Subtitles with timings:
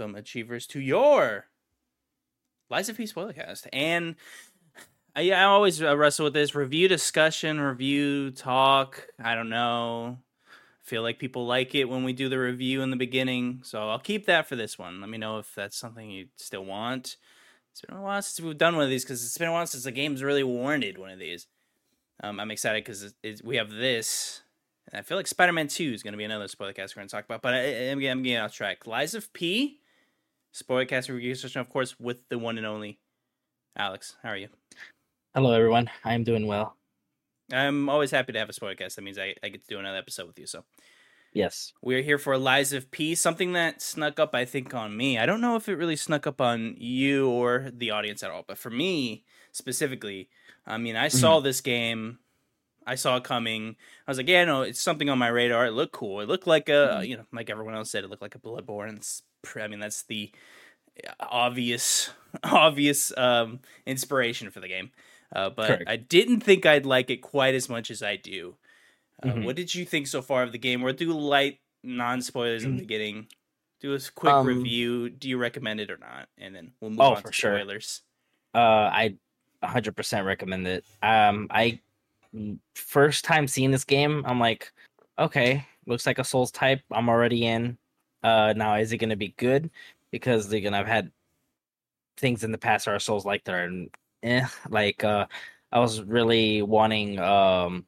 [0.00, 1.44] welcome Achievers to your
[2.70, 3.66] Lies of P spoilercast.
[3.70, 4.16] And
[5.14, 9.08] I, I always uh, wrestle with this review discussion, review talk.
[9.22, 10.16] I don't know.
[10.80, 13.98] feel like people like it when we do the review in the beginning, so I'll
[13.98, 15.02] keep that for this one.
[15.02, 17.18] Let me know if that's something you still want.
[17.70, 19.66] It's been a while since we've done one of these because it's been a while
[19.66, 21.46] since the game's really warranted one of these.
[22.22, 23.12] Um, I'm excited because
[23.44, 24.40] we have this.
[24.90, 27.00] And I feel like Spider Man 2 is going to be another spoiler cast we're
[27.00, 28.86] going to talk about, but I, am I'm getting off track.
[28.86, 29.79] Lies of P,
[30.52, 32.98] spoiler cast review session, of course, with the one and only
[33.76, 34.16] Alex.
[34.22, 34.48] How are you?
[35.34, 35.90] Hello, everyone.
[36.04, 36.76] I'm doing well.
[37.52, 38.96] I'm always happy to have a spoiler cast.
[38.96, 40.46] That means I, I get to do another episode with you.
[40.46, 40.64] So,
[41.32, 45.18] yes, we're here for Lies of P, something that snuck up, I think, on me.
[45.18, 48.44] I don't know if it really snuck up on you or the audience at all,
[48.46, 50.28] but for me specifically,
[50.66, 51.44] I mean, I saw mm-hmm.
[51.44, 52.18] this game.
[52.86, 53.76] I saw it coming.
[54.06, 55.66] I was like, yeah, no, it's something on my radar.
[55.66, 56.20] It looked cool.
[56.20, 57.04] It looked like a, mm-hmm.
[57.04, 58.96] you know, like everyone else said, it looked like a Bloodborne.
[58.96, 59.22] It's,
[59.56, 60.30] I mean, that's the
[61.20, 62.10] obvious,
[62.42, 64.90] obvious um, inspiration for the game.
[65.34, 65.84] Uh, but Correct.
[65.88, 68.56] I didn't think I'd like it quite as much as I do.
[69.22, 69.44] Uh, mm-hmm.
[69.44, 70.82] What did you think so far of the game?
[70.82, 72.82] We'll do light non spoilers in the mm-hmm.
[72.82, 73.26] beginning.
[73.80, 75.08] Do a quick um, review.
[75.08, 76.28] Do you recommend it or not?
[76.36, 78.02] And then we'll move oh, on to spoilers.
[78.54, 78.62] Sure.
[78.62, 79.14] Uh, I
[79.62, 80.84] 100% recommend it.
[81.02, 81.80] Um, I
[82.74, 84.72] first time seeing this game, I'm like,
[85.18, 86.80] okay, looks like a Souls type.
[86.90, 87.78] I'm already in.
[88.22, 89.70] Uh, now is it going to be good?
[90.10, 91.10] Because again, I've had
[92.18, 93.86] things in the past that are Souls like that are
[94.22, 94.46] eh.
[94.68, 95.26] Like, uh,
[95.72, 97.86] I was really wanting um.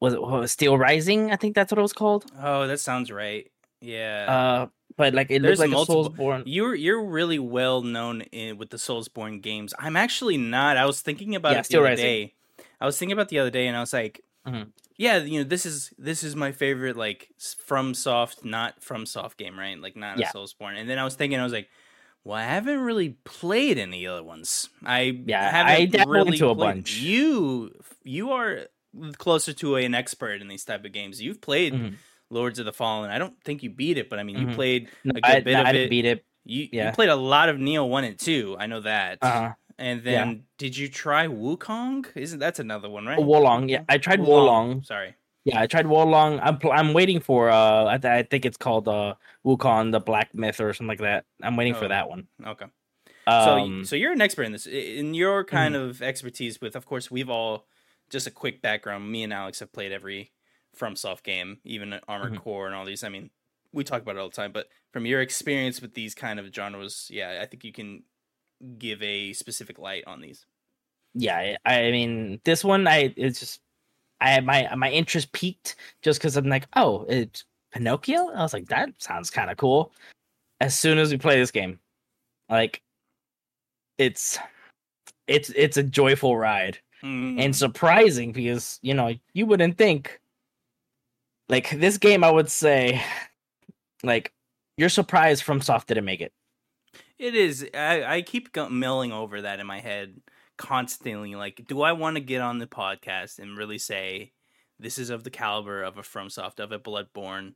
[0.00, 1.30] Was it was Steel Rising?
[1.30, 2.26] I think that's what it was called.
[2.38, 3.50] Oh, that sounds right.
[3.80, 4.26] Yeah.
[4.28, 6.42] Uh, but like it There's looks like multiple, a Soulsborne.
[6.46, 9.74] You're you're really well known in, with the Soulsborne games.
[9.78, 10.76] I'm actually not.
[10.76, 12.04] I was thinking about yeah, it the other rising.
[12.04, 12.34] day.
[12.80, 14.68] I was thinking about the other day, and I was like, mm-hmm.
[14.96, 19.78] yeah, you know, this is this is my favorite like FromSoft, not FromSoft game, right?
[19.78, 20.30] Like not yeah.
[20.32, 20.78] a Soulsborne.
[20.78, 21.68] And then I was thinking, I was like,
[22.22, 24.68] well, I haven't really played any other ones.
[24.84, 26.98] I yeah, haven't I really into a bunch.
[26.98, 28.66] You you are
[29.18, 31.20] closer to an expert in these type of games.
[31.20, 31.74] You've played.
[31.74, 31.94] Mm-hmm
[32.34, 33.10] Lords of the Fallen.
[33.10, 34.56] I don't think you beat it, but I mean, you mm-hmm.
[34.56, 35.90] played a good I, bit no, of I didn't it.
[35.90, 36.24] beat it.
[36.44, 36.86] You, yeah.
[36.88, 38.56] you played a lot of Nioh One and Two.
[38.58, 39.18] I know that.
[39.22, 39.52] Uh-huh.
[39.78, 40.36] And then, yeah.
[40.58, 42.06] did you try Wukong?
[42.14, 43.18] Isn't that's another one, right?
[43.18, 43.68] Oh, Wo Long.
[43.68, 44.82] Yeah, I tried Wo Long.
[44.82, 45.14] Sorry.
[45.44, 46.40] Yeah, I tried Wo Long.
[46.40, 49.14] I'm I'm waiting for uh, I, th- I think it's called uh
[49.44, 51.24] Wukong, the Black Myth or something like that.
[51.42, 52.28] I'm waiting oh, for that one.
[52.44, 52.66] Okay.
[53.26, 54.66] Um, so so you're an expert in this.
[54.66, 55.90] In your kind mm-hmm.
[55.90, 57.66] of expertise with, of course, we've all
[58.10, 59.10] just a quick background.
[59.10, 60.30] Me and Alex have played every
[60.76, 62.42] FromSoft game, even Armored mm-hmm.
[62.42, 63.04] Core and all these.
[63.04, 63.30] I mean,
[63.72, 66.54] we talk about it all the time, but from your experience with these kind of
[66.54, 68.04] genres, yeah, I think you can
[68.78, 70.46] give a specific light on these.
[71.14, 73.60] Yeah, I mean, this one, I it's just,
[74.20, 78.30] I my my interest peaked just because I'm like, oh, it's Pinocchio.
[78.34, 79.92] I was like, that sounds kind of cool.
[80.60, 81.78] As soon as we play this game,
[82.48, 82.82] like,
[83.98, 84.38] it's
[85.26, 87.40] it's it's a joyful ride mm.
[87.42, 90.20] and surprising because you know you wouldn't think
[91.48, 93.02] like this game, I would say,
[94.02, 94.32] like
[94.76, 96.32] you're surprised FromSoft didn't make it.
[97.18, 97.68] It is.
[97.74, 100.20] I, I keep milling over that in my head
[100.56, 101.34] constantly.
[101.34, 104.32] Like, do I want to get on the podcast and really say
[104.78, 107.54] this is of the caliber of a FromSoft, of a Bloodborne,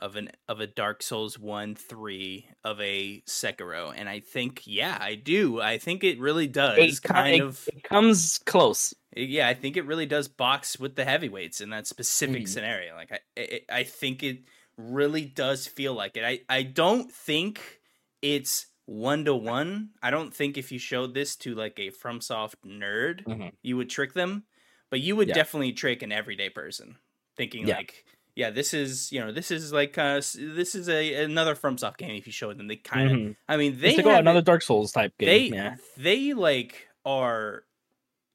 [0.00, 3.92] of an of a Dark Souls one, three, of a Sekiro?
[3.94, 5.60] And I think, yeah, I do.
[5.60, 6.78] I think it really does.
[6.78, 7.68] It, kind it, of.
[7.72, 11.86] It comes close yeah, I think it really does box with the heavyweights in that
[11.86, 12.48] specific mm.
[12.48, 12.94] scenario.
[12.94, 14.44] Like I, it, I think it
[14.76, 16.24] really does feel like it.
[16.24, 17.80] I, I don't think
[18.22, 19.90] it's one to one.
[20.02, 23.48] I don't think if you showed this to like a FromSoft nerd, mm-hmm.
[23.62, 24.44] you would trick them,
[24.90, 25.34] but you would yeah.
[25.34, 26.96] definitely trick an everyday person
[27.36, 27.76] thinking yeah.
[27.76, 28.04] like,
[28.40, 32.16] yeah, this is you know this is like uh this is a another FromSoft game.
[32.16, 33.32] If you showed them, they kind of, mm-hmm.
[33.46, 35.26] I mean, they go another Dark Souls type game.
[35.26, 35.76] They yeah.
[35.98, 37.64] they like are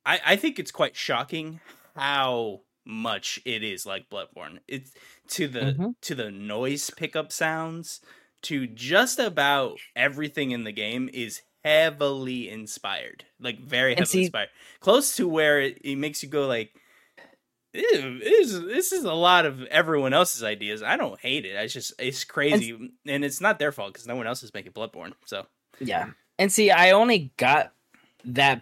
[0.06, 1.59] I, I think it's quite shocking
[1.95, 4.59] how much it is like Bloodborne.
[4.68, 4.91] It's
[5.30, 5.88] to the mm-hmm.
[6.01, 8.00] to the noise pickup sounds
[8.44, 14.50] to just about everything in the game is heavily inspired, like very heavily see, inspired,
[14.81, 16.75] close to where it, it makes you go like.
[17.75, 20.81] This is, this is a lot of everyone else's ideas.
[20.83, 21.56] I don't hate it.
[21.56, 24.54] It's just it's crazy, and, and it's not their fault because no one else is
[24.54, 25.13] making Bloodborne.
[25.25, 25.45] So
[25.80, 27.74] yeah, and see, I only got
[28.25, 28.62] that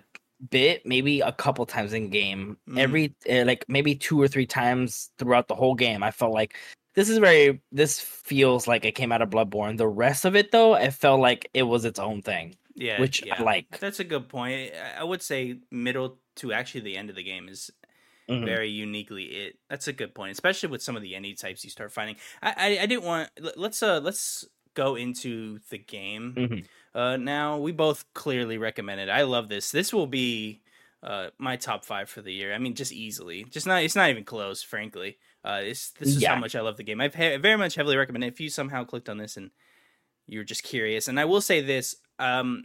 [0.50, 2.78] bit maybe a couple times in game mm.
[2.78, 6.58] every uh, like maybe two or three times throughout the whole game i felt like
[6.96, 10.52] this is very this feels like it came out of bloodborne the rest of it
[10.52, 13.36] though it felt like it was its own thing yeah which yeah.
[13.40, 17.16] i like that's a good point i would say middle to actually the end of
[17.16, 17.72] the game is
[18.30, 18.46] Mhm.
[18.46, 19.58] very uniquely it.
[19.70, 22.16] That's a good point, especially with some of the any types you start finding.
[22.42, 26.34] I I, I didn't want let- let's uh let's go into the game.
[26.36, 26.66] Mhm.
[26.96, 29.10] Uh, now we both clearly recommend it.
[29.10, 29.72] I love this.
[29.72, 30.62] This will be
[31.02, 32.54] uh my top five for the year.
[32.54, 33.44] I mean, just easily.
[33.46, 33.84] Just not.
[33.84, 35.18] It's not even close, frankly.
[35.46, 37.02] Uh, it's, this is how much I love the game.
[37.02, 38.28] I've he- very much heavily recommend it.
[38.28, 39.52] If you somehow clicked on this and
[40.26, 42.64] you're just curious, and I will say this, um,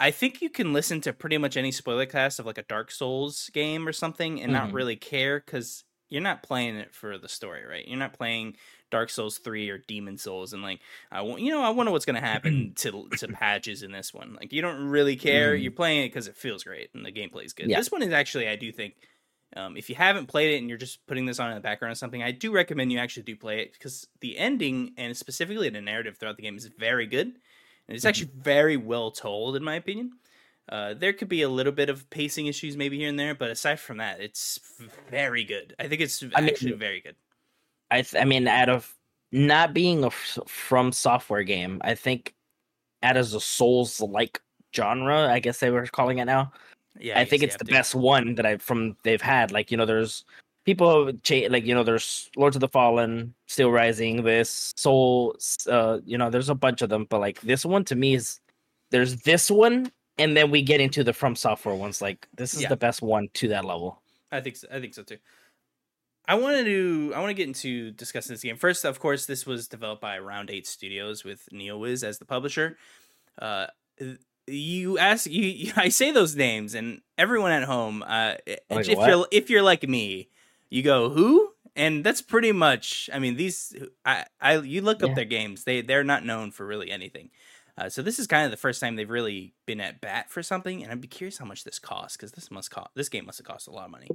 [0.00, 2.90] I think you can listen to pretty much any spoiler cast of like a Dark
[2.90, 4.72] Souls game or something and not Mhm.
[4.72, 7.86] really care because you're not playing it for the story, right?
[7.86, 8.56] You're not playing
[8.90, 10.80] Dark Souls three or Demon Souls and like
[11.10, 14.34] I want you know I wonder what's gonna happen to to patches in this one.
[14.34, 15.54] Like you don't really care.
[15.54, 15.62] Mhm.
[15.62, 17.68] You're playing it because it feels great and the gameplay is good.
[17.68, 17.76] Yeah.
[17.76, 18.94] This one is actually I do think.
[19.56, 21.92] Um, if you haven't played it and you're just putting this on in the background
[21.92, 25.70] or something, I do recommend you actually do play it because the ending and specifically
[25.70, 27.40] the narrative throughout the game is very good,
[27.88, 30.12] and it's actually very well told in my opinion.
[30.68, 33.50] Uh, there could be a little bit of pacing issues maybe here and there, but
[33.50, 34.60] aside from that, it's
[35.10, 35.74] very good.
[35.78, 37.16] I think it's I mean- actually very good.
[37.90, 38.94] I th- I mean, out of
[39.32, 42.34] not being a f- FromSoftware game, I think
[43.02, 44.42] out of the Souls like
[44.76, 46.52] genre, I guess they were calling it now.
[46.98, 49.52] Yeah, I guess think it's the best one that I from they've had.
[49.52, 50.24] Like you know, there's
[50.68, 55.34] people cha- like you know, there's Lords of the Fallen, Steel Rising, this Soul.
[55.66, 58.40] Uh, you know, there's a bunch of them, but like this one to me is
[58.90, 62.02] there's this one, and then we get into the FromSoftware ones.
[62.02, 62.68] Like this is Yeah.
[62.68, 64.02] the best one to that level.
[64.30, 65.16] I think so, I think so too.
[66.26, 68.84] I wanted to I want to get into discussing this game first.
[68.84, 72.76] Of course, this was developed by Round Eight Studios with NeoWiz as the publisher.
[73.40, 73.68] Uh,
[74.46, 78.34] you ask you, you I say those names, and everyone at home, uh,
[78.68, 79.08] Like if what?
[79.08, 80.28] you're if you're like me,
[80.70, 83.08] you go who, and that's pretty much.
[83.12, 83.74] I mean, these
[84.04, 87.30] I I you look up their games, they they're not known for really anything.
[87.78, 90.42] Uh, so this is kind of the first time they've really been at bat for
[90.42, 93.24] something, and I'd be curious how much this costs because this must cost this game
[93.24, 94.08] must have cost a lot of money,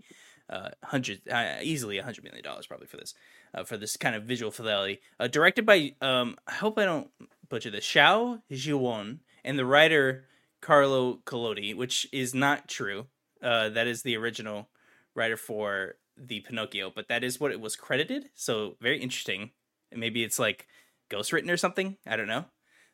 [0.50, 3.14] uh, hundred uh, easily a hundred million dollars probably for this,
[3.54, 5.00] uh, for this kind of visual fidelity.
[5.18, 7.10] Uh, directed by um, I hope I don't
[7.48, 10.26] butcher this, Xiao Jiwon, and the writer
[10.62, 13.08] Carlo Collodi, which is not true.
[13.42, 14.68] Uh, that is the original
[15.16, 18.30] writer for the Pinocchio, but that is what it was credited.
[18.36, 19.52] So very interesting.
[19.92, 20.68] And maybe it's like
[21.10, 21.98] ghostwritten or something.
[22.08, 22.46] I don't know.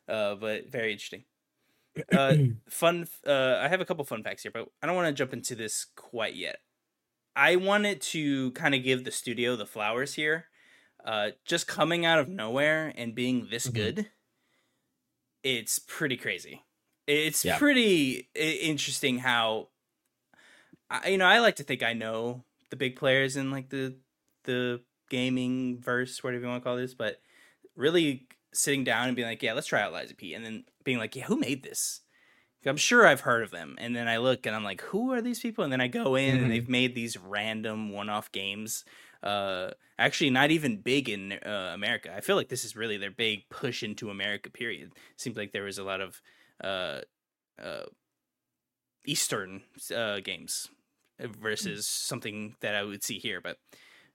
[0.08, 1.26] Uh, but very interesting.
[2.12, 2.36] Uh,
[2.70, 3.08] fun.
[3.26, 5.56] Uh, I have a couple fun facts here, but I don't want to jump into
[5.56, 6.58] this quite yet.
[7.36, 10.48] I wanted to kind of give the studio the flowers here.
[11.06, 13.74] Uh, just coming out of nowhere and being this Mhm.
[13.74, 14.12] good,
[15.44, 16.64] it's pretty crazy.
[17.08, 17.58] It's Yeah.
[17.58, 19.70] pretty interesting how,
[20.90, 23.96] I, you know, I like to think I know the big players in like the
[24.44, 27.22] the gaming verse, whatever you want to call this, but
[27.76, 30.64] really sitting down and being like, yeah, let's try out Lies of P, and then
[30.84, 32.02] being like, yeah, who made this?
[32.66, 35.22] I'm sure I've heard of them, and then I look and I'm like, who are
[35.22, 35.64] these people?
[35.64, 36.42] And then I go in Mhm.
[36.44, 38.84] and they've made these random one-off games.
[39.24, 42.14] Uh, actually, not even big in uh, America.
[42.14, 44.50] I feel like this is really their big push into America.
[44.50, 44.92] Period.
[45.16, 46.22] Seems like there was a lot of
[46.62, 47.02] uh,
[47.62, 47.86] uh,
[49.06, 49.64] Eastern
[49.96, 50.68] uh, games
[51.20, 53.58] versus something that I would see here, but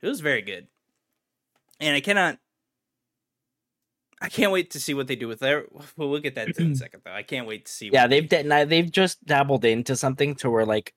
[0.01, 0.69] it was very good.
[1.81, 2.39] And I cannot
[4.25, 5.67] I can't wait to see what they do with their.
[5.71, 7.13] Well, we'll get that in a second, though.
[7.13, 7.91] I can't wait to see.
[7.93, 10.95] Yeah, they've now they've just dabbled into something to where like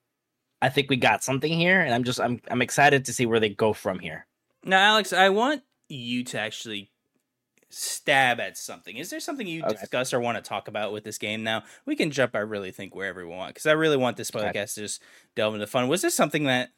[0.62, 3.38] I think we got something here, and I'm just I'm I'm excited to see where
[3.38, 4.26] they go from here.
[4.64, 6.90] Now, Alex, I want you to actually
[7.70, 8.96] stab at something.
[8.96, 9.72] Is there something you Okay.
[9.74, 11.42] discuss or want to talk about with this game?
[11.44, 12.34] Now we can jump.
[12.34, 14.46] I really think wherever we want because I really want this Okay.
[14.46, 15.02] podcast to just
[15.34, 15.88] delve into fun.
[15.88, 16.70] Was there something that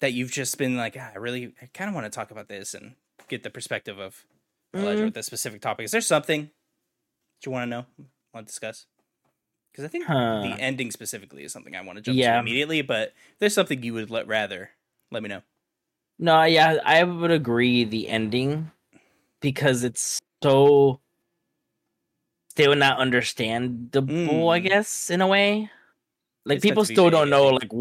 [0.00, 2.48] that you've just been like, ah, I really, I kind of want to talk about
[2.48, 2.94] this and
[3.28, 4.24] get the perspective of
[4.74, 5.06] Elijah Mm.
[5.06, 5.84] with this specific topic?
[5.84, 7.86] Is there something that you want to know,
[8.32, 8.86] want to discuss?
[9.70, 10.40] Because I think Huh.
[10.42, 12.32] the ending specifically is something I want to jump Yeah.
[12.34, 12.80] to immediately.
[12.82, 14.70] But there's something you would let rather
[15.10, 15.42] let me know.
[16.18, 18.70] No, yeah, I would agree the ending
[19.40, 21.00] because it's so
[22.50, 24.68] still not understandable, I Mm.
[24.68, 25.70] guess, in a way.
[26.44, 27.48] Like It's people still don't know.
[27.48, 27.72] Like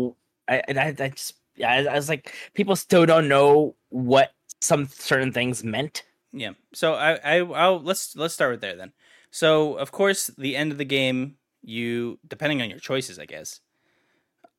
[0.47, 4.87] I, I, I just, yeah, I, I was like, people still don't know what some
[4.87, 6.03] certain things meant.
[6.31, 6.51] Yeah.
[6.73, 8.93] So I, I I'll let's let's start with there then.
[9.31, 13.61] So of course the end of the game, you depending on your choices, I guess,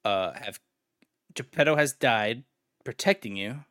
[0.04, 0.59] uh have
[1.35, 2.45] Geppetto has died
[2.85, 3.64] protecting you.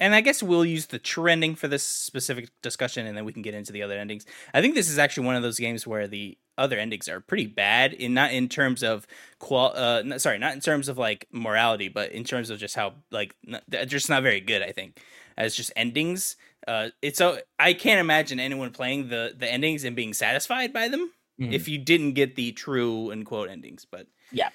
[0.00, 3.42] And I guess we'll use the trending for this specific discussion and then we can
[3.42, 4.24] get into the other endings.
[4.54, 7.46] I think this is actually one of those games where the other endings are pretty
[7.46, 9.06] bad in not in terms of
[9.38, 12.94] qual uh sorry, not in terms of like morality, but in terms of just how
[13.10, 15.00] like n- they're just not very good, I think.
[15.36, 16.36] As just endings,
[16.66, 20.88] uh, it's so I can't imagine anyone playing the the endings and being satisfied by
[20.88, 21.52] them Mhm.
[21.52, 23.84] if you didn't get the true unquote endings.
[23.88, 24.48] But Yeah.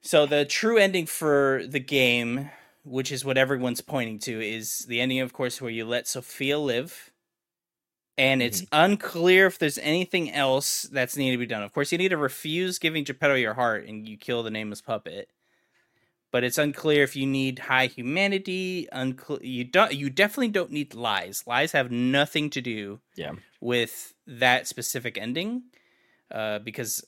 [0.00, 2.50] so the true ending for the game
[2.84, 6.58] which is what everyone's pointing to, is the ending, of course, where you let Sophia
[6.58, 7.10] live.
[8.18, 11.62] And it's unclear if there's anything else that's needed to be done.
[11.62, 14.82] Of course, you need to refuse giving Geppetto your heart and you kill the nameless
[14.82, 15.30] puppet.
[16.30, 18.88] But it's unclear if you need high humanity.
[18.92, 19.40] Unclear.
[19.42, 19.94] You don't.
[19.94, 21.44] You definitely don't need lies.
[21.46, 23.32] Lies have nothing to do Yeah.
[23.60, 25.62] with that specific ending,
[26.30, 27.04] uh, because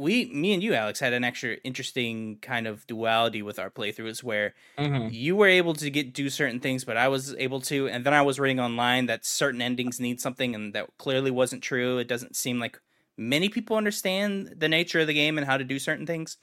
[0.00, 4.22] we, me and you, Alex, had an extra interesting kind of duality with our playthroughs
[4.22, 7.88] where hmm you were able to get do certain things, but I was able to,
[7.88, 11.62] and then I was reading online that certain endings need something, and that clearly wasn't
[11.62, 11.98] true.
[11.98, 12.80] It doesn't seem like
[13.16, 16.38] many people understand the nature of the game and how to do certain things.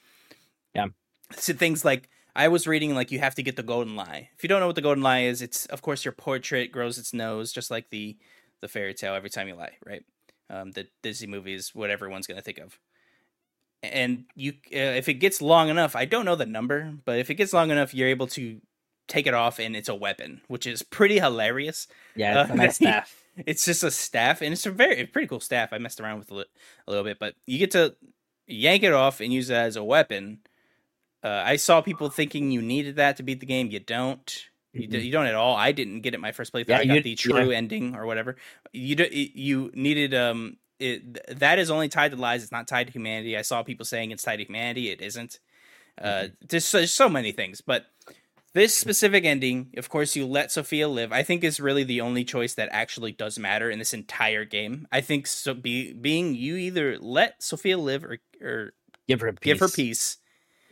[0.74, 0.88] Yeah.
[1.34, 4.30] So things like I was reading like you have to get the golden lie.
[4.36, 6.98] If you don't know what the golden lie is, it's of course your portrait grows
[6.98, 8.18] its nose, just like the
[8.62, 10.04] the fairy tale every time you lie, right?
[10.50, 12.80] Um, the Disney movies, what everyone's gonna think of.
[13.84, 17.30] And you, uh, if it gets long enough, I don't know the number, but if
[17.30, 18.60] it gets long enough, you're able to
[19.08, 21.88] take it off, and it's a weapon, which is pretty hilarious.
[22.16, 23.24] Yeah, it's Uh, nice staff.
[23.46, 25.72] It's just a staff, and it's a very pretty cool staff.
[25.72, 26.48] I messed around with it
[26.88, 27.96] a little bit, but you get to
[28.48, 30.40] yank it off and use it as a weapon.
[31.24, 33.70] Uh, I saw people thinking you needed that to beat the game.
[33.70, 34.46] You don't.
[34.74, 35.06] You, d- Mhm.
[35.06, 35.56] you don't at all.
[35.56, 36.70] I didn't get it my first playthrough.
[36.70, 38.38] Yeah, I got the true ending or whatever.
[38.74, 42.44] You do, you needed um it th- that is only tied to lies.
[42.44, 43.38] It's not tied to humanity.
[43.38, 44.90] I saw people saying it's tied to humanity.
[44.92, 45.40] It isn't.
[46.00, 47.88] Uh, there's, so, there's so many things, but
[48.54, 51.12] this specific ending, of course, you let Sophia live.
[51.12, 54.88] I think is really the only choice that actually does matter in this entire game.
[54.92, 55.54] I think so.
[55.56, 58.74] Be, being you either let Sophia live or or
[59.08, 59.76] Give her a give her piece.
[59.76, 60.18] peace.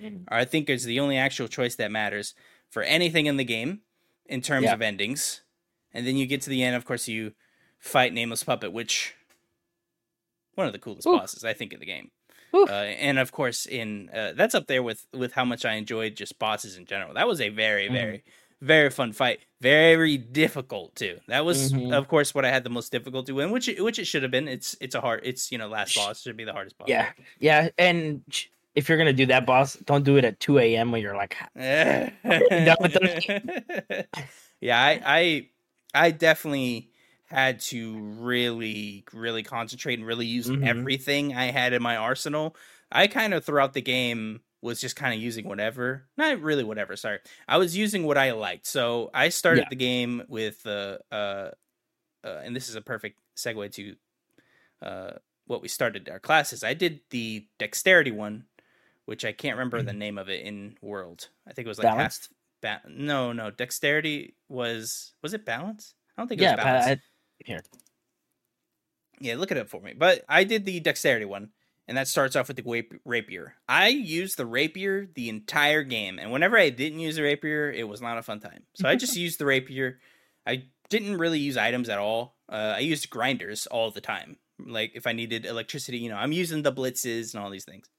[0.03, 0.23] Mhm.
[0.27, 2.33] I think is the only actual choice that matters
[2.69, 3.81] for anything in the game
[4.25, 4.73] in terms Yeah.
[4.73, 5.41] of endings.
[5.93, 7.33] And then you get to the end, of course, you
[7.79, 9.13] fight Nameless Puppet, which
[10.55, 11.17] one of the coolest Ooh.
[11.17, 12.11] bosses I think in the game.
[12.53, 16.15] Uh, and of course, in uh, that's up there with with how much I enjoyed
[16.15, 17.13] just bosses in general.
[17.13, 17.93] That was a very Mhm.
[17.93, 18.23] very
[18.61, 21.19] very fun fight, very difficult too.
[21.27, 21.93] That was Mhm.
[21.93, 24.31] of course what I had the most difficulty with, which it, which it should have
[24.31, 24.47] been.
[24.47, 25.19] It's it's a hard.
[25.23, 26.87] It's you know last boss should be the hardest boss.
[26.87, 28.23] Yeah, yeah, and
[28.73, 30.91] if you're gonna do that, boss, don't do it at 2 a.m.
[30.93, 34.05] when you're like, yeah, Done with those?
[34.63, 35.49] I, I,
[35.93, 36.89] I definitely
[37.35, 40.63] had to really, really concentrate and really use Mhm.
[40.63, 42.55] everything I had in my arsenal.
[42.91, 46.95] I kind of throughout the game was just kind of using whatever, not really whatever.
[46.95, 48.65] Sorry, I was using what I liked.
[48.67, 49.69] So I started Yeah.
[49.69, 51.51] the game with uh, uh,
[52.23, 53.95] uh, and this is a perfect segue to
[54.81, 55.13] uh
[55.47, 56.63] what we started our classes.
[56.63, 58.47] I did the dexterity one,
[59.05, 61.29] which I can't remember the name of it in World.
[61.47, 62.29] I think it was like Balance?
[62.61, 65.95] ba- no, no, dexterity was was it balance?
[66.17, 66.87] I don't think it yeah, was balance.
[66.87, 66.97] I,
[67.43, 67.61] here,
[69.19, 69.93] Yeah, look it up for me.
[69.97, 71.49] But I did the dexterity one,
[71.87, 73.55] and that starts off with the rapier.
[73.67, 77.87] I used the rapier the entire game, and whenever I didn't use the rapier, it
[77.87, 78.63] was not a fun time.
[78.75, 79.99] So I just used the rapier.
[80.45, 82.35] I didn't really use items at all.
[82.49, 84.37] Uh, I used grinders all the time.
[84.59, 87.89] Like if I needed electricity, you know, I'm using the blitzes and all these things.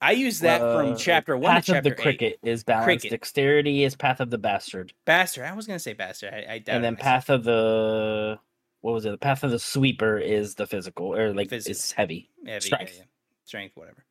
[0.00, 2.02] I use that from uh, chapter one Path to of chapter the eight.
[2.02, 2.84] cricket is balance.
[2.84, 3.10] Cricket.
[3.10, 5.44] Dexterity is path of the bastard, Bastard.
[5.44, 6.32] I was gonna say bastard.
[6.32, 8.38] I, I and then path of the
[8.80, 9.10] what was it?
[9.10, 11.70] The path of the sweeper is the physical, or like Physical.
[11.72, 12.30] it's heavy.
[12.46, 12.94] Heavy, yeah, Strength.
[12.98, 13.04] yeah.
[13.44, 14.04] Strength, whatever.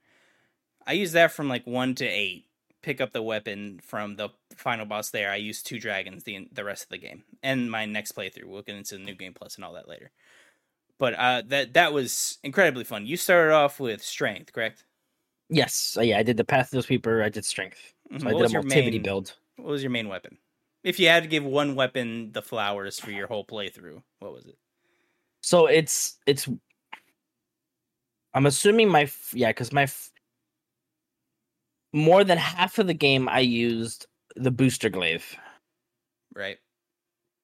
[0.85, 2.45] I use that from like one to eight.
[2.81, 5.31] Pick up the weapon from the final boss there.
[5.31, 8.45] I use two dragons the the rest of the game and my next playthrough.
[8.45, 10.11] We'll get into the new game plus and all that later.
[10.99, 13.05] But uh, that that was incredibly fun.
[13.05, 14.83] You started off with strength, correct?
[15.49, 17.23] Yes, so yeah, I did the path of the sweeper.
[17.23, 17.93] I did strength.
[18.11, 18.25] So mm-hmm.
[18.25, 19.33] What I did a multivity main- build.
[19.57, 20.37] What was your main weapon?
[20.83, 24.45] If you had to give one weapon the flowers for your whole playthrough, what was
[24.45, 24.57] it?
[25.41, 26.47] So it's it's.
[28.33, 29.87] I'm assuming my yeah, because my
[31.93, 35.35] more than half of the game I used the booster glaive,
[36.35, 36.57] Right.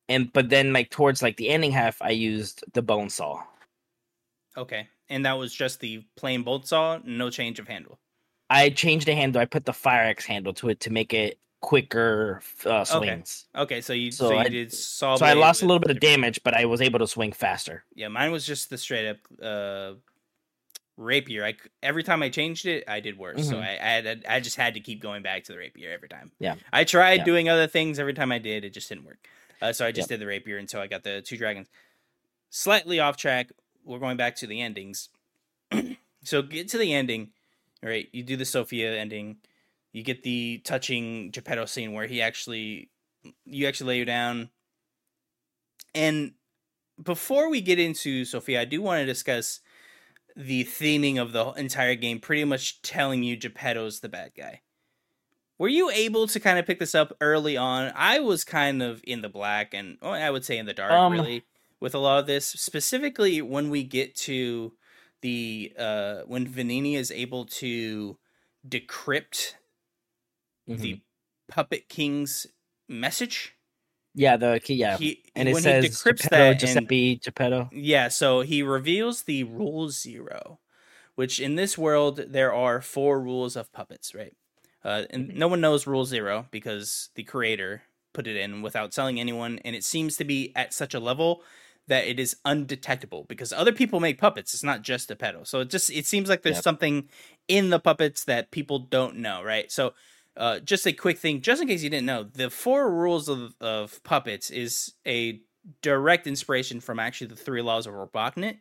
[0.08, 3.42] and but then like towards like the ending half, I used the bone saw.
[4.58, 4.88] Okay.
[5.10, 8.00] And that was just the plain bone saw, no change of handle.
[8.50, 9.42] I changed the handle.
[9.42, 13.46] I put the fire axe handle to it to make it quicker uh, swings.
[13.56, 15.16] Okay, so you so, So you I- did saw.
[15.16, 17.84] So I lost a little bit of damage, but I was able to swing faster.
[17.96, 19.94] Yeah, mine was just the straight up uh
[20.98, 21.44] rapier.
[21.46, 23.48] I every time I changed it, I did worse.
[23.48, 23.62] So Mhm.
[23.64, 26.32] I I, had, I just had to keep going back to the rapier every time.
[26.40, 26.56] Yeah.
[26.72, 27.24] I tried Yeah.
[27.26, 29.28] doing other things every time I did, it just didn't work.
[29.62, 31.70] Uh, so I just did the rapier until I got the two dragons.
[32.50, 33.52] Slightly off track.
[33.84, 35.10] We're going back to the endings.
[36.24, 37.32] so get to the ending.
[37.82, 38.08] right?
[38.12, 39.38] you do the Sophia ending.
[39.92, 42.90] You get the touching Geppetto scene where he actually,
[43.46, 44.50] you actually lay you down.
[45.94, 46.34] And
[47.02, 49.60] before we get into Sophia, I do want to discuss
[50.36, 54.62] the theming of the entire game, pretty much telling you Geppetto's the bad guy.
[55.60, 57.92] were you able to kind of pick this up early on?
[57.96, 60.92] I was kind of in the black and well, I would say in the dark
[60.92, 61.44] Um, really
[61.84, 64.74] with a lot of this, specifically when we get to
[65.22, 68.18] the uh when Venigni is able to
[68.68, 69.56] decrypt
[70.68, 70.94] Mhm.
[70.94, 71.02] the
[71.48, 72.48] Puppet King's
[72.88, 73.56] message.
[74.14, 77.72] yeah, the key, yeah, He, and it when says he decrypts Geppetto, that and Geppetto.
[77.72, 80.60] yeah, so he reveals the rule zero,
[81.16, 84.36] which in this world there are four rules of puppets, right?
[84.84, 89.20] Uh, and no one knows rule zero because the creator put it in without telling
[89.20, 91.44] anyone, and it seems to be at such a level
[91.88, 94.54] that it is undetectable because other people make puppets.
[94.54, 96.64] It's not just Geppetto, so it just it seems like there's Yep.
[96.64, 97.10] something
[97.48, 99.72] in the puppets that people don't know, right?
[99.72, 99.94] So.
[100.36, 103.54] Uh, just a quick thing, just in case you didn't know, the four rules of,
[103.62, 105.40] of puppets is a
[105.84, 108.58] direct inspiration from actually the three laws of Robotnik,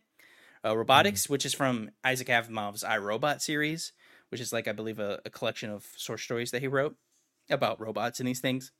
[0.66, 3.94] uh, robotics, which is from Isaac Asimov's iRobot series,
[4.28, 6.94] which is like I believe a, a collection of short stories that he wrote
[7.48, 8.70] about robots and these things.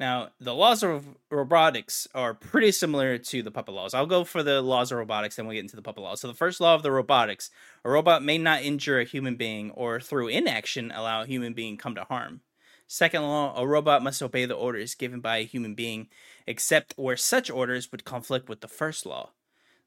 [0.00, 3.94] Now, the laws of robotics are pretty similar to the puppet laws.
[3.94, 6.20] I'll go for the laws of robotics, then we'll get into the puppet laws.
[6.20, 7.50] So, the first law of the robotics
[7.84, 11.76] a robot may not injure a human being or through inaction allow a human being
[11.76, 12.42] come to harm.
[12.86, 16.08] Second law, a robot must obey the orders given by a human being,
[16.46, 19.32] except where such orders would conflict with the first law.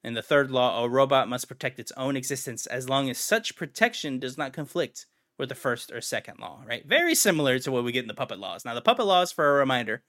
[0.04, 3.56] And the third law, a robot must protect its own existence as long as such
[3.56, 5.06] protection does not conflict
[5.38, 6.86] with the first or second law, right?
[6.88, 8.64] Very similar to what we get in the puppet laws.
[8.66, 10.04] Now, the puppet laws, for a reminder,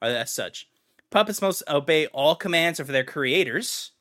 [0.00, 0.68] are as such
[1.10, 3.92] puppets must obey all commands of their creators,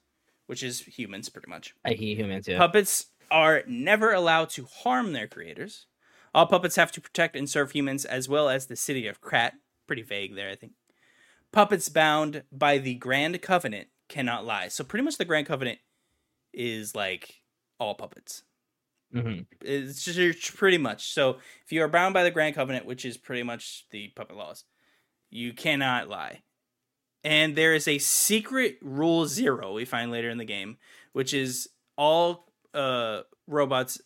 [0.48, 1.74] which is humans, pretty much.
[1.84, 2.48] I hate humans.
[2.48, 2.58] Yeah.
[2.58, 5.88] Puppets are never allowed to harm their creators.
[6.34, 9.54] All puppets have to protect and serve humans as well as the city of Krat.
[9.88, 10.74] Pretty vague there, I think.
[11.52, 14.68] Puppets bound by the Grand Covenant cannot lie.
[14.68, 15.80] So pretty much the Grand Covenant
[16.54, 17.42] is like
[17.80, 18.44] all puppets.
[19.16, 21.14] Hmm It's just pretty much.
[21.14, 24.36] So if you are bound by the Grand Covenant, which is pretty much the puppet
[24.36, 24.66] laws,
[25.30, 26.42] you cannot lie.
[27.24, 30.78] And there is a secret rule zero we find later in the game,
[31.14, 34.02] which is all uh, robots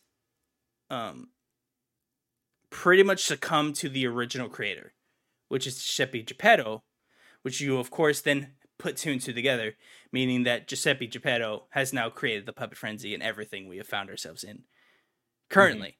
[0.89, 1.29] um,
[2.69, 4.93] pretty much succumb to the original creator,
[5.49, 6.83] which is Giuseppe Geppetto,
[7.41, 9.75] which you of course then put two and two together,
[10.13, 14.09] meaning that Giuseppe Geppetto has now created the puppet frenzy and everything we have found
[14.09, 14.63] ourselves in
[15.49, 15.97] currently.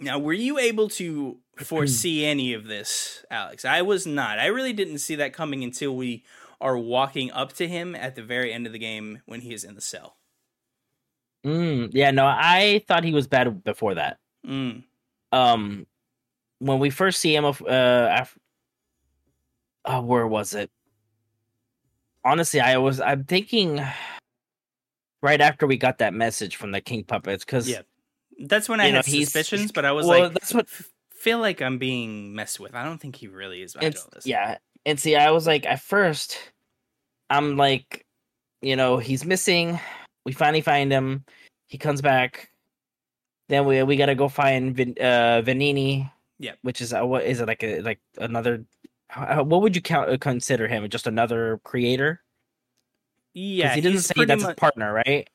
[0.00, 3.64] Now, were you able to foresee any of this, Alex?
[3.64, 4.38] I was not.
[4.38, 6.24] I really didn't see that coming until we
[6.60, 9.64] are walking up to him at the very end of the game when he is
[9.64, 10.16] in the cell.
[11.44, 14.18] Mm, yeah, no, I thought he was bad before that.
[14.46, 14.84] Mm.
[15.30, 15.86] Um,
[16.58, 18.38] when we first see him, of uh, af-
[19.84, 20.70] uh, where was it?
[22.24, 23.80] Honestly, I was I'm thinking
[25.22, 27.82] right after we got that message from the King Puppets because Yeah.
[28.38, 30.66] That's when I You know, had he's- suspicions, but I was well, like, that's what
[30.66, 32.74] f- feel like I'm being messed with.
[32.74, 34.24] I don't think he really is behind all this.
[34.26, 36.38] yeah and see i was like at first
[37.30, 38.06] i'm like
[38.62, 39.78] you know he's missing
[40.24, 41.24] we finally find him
[41.66, 42.50] he comes back
[43.48, 46.52] then we we gotta go find Vin, uh Venigni Yeah.
[46.62, 48.64] which is uh, what is it like a like another
[49.08, 52.22] how- what would you count uh, consider him just another creator
[53.34, 53.74] yeah.
[53.74, 55.28] he didn't say that's his partner right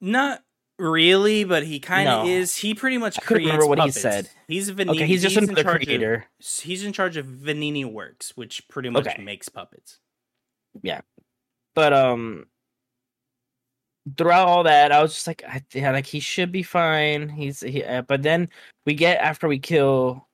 [0.00, 0.42] Not
[0.82, 2.30] really, but he kind of No.
[2.30, 2.56] is.
[2.56, 4.28] He pretty much I couldn't creates remember what he said.
[4.48, 4.90] He's Venigni.
[4.90, 6.24] okay he's just in another charge of-
[6.62, 9.22] he's in charge of Venigni Works, which pretty much Okay.
[9.22, 9.98] makes puppets.
[10.82, 11.00] Yeah,
[11.74, 12.46] but um
[14.16, 17.60] throughout all that i was just like I, yeah like he should be fine he's
[17.60, 18.48] he, uh, but then
[18.84, 20.26] we get after we kill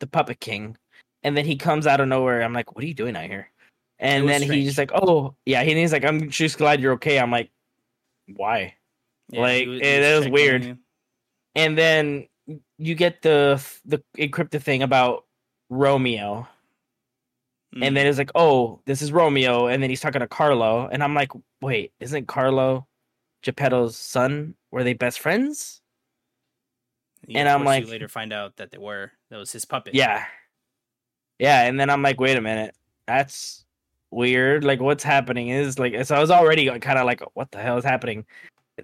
[0.00, 0.76] the puppet king
[1.22, 3.48] and then he comes out of nowhere i'm like what are you doing out here
[4.00, 4.54] and then strange.
[4.58, 7.50] he's just like oh yeah he's like i'm just glad you're okay i'm like
[8.34, 8.74] why
[9.32, 10.78] Like, he was- it he was is weird.
[11.54, 12.28] and then
[12.78, 15.24] you get the the encrypted thing about
[15.70, 16.46] romeo.
[17.74, 17.86] Mm.
[17.86, 19.66] and then it's like oh this is romeo.
[19.66, 20.88] And then he's talking to carlo.
[20.92, 22.86] And i'm like wait isn't carlo
[23.42, 24.54] geppetto's son?
[24.70, 25.80] Were they best friends?
[27.26, 29.10] Yeah, and I'm like- later find out that they were.
[29.30, 29.94] That was his puppet.
[29.94, 30.26] yeah.
[31.38, 32.76] Yeah and then i'm like wait a minute.
[33.06, 33.64] That's
[34.10, 34.62] weird.
[34.64, 37.78] Like what's happening is like so i was already kind of like what the hell
[37.78, 38.24] is happening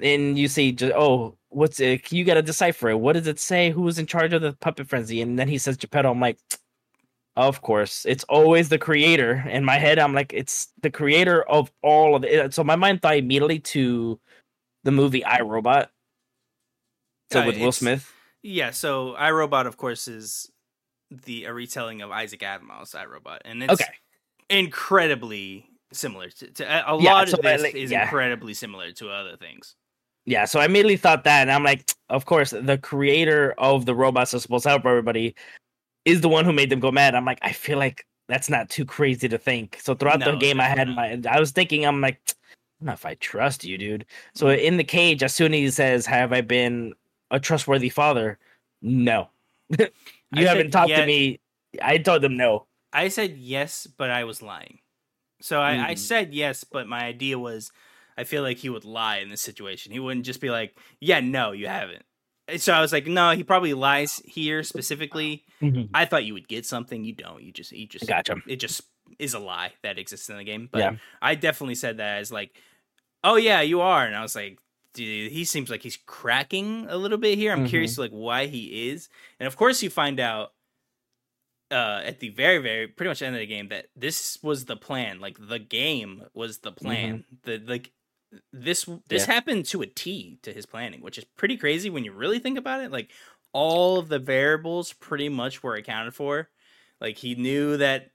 [0.00, 3.82] and you see oh what's it you gotta decipher it what does it say who
[3.82, 6.38] was in charge of the puppet frenzy and then he says geppetto i'm like
[7.36, 11.70] of course it's always the creator in my head i'm like it's the creator of
[11.82, 14.18] all of it so my mind thought immediately to
[14.84, 15.88] the movie iRobot.
[17.32, 18.10] So Uh, with Will Smith.
[18.42, 20.50] Yeah, so iRobot, of course, is
[21.10, 23.92] the a retelling of Isaac Asimov's iRobot, and it's Okay.
[24.48, 28.04] incredibly similar to, to a Yeah, lot so of this like- is yeah.
[28.04, 29.76] incredibly similar to other things.
[30.26, 33.94] Yeah, so I immediately thought that, and I'm like, of course, the creator of the
[33.94, 35.34] robots that's supposed to help everybody
[36.04, 37.14] is the one who made them go mad.
[37.14, 39.78] I'm like, I feel like that's not too crazy to think.
[39.80, 42.32] So throughout No, the game, I had my, I was thinking, I'm like, I
[42.80, 44.06] don't know if I trust you, dude.
[44.34, 46.94] So in the cage, as soon as he says, "Have I been
[47.30, 48.38] a trustworthy father?"
[48.80, 49.28] No,
[49.78, 49.88] you
[50.32, 51.00] I haven't talked yes.
[51.00, 51.40] to me.
[51.82, 52.66] I told them no.
[52.92, 54.78] I said yes, but I was lying.
[55.42, 55.98] So I, I Mm.
[55.98, 57.70] said yes, but my idea was
[58.20, 59.92] I feel like he would lie in this situation.
[59.92, 62.04] He wouldn't just be like, "Yeah, no, you haven't."
[62.58, 65.94] So I was like, "No, he probably lies here specifically." Mm-hmm.
[65.94, 67.02] I thought you would get something.
[67.02, 67.42] You don't.
[67.42, 68.36] You just you just Gotcha.
[68.46, 68.82] it just
[69.18, 70.68] is a lie that exists in the game.
[70.70, 70.96] But Yeah.
[71.22, 72.54] I definitely said that as like,
[73.24, 74.58] "Oh yeah, you are," and I was like.
[74.92, 77.52] Dude, he seems like he's cracking a little bit here.
[77.52, 78.00] I'm curious, mm-hmm.
[78.00, 80.50] like, why he is, and of course, you find out
[81.70, 84.76] uh at the very very pretty much end of the game that this was the
[84.76, 86.84] plan like the game was the mm-hmm.
[86.84, 87.92] plan the like
[88.52, 89.26] this this Yeah.
[89.26, 92.58] happened to a t to his planning which is pretty crazy when you really think
[92.58, 93.12] about it like
[93.52, 96.48] all of the variables pretty much were accounted for
[97.00, 98.12] like he knew that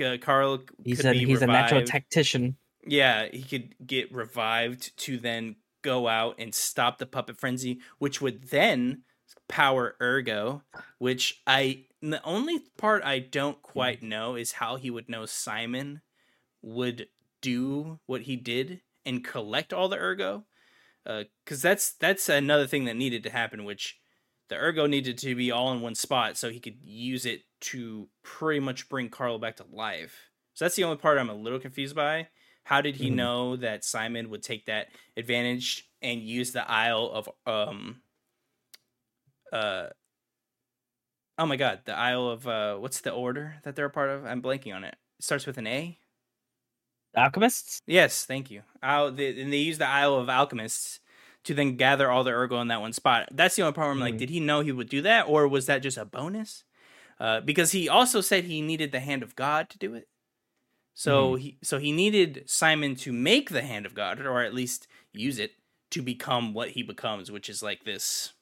[0.00, 2.56] uh, carl He's could a he's a natural tactician.
[2.84, 8.20] Yeah, he could get revived to then go out and stop the puppet frenzy, which
[8.20, 9.02] would then
[9.48, 10.62] power Ergo,
[10.98, 16.02] which I the only part I don't quite know is how he would know Simon
[16.62, 17.08] would
[17.40, 20.44] do what he did and collect all the Ergo.
[21.04, 23.98] Because that's that's another thing that needed to happen, which
[24.48, 28.08] the Ergo needed to be all in one spot so he could use it to
[28.22, 30.30] pretty much bring Carlo back to life.
[30.54, 32.28] So that's the only part I'm a little confused by.
[32.64, 33.14] How did he Mhm.
[33.14, 38.02] know that Simon would take that advantage and use the Isle of um
[39.52, 39.88] uh
[41.38, 44.24] oh my god, the Isle of uh what's the order that they're a part of?
[44.24, 44.96] I'm blanking on it.
[45.18, 45.98] It starts with an A.
[47.16, 47.82] Alchemists.
[47.86, 48.62] Yes, thank you.
[48.82, 51.00] Isle, the, and they use the Isle of Alchemists
[51.44, 53.28] to then gather all the Ergo in that one spot.
[53.32, 53.98] That's the only problem.
[53.98, 56.64] I'm like, did he know he would do that, or was that just a bonus?
[57.18, 60.08] Uh, because he also said he needed the hand of God to do it.
[60.94, 64.88] So he so he needed Simon to make the hand of God, or at least
[65.12, 65.52] use it
[65.92, 68.32] to become what he becomes, which is like this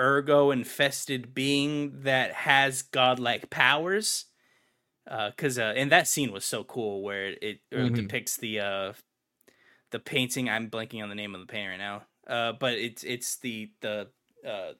[0.00, 4.26] ergo infested being that has godlike powers.
[5.08, 7.94] Because uh, and that scene was so cool where it, it Mhm.
[7.94, 8.92] depicts the uh,
[9.90, 10.48] the painting.
[10.50, 12.02] I'm blanking on the name of the painting right now.
[12.26, 14.08] Uh, but it's it's the the
[14.46, 14.72] uh,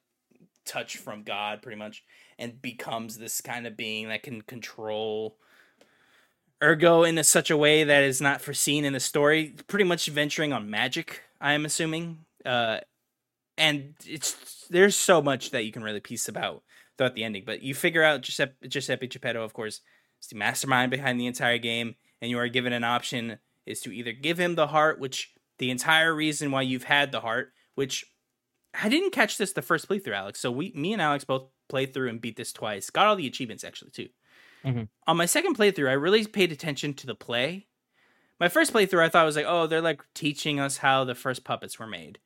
[0.66, 2.04] touch from God pretty much,
[2.38, 5.38] and becomes this kind of being that can control
[6.62, 9.54] ergo in a, such a way that is not foreseen in the story.
[9.66, 11.22] Pretty much venturing on magic.
[11.40, 12.24] I am assuming.
[12.44, 12.80] Uh,
[13.56, 16.62] and it's there's so much that you can really piece about
[16.96, 17.44] throughout the ending.
[17.46, 19.80] But you figure out Giuseppe, Giuseppe Geppetto, of course,
[20.20, 23.92] is the mastermind behind the entire game, and you are given an option is to
[23.92, 28.04] either give him the heart, which the entire reason why you've had the heart, which
[28.80, 30.40] I didn't catch this the first playthrough, Alex.
[30.40, 32.90] So we, me and Alex both played through and beat this twice.
[32.90, 34.08] Got all the achievements actually too.
[34.64, 34.88] Mhm.
[35.06, 37.66] On my second playthrough, I really paid attention to the play.
[38.40, 41.44] My first playthrough, I thought was like, oh, they're like teaching us how the first
[41.44, 42.18] puppets were made,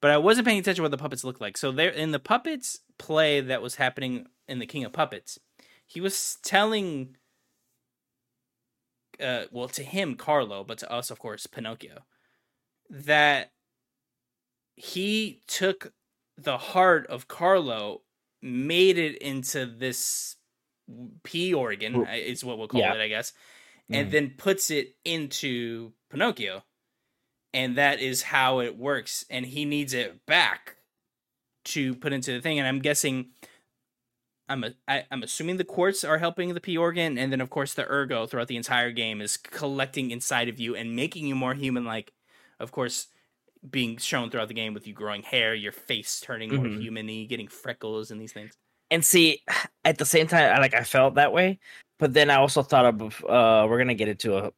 [0.00, 1.56] but I wasn't paying attention to what the puppets looked like.
[1.56, 5.38] So there, in the puppets play that was happening in the King of Puppets,
[5.86, 7.16] he was telling,
[9.20, 12.04] uh, well, to him, Carlo, but to us, of course, Pinocchio,
[12.90, 13.52] that
[14.74, 15.92] he took
[16.36, 18.02] the heart of Carlo,
[18.42, 20.36] made it into this
[21.24, 22.94] P organ, is what we'll call yeah.
[22.94, 23.32] it, I guess,
[23.88, 24.10] and Mhm.
[24.10, 26.64] then puts it into Pinocchio.
[27.54, 29.24] And that is how it works.
[29.30, 30.76] And he needs it back
[31.64, 32.58] to put into the thing.
[32.58, 33.30] And I'm guessing
[34.48, 37.50] I'm a, I, I'm assuming the quartz are helping the P organ, and then of
[37.50, 41.34] course the ergo throughout the entire game is collecting inside of you and making you
[41.34, 42.12] more human like.
[42.58, 43.08] Of course,
[43.70, 46.80] being shown throughout the game with you growing hair, your face turning more Mhm.
[46.80, 48.52] human-y, getting freckles and these things.
[48.90, 49.42] And see,
[49.84, 51.58] at the same time, I like I felt that way,
[51.98, 54.52] but then I also thought of uh we're gonna get into a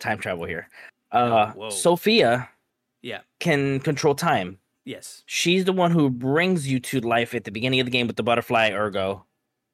[0.00, 0.68] time travel here.
[1.12, 1.70] Uh whoa.
[1.70, 2.48] Sophia
[3.02, 3.20] Yeah.
[3.38, 4.58] can control time.
[4.86, 5.24] Yes.
[5.26, 8.16] She's the one who brings you to life at the beginning of the game with
[8.16, 9.26] the butterfly ergo.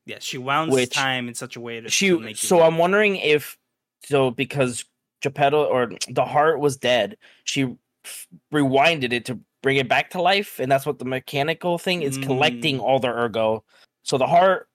[0.07, 0.25] Yes.
[0.25, 2.79] She wounds Which- time in such a way to, to She make you so I'm
[2.79, 3.57] wondering if
[4.05, 4.85] so because
[5.21, 10.21] Geppetto or the heart was dead, she f- rewinded it to bring it back to
[10.21, 12.83] life, and that's what the mechanical thing is collecting Mm.
[12.83, 13.63] all the ergo.
[14.03, 14.69] So the heart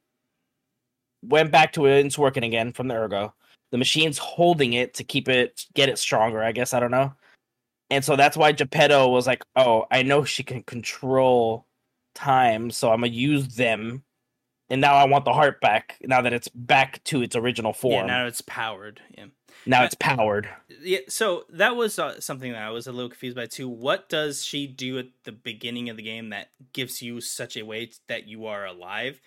[1.23, 3.33] went back to it, and it's working again from the ergo.
[3.71, 6.73] The machine's holding it to keep it get it stronger, I guess.
[6.73, 7.11] I don't know.
[7.89, 11.65] And so that's why Geppetto was like, Oh, I know she can control
[12.15, 14.03] time, so I'm gonna use them.
[14.69, 18.07] And now I want the heart back now that it's back to its original form.
[18.07, 18.99] Yeah, now it's powered.
[19.17, 19.27] Yeah.
[19.65, 20.49] Now it's powered.
[20.81, 23.67] Yeah, so that was uh, something that I was a little confused by too.
[23.69, 27.63] What does she do at the beginning of the game that gives you such a
[27.63, 29.21] way that you are alive?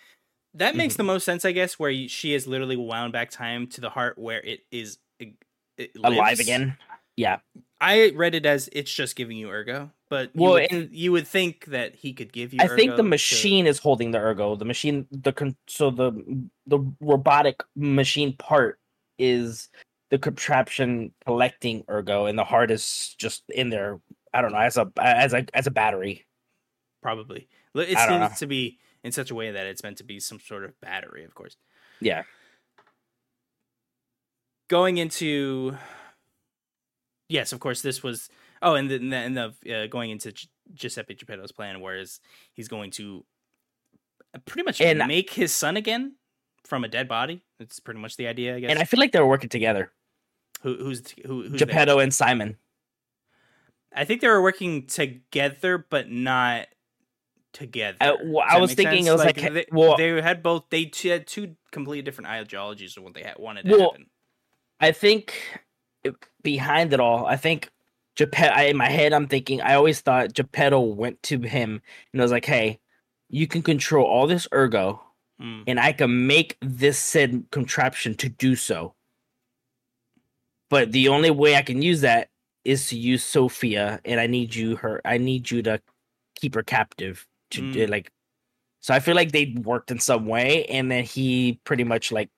[0.54, 0.98] That makes Mm-hmm.
[0.98, 1.78] the most sense, I guess.
[1.78, 5.34] Where you, she is literally wound back time to the heart where it is it,
[5.78, 6.76] it Alive again.
[7.16, 7.38] Yeah.
[7.80, 11.12] I read it as it's just giving you ergo, but you Well, would, and- you
[11.12, 12.60] would think that he could give you.
[12.60, 14.54] I think the to- machine is holding the ergo.
[14.56, 16.12] The machine, the con- so the
[16.66, 18.78] the robotic machine part
[19.18, 19.70] is
[20.10, 23.98] the contraption collecting ergo, and the heart is just in there.
[24.34, 26.26] I don't know as a as a as a battery.
[27.02, 30.38] probably it seems to be in such a way that it's meant to be some
[30.38, 31.56] sort of battery, of course.
[32.00, 32.24] Yeah.
[34.68, 35.76] going into
[37.30, 38.28] yes of course this was
[38.60, 42.20] oh and then and the, and the uh, going into Gi- giuseppe geppetto's plan whereas
[42.52, 43.24] he's going to
[44.34, 46.16] uh, pretty much And- make his son again
[46.64, 49.12] from a dead body it's pretty much the idea i guess And I feel like
[49.12, 49.90] they were working together.
[50.62, 51.58] who, who's who, who's?
[51.58, 52.56] Geppetto and Simon.
[53.94, 56.66] i think they were working together but not
[57.52, 59.08] together I- well, I was thinking sense?
[59.08, 63.02] it was like, they, well- they had both they had two completely different ideologies of
[63.04, 64.06] what they had wanted to Well, happen
[64.82, 65.34] I think
[66.42, 67.70] behind it all, I think
[68.16, 68.52] Geppetto.
[68.54, 69.60] I, in my head, I'm thinking.
[69.60, 71.80] I always thought Geppetto went to him
[72.12, 72.80] and I was like, "Hey,
[73.28, 75.02] you can control all this ergo,
[75.40, 75.64] Mm.
[75.66, 78.94] and I can make this said contraption to do so.
[80.68, 82.28] But the only way I can use that
[82.64, 85.00] is to use Sophia, and I need you her.
[85.04, 85.80] I need you to
[86.34, 87.72] keep her captive to Mm.
[87.72, 88.12] do like.
[88.80, 92.30] So I feel like they worked in some way, and then he pretty much like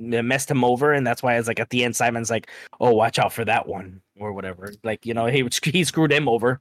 [0.00, 3.18] messed him over, and that's why it's like at the end, Simon's like, "Oh, watch
[3.18, 4.72] out for that one," or whatever.
[4.82, 6.60] Like you know, he he screwed him over.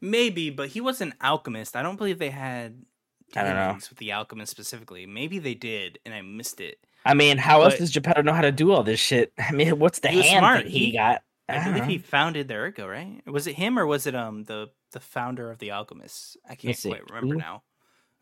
[0.00, 1.74] Maybe, but he was an alchemist.
[1.76, 2.82] I don't believe they had
[3.34, 3.74] I don't know.
[3.74, 5.06] with the alchemist specifically.
[5.06, 6.78] Maybe they did, and I missed it.
[7.04, 9.32] I mean, how else does Geppetto know how to do all this shit?
[9.38, 10.66] I mean, what's the hand smart.
[10.66, 11.22] he, He- got?
[11.48, 11.88] I, don't believe know.
[11.90, 13.22] he founded the Ergo, right?
[13.24, 16.36] Was it him or was it um the the founder of the alchemists?
[16.44, 16.88] I can't Let's see.
[16.88, 17.62] quite remember now.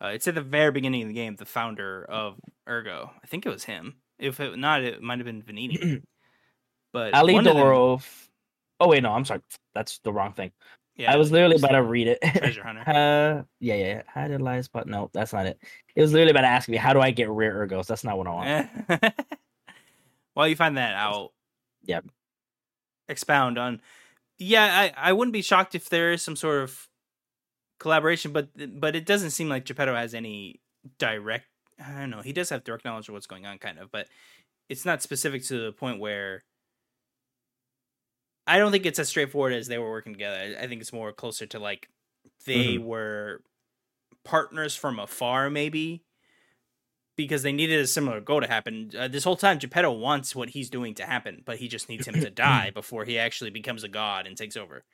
[0.03, 1.37] Uh, it's at the very beginning of the game.
[1.37, 3.13] The founder of Ergo.
[3.23, 3.95] I think it was him.
[4.25, 6.03] If it not, it might have been Venigni.
[6.93, 7.57] But Ali of them-.
[8.79, 9.41] Oh wait, no, I'm sorry.
[9.75, 10.53] That's the wrong thing.
[10.95, 12.19] yeah, I was literally about to read it.
[12.23, 12.83] treasure hunter.
[12.89, 13.85] uh, yeah, yeah.
[13.87, 14.03] yeah.
[14.07, 14.69] How did lies?
[14.69, 15.59] But no, that's not it.
[15.97, 17.87] It was literally about to ask me, how do I get rare ergos?
[17.89, 19.15] That's not what I want.
[20.35, 21.33] While you find that out,
[21.85, 22.01] Yeah.
[23.09, 23.81] expound on.
[24.39, 26.89] Yeah, I, I wouldn't be shocked if there is some sort of
[27.81, 28.49] collaboration, but
[28.81, 30.61] but it doesn't seem like Geppetto has any
[30.99, 31.47] direct.
[31.79, 32.23] I don't know.
[32.23, 34.09] He does have direct knowledge of what's going on, kind of, but
[34.69, 36.45] it's not specific to the point where.
[38.47, 40.57] I don't think it's as straightforward as they were working together.
[40.61, 41.89] I- think it's more closer to like
[42.47, 43.43] they were
[44.25, 46.05] partners from afar, maybe,
[47.17, 48.91] because they needed a similar goal to happen.
[48.97, 52.07] Uh, this whole time, Geppetto wants what he's doing to happen, but he just needs
[52.07, 54.85] him to die before he actually becomes a god and takes over.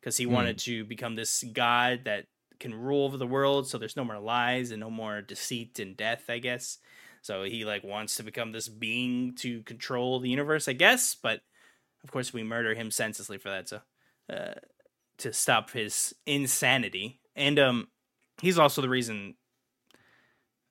[0.00, 0.32] Because he Hmm.
[0.32, 2.26] wanted to become this god that
[2.58, 5.96] can rule over the world, so there's no more lies and no more deceit and
[5.96, 6.78] death, I guess.
[7.22, 11.14] So he like wants to become this being to control the universe, I guess.
[11.14, 11.40] But
[12.04, 13.68] of course, we murder him senselessly for that.
[13.68, 13.80] So
[14.32, 14.54] uh,
[15.18, 17.88] to stop his insanity, and um,
[18.40, 19.34] he's also the reason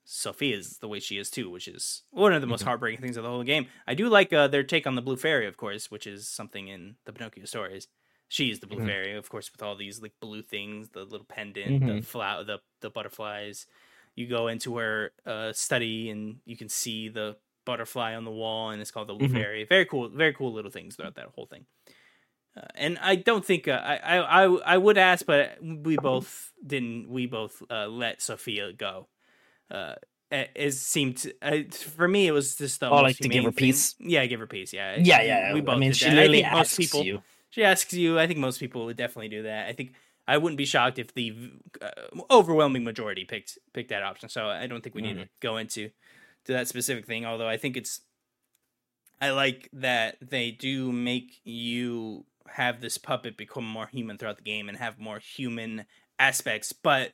[0.06, 3.18] Sophia is the way she is too, which is one of the most heartbreaking things
[3.18, 3.68] of the whole game.
[3.88, 6.68] I do like uh, their take on the blue fairy, of course, which is something
[6.68, 7.88] in the Pinocchio stories.
[8.28, 8.82] She's the blue Mhm.
[8.82, 12.02] fairy, of course, with all these like blue things, the little pendant, the Mhm.
[12.02, 13.68] flower, the the butterflies.
[14.16, 18.72] You go into her uh, study and you can see the butterfly on the wall,
[18.72, 19.30] and it's called the blue Mhm.
[19.30, 19.64] fairy.
[19.66, 21.66] Very cool, very cool little things throughout that whole thing.
[22.58, 24.44] Uh, and I don't think uh, I, I I
[24.76, 27.10] I would ask, but we both didn't.
[27.10, 29.10] We both uh, let Sophia go.
[29.70, 29.96] Uh,
[30.32, 33.52] it, it seemed uh, for me it was just the Oh, like to give her
[33.52, 33.96] peace?
[34.00, 34.74] Yeah, give her peace.
[34.74, 35.54] Yeah, Yeah, yeah.
[35.54, 35.76] We both.
[35.76, 36.16] I mean, did she that.
[36.16, 37.02] Literally asks people.
[37.02, 37.22] you.
[37.56, 38.20] She asks you.
[38.20, 39.70] I think most people would definitely do that.
[39.70, 39.94] I think
[40.28, 41.88] I wouldn't be shocked if the uh,
[42.30, 44.28] overwhelming majority picked picked that option.
[44.28, 45.90] So I don't think we need to go into
[46.44, 47.26] to that specific thing.
[47.26, 48.02] Although I think it's,
[49.22, 54.44] I like that they do make you have this puppet become more human throughout the
[54.44, 55.86] game and have more human
[56.20, 57.14] aspects, but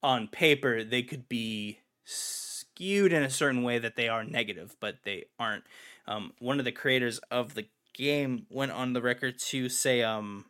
[0.00, 4.98] on paper they could be skewed in a certain way that they are negative, but
[5.04, 5.64] they aren't.
[6.06, 7.66] Um, one of the creators of the
[7.96, 10.46] game went on the record to say, um,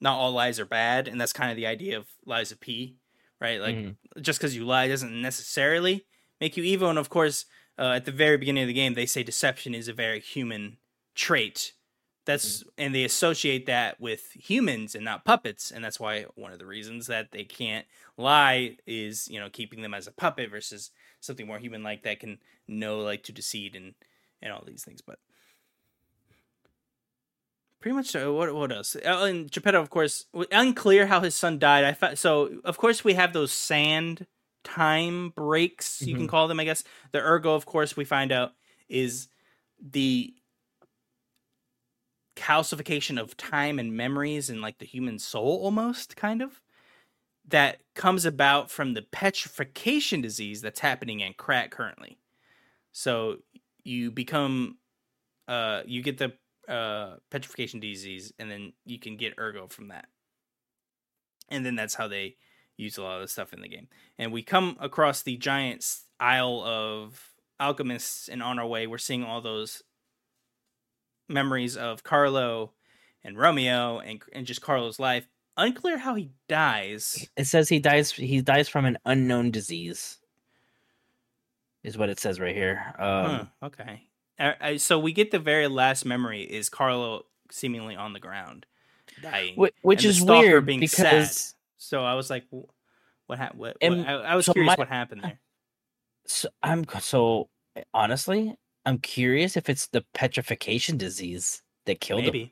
[0.00, 2.96] not all lies are bad, and that's kind of the idea of lies of P,
[3.40, 3.60] right?
[3.60, 3.96] Like Mhm.
[4.20, 6.06] just because you lie doesn't necessarily
[6.40, 6.90] make you evil.
[6.90, 7.46] And of course,
[7.78, 10.78] uh, at the very beginning of the game, they say deception is a very human
[11.14, 11.72] trait.
[12.26, 16.58] That's and they associate that with humans and not puppets, and that's why one of
[16.58, 20.90] the reasons that they can't lie is you know keeping them as a puppet versus
[21.20, 23.94] something more human like that can know like to deceive and
[24.42, 25.00] and all these things.
[25.02, 25.20] But
[27.86, 28.96] pretty much uh, what what else?
[28.96, 31.84] Uh, and geppetto of course unclear how his son died.
[31.84, 34.26] I fa- so of course we have those sand
[34.64, 36.30] time breaks you can Mhm.
[36.30, 36.82] call them i guess.
[37.12, 38.54] The ergo of course we find out
[38.88, 39.28] is
[39.80, 40.34] the
[42.34, 46.60] calcification of time and memories and like the human soul almost kind of
[47.46, 52.18] that comes about from the petrification disease that's happening in Krat currently.
[52.90, 53.38] So
[53.84, 54.78] you become
[55.46, 56.32] uh you get the
[56.68, 60.06] uh petrification disease and then you can get ergo from that
[61.48, 62.36] and then that's how they
[62.76, 65.84] use a lot of the stuff in the game and we come across the giant
[66.20, 69.82] isle of alchemists and on our way we're seeing all those
[71.28, 72.72] memories of carlo
[73.24, 75.26] and romeo and, and just carlo's life
[75.56, 78.10] unclear how he dies It says he dies.
[78.10, 80.18] He dies from an unknown disease.
[81.82, 82.94] Is what it says right here.
[82.98, 84.02] Um, Huh, okay.
[84.38, 88.66] Uh, uh, so we get the very last memory is Carlo seemingly on the ground,
[89.22, 89.54] dying.
[89.54, 91.54] whi- which is weird being because sad.
[91.78, 92.44] So I was like,
[93.26, 93.60] what happened?
[93.60, 95.40] What, what- I, I was so curious my- what happened there.
[96.26, 97.48] so I'm so
[97.94, 102.50] honestly, I'm curious if it's the petrification disease that killed him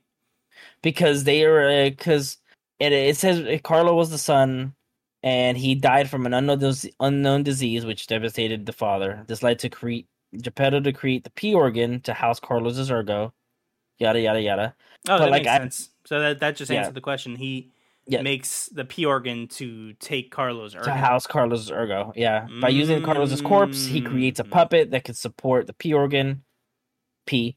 [0.82, 2.38] because they are because
[2.78, 4.74] it it says uh, Carlo was the son
[5.22, 9.24] and he died from an unknown unknown disease which devastated the father.
[9.26, 10.06] This led to create
[10.40, 13.32] Geppetto to create the P organ to house Carlos's ergo.
[13.98, 14.74] Yada yada yada.
[15.08, 15.90] Oh, But, that like, makes I- sense.
[16.06, 16.80] So that that just Yeah.
[16.80, 17.36] answered the question.
[17.36, 17.70] He
[18.06, 18.20] Yeah.
[18.22, 20.84] makes the P organ to take Carlo's ergo.
[20.84, 22.12] to house Carlos's ergo.
[22.16, 24.50] Yeah, by using Carlos's corpse, he creates a Mm.
[24.50, 26.44] puppet that can support the P organ,
[27.26, 27.56] P,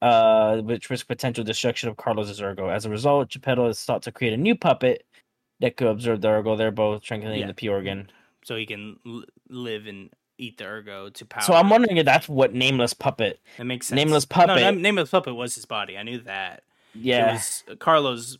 [0.00, 2.68] uh, which risks potential destruction of Carlos's ergo.
[2.68, 5.04] As a result, Geppetto is thought to create a new puppet
[5.60, 7.46] that could observe the ergo, thereby strengthening Yeah.
[7.48, 8.10] the P organ.
[8.44, 11.42] so he can l- live and eat the ergo to power.
[11.42, 13.40] So I'm wondering if that's what nameless puppet.
[13.58, 13.96] That makes sense.
[13.96, 15.98] Nameless Puppet- no, nameless puppet was his body.
[15.98, 16.62] I knew that.
[16.94, 18.38] Yeah, It was Carlo's,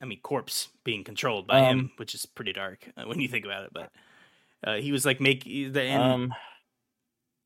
[0.00, 3.28] I mean, corpse being controlled by him, Um, which is pretty dark uh, when you
[3.28, 3.70] think about it.
[3.72, 3.90] But
[4.64, 6.34] uh, he was like make the and, um,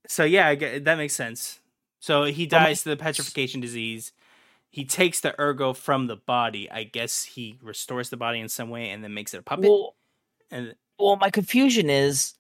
[0.07, 1.59] so yeah, that makes sense.
[1.99, 4.13] So he dies to the petrification disease.
[4.71, 6.71] He takes the ergo from the body.
[6.71, 9.65] I guess he restores the body in some way and then makes it a puppet.
[9.65, 9.97] well,
[10.51, 12.35] and well, my confusion is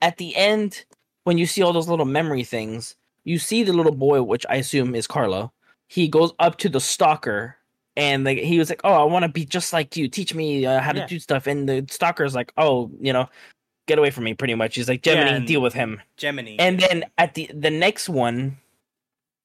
[0.00, 0.84] at the end
[1.24, 4.56] when you see all those little memory things, you see the little boy, which I
[4.56, 5.52] assume is Carlo.
[5.88, 7.56] He goes up to the stalker,
[7.96, 10.08] and like he was like, "Oh, I want to be just like you.
[10.08, 13.28] Teach me uh, how to do stuff." And the stalker's like, "Oh, you know,
[13.86, 16.56] get away from me." Pretty much, he's like, "Gemini, and- deal with him." Gemini.
[16.58, 18.56] And then at the the next one,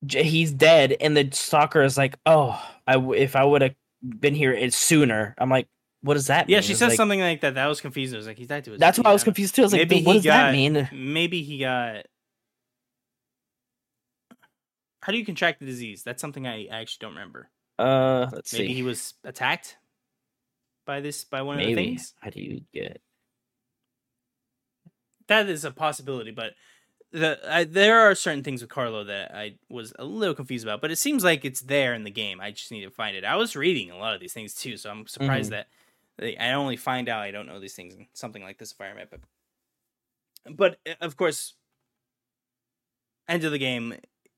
[0.08, 3.76] he's dead, and the stalker is like, "Oh, I w- if I would have
[4.20, 5.68] been here sooner." I'm like,
[6.06, 6.64] "What does that?" yeah, mean?
[6.64, 7.56] she says like- something like that.
[7.56, 8.16] That was confusing.
[8.16, 8.80] I was like, he died to his.
[8.80, 9.64] That's why I was confused too.
[9.64, 12.06] I was like, Maybe "Dude, "What does that got- mean?" Maybe he got.
[15.02, 16.04] How do you contract the disease?
[16.04, 17.50] That's something I I actually don't remember.
[17.78, 18.74] Uh, let's Maybe see.
[18.74, 19.78] he was attacked
[20.86, 22.14] by this by one of the things.
[22.22, 23.02] How do you get?
[25.28, 26.54] That is a possibility, but
[27.12, 30.82] the I, there are certain things with Carlo that I was a little confused about.
[30.82, 32.40] But it seems like it's there in the game.
[32.42, 33.24] I just need to find it.
[33.24, 35.56] I was reading a lot of these things too, so I'm surprised Mhm.
[35.56, 35.68] that
[36.22, 39.10] I only find out I don't know these things in something like this environment.
[39.12, 39.22] But
[40.56, 41.56] but uh, of course,
[43.28, 43.96] end of the game.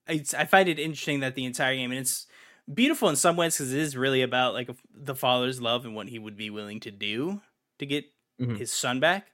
[0.08, 2.28] It's, I find it interesting that the entire game, and it's
[2.74, 6.08] beautiful in some ways because it is really about like the father's love and what
[6.08, 7.42] he would be willing to do
[7.80, 8.06] to get
[8.40, 8.58] Mhm.
[8.58, 9.32] his son back.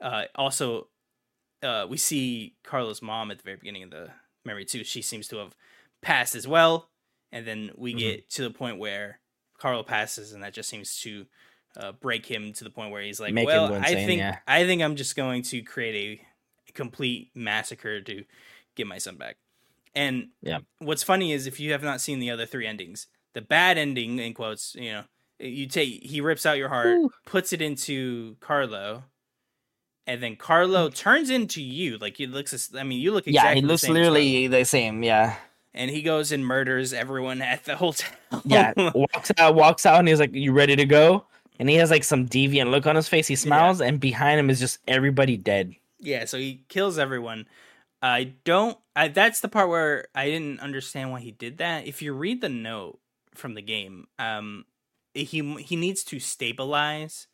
[0.00, 0.88] Uh, also,
[1.62, 4.10] uh, we see Carlos' mom at the very beginning of the
[4.44, 4.84] memory too.
[4.84, 5.56] She seems to have
[6.02, 6.90] passed as well,
[7.30, 7.98] and then we Mhm.
[7.98, 9.20] get to the point where
[9.58, 11.26] Carlo passes, and that just seems to
[11.76, 14.38] uh, break him to the point where he's like, Make "Well, go I think yeah.
[14.46, 16.20] I think I'm just going to create
[16.68, 18.24] a complete massacre to
[18.74, 19.36] get my son back."
[19.94, 20.58] And Yeah.
[20.78, 24.18] what's funny is if you have not seen the other three endings, the bad ending
[24.18, 25.04] in quotes, you know,
[25.38, 27.10] you take he rips out your heart, Ooh.
[27.26, 29.04] puts it into Carlo,
[30.06, 31.98] and then Carlo turns into you.
[31.98, 33.98] Like he looks, as- I mean, you look exactly yeah, he the looks Carlo.
[34.00, 35.02] literally the same.
[35.02, 35.36] Yeah,
[35.74, 38.10] and he goes and murders everyone at the hotel.
[38.44, 38.72] yeah.
[38.94, 41.26] walks out, walks out, and he's like, "You ready to go?"
[41.58, 43.26] And he has like some deviant look on his face.
[43.26, 45.74] He smiles, and behind him is just everybody dead.
[46.00, 47.46] Yeah, so he kills everyone.
[48.00, 48.76] I don't.
[48.96, 51.86] I, that's the part where I didn't understand why he did that.
[51.86, 52.98] If you read the note
[53.34, 54.64] from the game, um,
[55.14, 57.28] he he needs to stabilize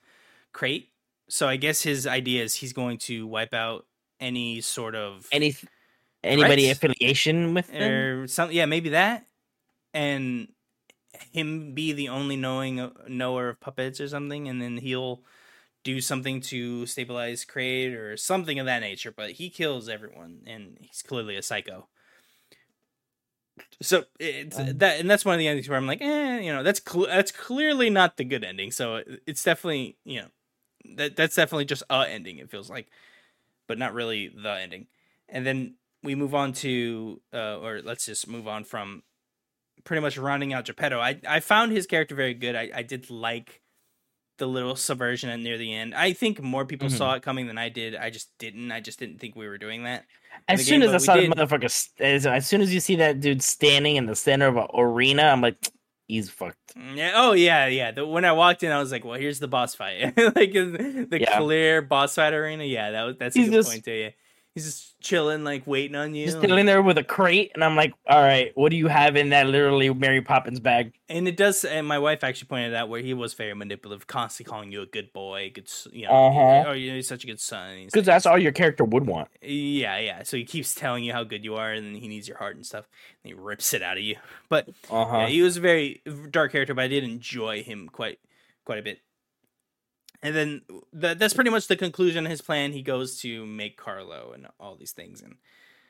[0.54, 0.86] Krat.
[1.30, 3.86] So I guess his idea is he's going to wipe out
[4.20, 5.54] any sort of Any
[6.24, 6.78] anybody Threats?
[6.78, 7.92] affiliation with them?
[7.92, 8.56] or something.
[8.56, 9.26] Yeah, maybe that,
[9.94, 10.48] and
[11.32, 15.22] him be the only knowing knower of puppets or something, and then he'll
[15.84, 19.12] do something to stabilize Krat or something of that nature.
[19.12, 21.88] But he kills everyone, and he's clearly a psycho.
[23.80, 26.52] So it's Um, that, and that's one of the endings where I'm like, eh, you
[26.52, 28.70] know, that's cl- that's clearly not the good ending.
[28.70, 30.28] So it's definitely, you know,
[30.96, 32.38] that that's definitely just a ending.
[32.38, 32.88] It feels like,
[33.66, 34.86] but not really the ending.
[35.28, 39.02] And then we move on to, uh, or let's just move on from
[39.88, 41.00] pretty much rounding out Geppetto.
[41.00, 42.54] I I found his character very good.
[42.54, 43.60] I I did like
[44.36, 45.94] the little subversion at near the end.
[45.96, 46.96] I think more people Mhm.
[46.96, 47.96] saw it coming than I did.
[47.96, 48.70] I just didn't.
[48.70, 50.04] I just didn't think we were doing that.
[50.46, 51.64] As soon game, as I saw the motherfucker,
[51.98, 55.24] as, as soon as you see that dude standing in the center of an arena,
[55.24, 55.56] I'm like,
[56.06, 56.74] he's fucked.
[56.94, 57.12] Yeah.
[57.16, 57.90] Oh yeah, yeah.
[57.90, 61.18] The, when I walked in, I was like, "Well, here's the boss fight, like the
[61.20, 61.38] Yeah.
[61.38, 63.92] clear boss fight arena." Yeah, that was that's a good just- point too.
[63.92, 64.10] Yeah,
[64.64, 66.26] he's just chilling, like waiting on you.
[66.26, 69.14] Just sitting there with a crate, and I'm like, all right, what do you have
[69.16, 70.92] in that literally Mary Poppins bag?
[71.08, 71.64] And it does.
[71.64, 74.86] And my wife actually pointed out where he was very manipulative, constantly calling you a
[74.86, 76.64] good boy, good, you know, Uh-huh.
[76.68, 77.84] oh, you're such a good son.
[77.86, 79.28] Because like- that's all your character would want.
[79.40, 80.22] Yeah, yeah.
[80.24, 82.56] So he keeps telling you how good you are, and then he needs your heart
[82.56, 82.88] and stuff.
[83.22, 84.16] And he rips it out of you.
[84.48, 85.18] But Uh huh.
[85.18, 88.18] yeah, he was a very dark character, but I did enjoy him quite
[88.64, 88.98] quite a bit.
[90.22, 90.62] And then
[90.92, 92.72] that that's pretty much the conclusion of his plan.
[92.72, 95.36] He goes to make Carlo and all these things, and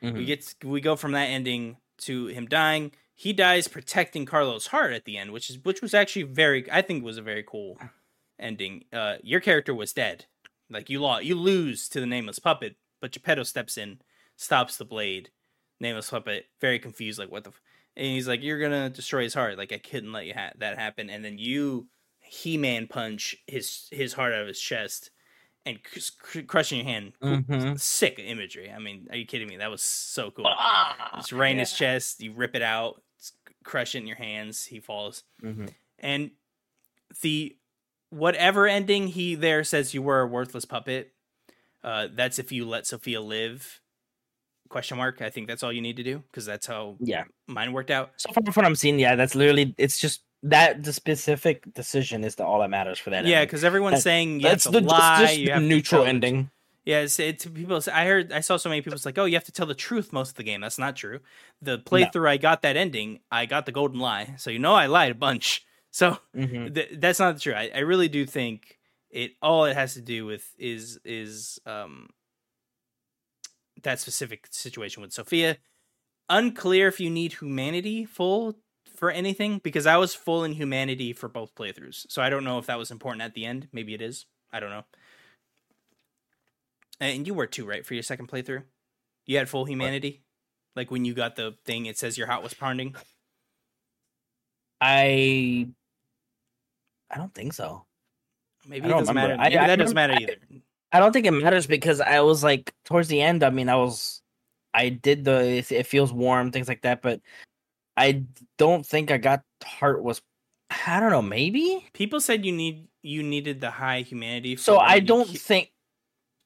[0.01, 0.17] Mm-hmm.
[0.17, 2.93] we get we go from that ending to him dying.
[3.15, 6.81] He dies protecting Carlo's heart at the end, which is which was actually very I
[6.81, 7.77] think was a very cool
[8.39, 8.85] ending.
[8.93, 10.25] Uh, your character was dead,
[10.69, 13.99] like you lost, you lose to the nameless puppet, but Geppetto steps in,
[14.37, 15.31] stops the blade.
[15.81, 17.61] Nameless puppet, very confused, like what the, f-?
[17.97, 20.77] and he's like, "You're gonna destroy his heart." Like I couldn't let you ha- that
[20.77, 21.87] happen, and then you
[22.29, 25.09] He Man punch his his heart out of his chest
[25.65, 27.13] and cr- cr- crushing your hand.
[27.21, 27.37] Cool.
[27.39, 27.79] Mhm.
[27.79, 28.71] Sick imagery.
[28.71, 29.57] I mean, are you kidding me?
[29.57, 30.45] That was so cool.
[30.47, 32.21] Ah, It's right in his chest.
[32.21, 34.65] You rip it out, it's- crush it in your hands.
[34.65, 35.73] He falls, Mhm.
[35.97, 36.31] and
[37.21, 37.57] the
[38.09, 41.13] whatever ending he there says you were a worthless puppet.
[41.83, 43.81] Uh, that's if you let Sophia live.
[44.69, 45.19] Question mark.
[45.21, 47.23] I think that's all you need to do because that's how Yeah.
[47.47, 48.13] mine worked out.
[48.17, 52.23] So far from what I'm seeing, yeah, that's literally it's just that the specific decision
[52.23, 53.25] is the all that matters for that.
[53.25, 55.21] Yeah, because everyone's saying that's the lie.
[55.21, 56.49] just the have neutral ending.
[56.85, 57.81] Yeah, it's, it's people.
[57.93, 58.95] I heard, I saw so many people.
[58.95, 60.61] It's like, oh, you have to tell the truth most of the game.
[60.61, 61.19] That's not true.
[61.61, 64.35] The playthrough I got that ending, I got the golden lie.
[64.37, 65.65] So you know I lied a bunch.
[65.91, 67.55] So hmm th- that's not true.
[67.55, 68.77] I, I really do think
[69.09, 69.31] it.
[69.41, 72.09] All it has to do with is is um
[73.81, 75.57] that specific situation with Sophia.
[76.29, 78.59] Unclear if you need humanity full
[78.99, 82.05] for anything because I was full in humanity for both playthroughs.
[82.09, 83.69] So I don't know if that was important at the end.
[83.71, 84.25] Maybe it is.
[84.51, 84.83] I don't know.
[86.99, 88.63] And you were too, right, for your second playthrough?
[89.25, 90.21] You had full humanity?
[90.75, 92.93] Like when you got the thing, it says your heart was pounding?
[94.81, 95.67] I
[97.09, 97.85] I don't think so.
[98.67, 99.33] Maybe it doesn't matter.
[99.33, 99.43] remember.
[99.43, 100.35] I- Maybe I that doesn't matter either.
[100.91, 103.43] I don't think it matters because I was like towards the end.
[103.43, 104.21] I mean, I was
[104.73, 107.21] I did the it feels warm things like that, but
[107.99, 108.23] I
[108.57, 110.21] don't think I got heart was.
[110.87, 111.21] I don't know.
[111.21, 114.55] Maybe People said you need you needed the high humanity.
[114.55, 114.77] so.
[114.77, 115.71] I don't think.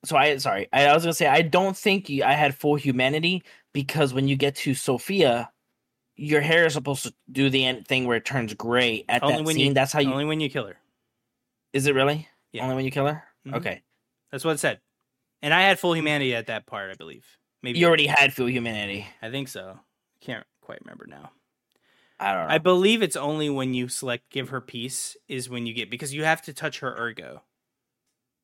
[0.06, 0.68] So I sorry.
[0.74, 3.44] I, I was gonna say I don't think you, I had full humanity
[3.74, 5.50] because when you get to Sophia,
[6.16, 9.36] your hair is supposed to do the end thing where it turns gray at Only
[9.36, 9.68] that when scene.
[9.68, 10.12] you- That's how you.
[10.12, 10.78] only when you kill her.
[11.74, 12.28] Is it really?
[12.52, 12.64] Yeah.
[12.64, 13.24] Only when you kill her.
[13.48, 13.56] Mhm.
[13.56, 13.82] Okay.
[14.32, 14.80] That's what it said.
[15.42, 17.26] And I had full humanity at that part, I believe.
[17.62, 19.06] Maybe You already had full humanity.
[19.22, 19.80] I think so.
[20.22, 21.32] Can't quite remember now.
[22.24, 22.54] I don't know.
[22.54, 26.14] I believe it's only when you select give her peace is when you get because
[26.14, 27.42] you have to touch her ergo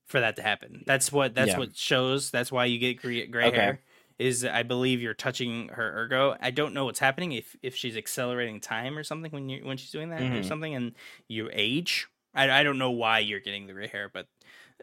[0.07, 0.83] for that to happen.
[0.85, 1.59] That's what that's Yeah.
[1.59, 2.31] what shows.
[2.31, 3.57] That's why you get gray, gray Okay.
[3.57, 3.79] hair.
[4.17, 6.35] Is I believe you're touching her ergo.
[6.41, 9.77] I don't know what's happening if if she's accelerating time or something when you when
[9.77, 10.45] she's doing that or Mhm.
[10.45, 10.93] something and
[11.29, 12.07] you age.
[12.33, 14.27] I, I don't know why you're getting the gray hair, but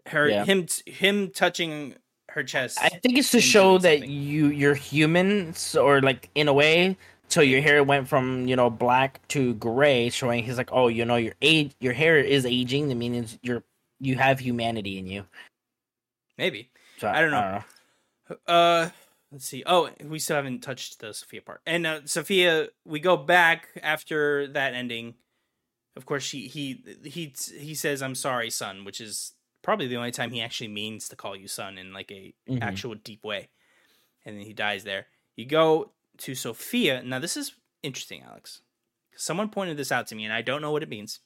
[0.07, 0.45] her Yeah.
[0.45, 1.97] him him touching
[2.31, 2.79] her chest.
[2.81, 6.97] I think it's to show that you you're human, so, or like in a way.
[7.29, 11.05] So your hair went from you know black to gray, showing he's like, oh, you
[11.05, 12.89] know, your age, your hair is aging.
[12.89, 13.63] That means you're
[14.01, 15.27] you have humanity in you.
[16.39, 16.71] maybe.
[16.99, 17.63] So I don't know.
[18.47, 18.91] Uh,
[19.31, 19.63] let's see.
[19.67, 21.61] Oh, we still haven't touched the Sophia part.
[21.67, 25.15] And uh, Sophia, we go back after that ending.
[25.97, 30.11] Of course, she he he he says, "I'm sorry, son," which is probably the only
[30.11, 32.63] time he actually means to call you son in like a Mhm.
[32.63, 33.49] actual deep way.
[34.25, 35.07] And then he dies there.
[35.37, 37.03] You go to Sophia.
[37.03, 37.53] Now this is
[37.83, 38.63] interesting, Alex.
[39.17, 41.21] Someone pointed this out to me, and I don't know what it means.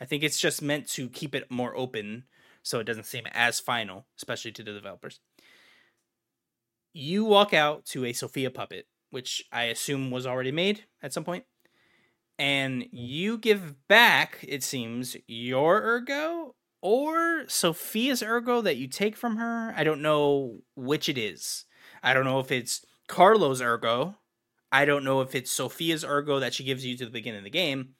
[0.00, 2.24] I think it's just meant to keep it more open
[2.62, 5.20] so it doesn't seem as final, especially to the developers
[6.96, 11.24] you walk out to a Sophia puppet, which I assume was already made at some
[11.24, 11.44] point,
[12.38, 19.36] and you give back, it seems, your ergo or Sophia's ergo that you take from
[19.36, 19.74] her.
[19.76, 21.66] I don't know which it is.
[22.02, 24.16] I don't know if it's Carlo's ergo.
[24.72, 27.44] I don't know if it's Sophia's ergo that she gives you to the beginning of
[27.44, 27.94] the game.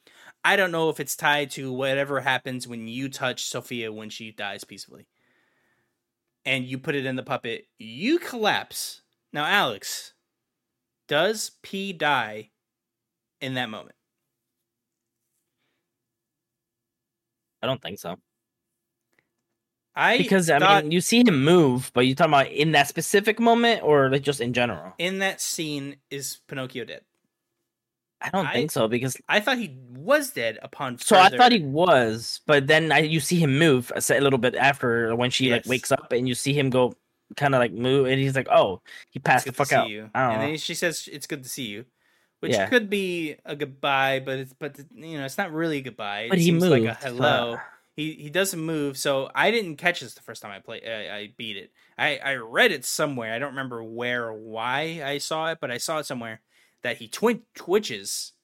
[0.44, 4.32] I don't know if it's tied to whatever happens when you touch Sophia when she
[4.32, 5.06] dies peacefully.
[6.44, 9.02] And you put it in the puppet, you collapse.
[9.32, 10.14] Now, Alex,
[11.08, 12.50] does P die
[13.40, 13.96] in that moment?
[17.62, 18.16] I don't think so.
[19.96, 22.86] I Because I thought mean, you see him move, but you talking about in that
[22.86, 24.92] specific moment or like just in general?
[24.98, 27.00] in that scene is Pinocchio dead.
[28.20, 30.98] I don't I- think so because I thought he was dead upon.
[30.98, 34.38] so I thought he was, but then I, you see him move a a little
[34.38, 36.94] bit after when she like wakes up and you see him go
[37.36, 38.80] kind of like move and he's like, oh,
[39.10, 39.88] he passed the fuck out.
[39.88, 40.10] you.
[40.14, 41.84] And then she says it's good to see you,
[42.40, 42.68] which Yeah.
[42.68, 46.22] could be a goodbye, but it's but you know it's not really a goodbye.
[46.22, 46.84] It But he seems moved.
[46.84, 47.58] like a hello.
[47.96, 50.82] He he doesn't move, so I didn't catch this the first time I play.
[50.82, 51.72] Uh, I beat it.
[51.98, 53.32] I I read it somewhere.
[53.34, 56.42] I don't remember where or why I saw it, but I saw it somewhere
[56.82, 58.34] that he twin twitches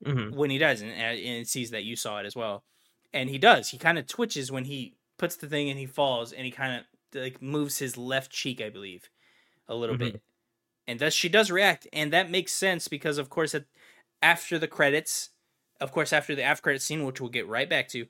[0.00, 0.30] mhm.
[0.30, 2.64] when he does, and, and it sees that you saw it as well.
[3.12, 3.70] And he does.
[3.70, 6.80] He kind of twitches when he puts the thing and he falls, and he kind
[6.80, 9.08] of like moves his left cheek, I believe,
[9.68, 9.96] a little Mhm.
[9.96, 10.22] bit.
[10.86, 13.66] And thus she does react, and that makes sense because, of course, at,
[14.22, 15.30] after the credits,
[15.80, 18.06] of course, after the after credit scene, which we'll get right back to,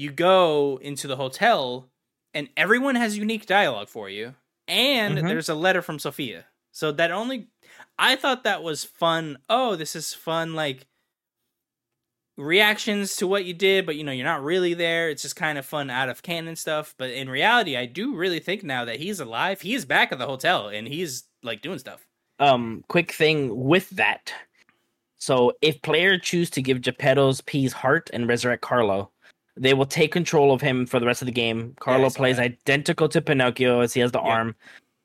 [0.00, 1.90] you go into the hotel,
[2.34, 4.34] and everyone has unique dialogue for you,
[4.66, 5.28] and Mhm.
[5.28, 6.46] there's a letter from Sophia.
[6.72, 7.48] So that only,
[7.98, 9.38] I thought that was fun.
[9.48, 10.86] Oh, this is fun, like
[12.36, 15.10] reactions to what you did, but you know, you're not really there.
[15.10, 16.94] It's just kind of fun out of canon stuff.
[16.96, 20.18] But in reality, I do really think now that he's alive, he is back at
[20.18, 22.06] the hotel and he's like doing stuff.
[22.38, 24.32] um quick thing with that.
[25.18, 29.12] So if player choose to give Geppetto's P's heart and resurrect Carlo,
[29.60, 31.74] they will take control of him for the rest of the game.
[31.78, 32.44] Carlo saw plays that.
[32.46, 34.30] identical to Pinocchio as he has the Yeah.
[34.32, 34.56] arm.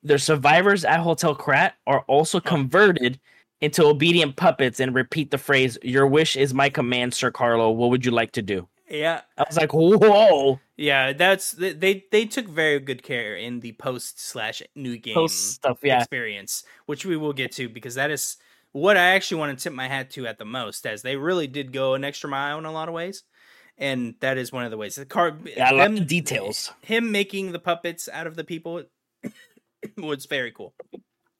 [0.02, 3.20] The survivors at Hotel Krat are also converted
[3.60, 7.70] into obedient puppets and repeat the phrase, Your wish is my command, Sir Carlo.
[7.70, 8.66] What would you like to do?
[8.88, 10.60] Yeah, I was like, Whoa.
[10.76, 15.54] yeah, that's they they took very good care in the post slash new game Post
[15.54, 15.98] stuff, yeah.
[15.98, 18.36] experience, which we will get to because that is
[18.72, 21.46] what I actually want to tip my hat to at the most, as they really
[21.48, 23.24] did go an extra mile in a lot of ways,
[23.78, 24.94] and that is one of the ways.
[24.96, 26.72] The car, Yeah, I love them- the details.
[26.82, 28.84] Him making the puppets out of the people
[29.98, 30.74] was very cool.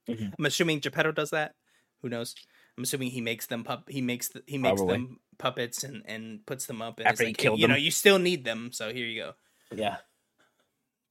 [0.08, 0.32] Mhm.
[0.38, 1.54] I'm assuming Geppetto does that.
[2.02, 2.34] Who knows?
[2.76, 3.88] I'm assuming he makes them pup.
[3.88, 4.94] He makes the, he makes Probably.
[4.98, 6.98] them puppets and and puts them up.
[6.98, 8.70] And After he like, killed you know, you still need them.
[8.72, 9.32] So here you go.
[9.74, 9.96] Yeah.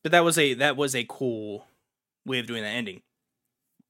[0.03, 1.65] But that was a that was a cool
[2.25, 3.01] way of doing that ending.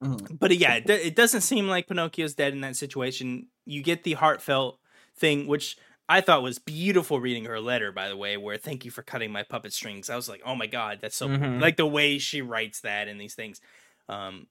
[0.04, 0.40] Mhm.
[0.40, 3.48] But yeah, it, it doesn't seem like Pinocchio's dead in that situation.
[3.66, 4.80] You get the heartfelt
[5.18, 5.78] thing, which
[6.08, 9.32] I thought was beautiful reading her letter, by the way, where thank you for cutting
[9.32, 10.10] my puppet strings.
[10.10, 11.60] I was like, oh my god, that's so Mhm.
[11.60, 13.60] like the way she writes that and these things.
[14.08, 14.48] Um,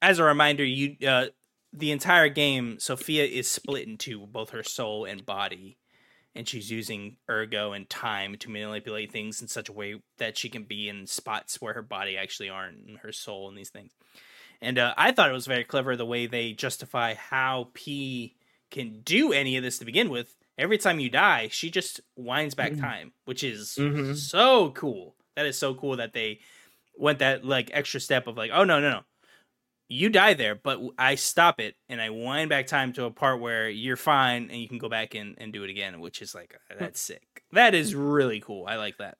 [0.00, 1.26] as a reminder, you uh,
[1.72, 5.76] the entire game, Sophia is split into both her soul and body,
[6.34, 10.48] and she's using ergo and time to manipulate things in such a way that she
[10.48, 13.92] can be in spots where her body actually aren't, and her soul and these things.
[14.62, 18.36] And uh, I thought it was very clever the way they justify how P
[18.70, 20.34] can do any of this to begin with.
[20.56, 22.80] Every time you die, she just winds back Mhm.
[22.80, 24.16] time, which is Mhm.
[24.16, 25.16] so cool.
[25.36, 26.40] That is so cool that they
[26.96, 29.04] went that like extra step of like, oh no, no, no.
[29.88, 33.40] You die there, but I stop it and I wind back time to a part
[33.40, 36.34] where you're fine and you can go back and, and do it again, which is
[36.34, 37.44] like that's sick.
[37.52, 38.66] That is really cool.
[38.66, 39.18] I like that.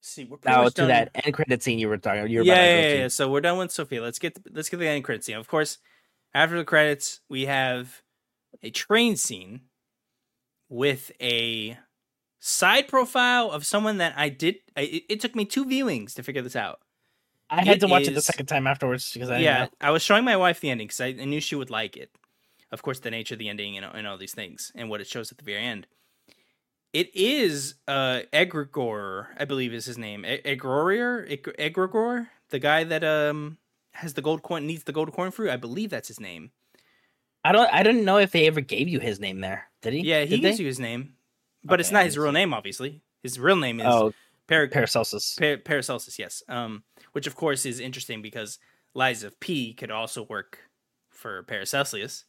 [0.00, 0.88] see, we're Now to done.
[0.88, 2.28] that end credit scene you were talking.
[2.28, 3.08] You were yeah, about yeah, yeah, yeah.
[3.08, 4.02] So we're done with Sophia.
[4.02, 5.36] Let's get let's get the end credit scene.
[5.36, 5.78] Of course,
[6.34, 8.02] after the credits, we have
[8.62, 9.62] a train scene
[10.68, 11.78] with a
[12.40, 14.56] side profile of someone that I did.
[14.76, 16.80] I, it, it took me two viewings to figure this out.
[17.50, 19.66] I had It to watch it the second time afterwards because I yeah.
[19.80, 22.10] I was showing my wife the ending because I, I knew she would like it.
[22.72, 25.06] Of course, the nature of the ending and, and all these things and what it
[25.06, 25.86] shows at the very end.
[26.92, 30.24] It is uh Egregor, I believe is his name.
[30.24, 31.26] E- Egrorier,
[31.58, 33.58] Egregor, the guy that um
[33.92, 35.50] has the gold coin needs the gold corn fruit.
[35.50, 36.50] I believe that's his name.
[37.44, 37.68] I don't.
[37.72, 39.68] I didn't know if they ever gave you his name there.
[39.82, 40.00] Did he?
[40.00, 40.62] Yeah, he Did gives they?
[40.62, 41.14] you his name,
[41.62, 42.54] but it's not his real name.
[42.54, 44.12] Obviously, his real name is Oh,
[44.48, 45.36] Par- Paracelsus.
[45.38, 46.42] Pa- Paracelsus, yes.
[46.48, 48.58] Um, which of course is interesting because
[48.94, 50.58] Lies of P could also work
[51.10, 52.24] for Paracelsus,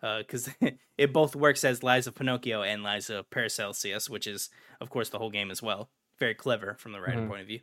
[0.00, 0.48] because
[0.98, 4.48] it both works as Lies of Pinocchio and Lies of Paracelsus, which is
[4.80, 5.90] of course the whole game as well.
[6.18, 7.28] Very clever from the writer Mhm.
[7.28, 7.60] point of view.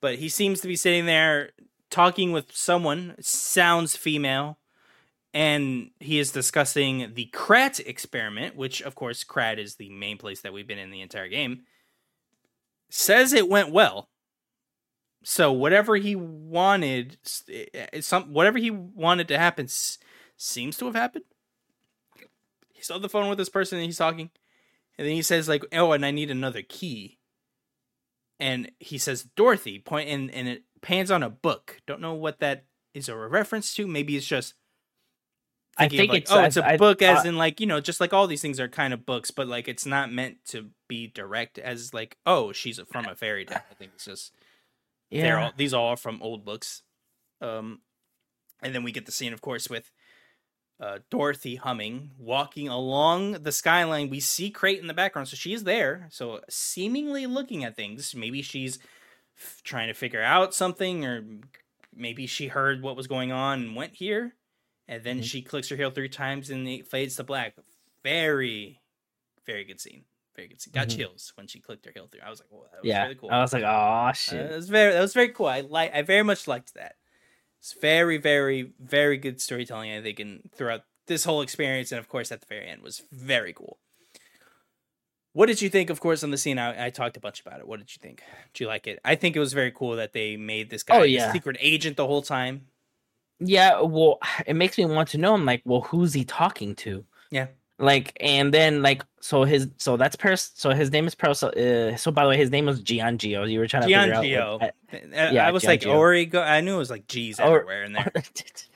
[0.00, 1.50] But he seems to be sitting there
[1.90, 4.58] talking with someone, sounds female,
[5.34, 10.40] and he is discussing the Krat experiment, which of course Krat is the main place
[10.42, 11.62] that we've been in the entire game.
[12.90, 14.08] Says it went well.
[15.24, 17.16] So whatever he wanted,
[17.48, 19.68] eh, eh, some whatever he wanted to happen
[20.36, 21.24] seems to have happened.
[22.72, 24.30] He's on the phone with this person and he's talking,
[24.98, 27.18] and then he says like, "Oh, and I need another key."
[28.40, 31.80] And he says, "Dorothy," point and and it pans on a book.
[31.86, 33.86] Don't know what that is a reference to.
[33.86, 34.54] Maybe it's just.
[35.76, 37.80] I think like, it's oh, it's a I, book, as uh, in like you know,
[37.80, 40.70] just like all these things are kind of books, but like it's not meant to
[40.86, 43.60] be direct as like, oh, she's from a fairy tale.
[43.70, 44.34] I think it's just
[45.10, 45.22] yeah.
[45.22, 46.82] they're all these all are from old books.
[47.40, 47.80] Um,
[48.62, 49.90] and then we get the scene, of course, with
[50.80, 54.10] uh, Dorothy humming, walking along the skyline.
[54.10, 56.08] We see Krat in the background, so she's there.
[56.10, 58.14] So seemingly looking at things.
[58.14, 58.78] Maybe she's
[59.36, 61.24] f- trying to figure out something, or
[61.94, 64.34] maybe she heard what was going on and went here.
[64.88, 65.24] And then Mhm.
[65.24, 67.54] she clicks her heel three times and it fades to black.
[68.02, 68.80] Very,
[69.46, 70.04] very good scene.
[70.34, 70.72] Very good scene.
[70.72, 70.96] Got Mhm.
[70.96, 72.22] chills when she clicked her heel through.
[72.22, 73.02] I was like, "Whoa, that was yeah.
[73.02, 74.48] really cool." I was like, oh Uh, shit.
[74.48, 75.46] that was very that was very cool.
[75.46, 76.96] I like I very much liked that.
[77.60, 79.92] It's very very very good storytelling.
[79.92, 83.02] I think and throughout this whole experience, and of course at the very end was
[83.12, 83.78] very cool.
[85.34, 85.88] What did you think?
[85.88, 87.66] Of course, on the scene, I, I talked a bunch about it.
[87.66, 88.22] What did you think?
[88.52, 89.00] Did you like it?
[89.04, 91.32] I think it was very cool that they made this guy Oh, a yeah.
[91.32, 92.68] secret agent the whole time.
[93.44, 95.34] Yeah, well, it makes me want to know.
[95.34, 97.04] I'm like, well, who's he talking to?
[97.30, 97.48] Yeah.
[97.78, 100.52] Like, and then like, so his, so that's Paris.
[100.54, 101.42] So his name is Paris.
[101.42, 103.50] Uh, so by the way, his name was Giangio.
[103.50, 104.60] You were trying to figure out.
[104.60, 104.74] Like,
[105.16, 105.96] I, yeah, I was like Giangio.
[105.96, 106.40] Origo.
[106.40, 108.12] I knew it was like G's Or- everywhere in there.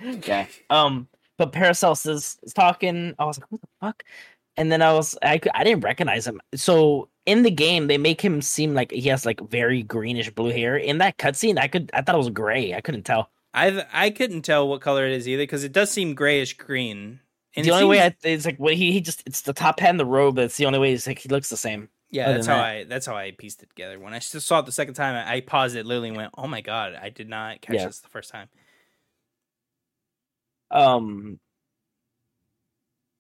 [0.27, 0.47] yeah.
[0.71, 1.07] Um,
[1.37, 3.15] but Paracelsus is, is talking.
[3.19, 4.03] I was like, what the fuck?
[4.57, 6.41] And then I was, I, I didn't recognize him.
[6.55, 10.51] So in the game, they make him seem like he has like very greenish blue
[10.51, 10.77] hair.
[10.77, 12.75] In that cutscene, I could, I thought it was gray.
[12.75, 13.31] I couldn't tell.
[13.57, 17.21] I I couldn't tell what color it is either because it does seem grayish green.
[17.57, 19.81] And the only way seems- I, it's like what he, he just, it's the top
[19.81, 20.37] hat and the robe.
[20.37, 20.93] That's the only way.
[20.93, 21.89] It's like he looks the same.
[22.11, 23.99] Yeah, that's how that- I that's how I pieced it together.
[23.99, 26.47] When I saw it the second time, I, I paused it literally and went, "Oh
[26.47, 27.87] my god, I did not catch Yeah.
[27.87, 28.49] this the first time."
[30.71, 31.41] Um,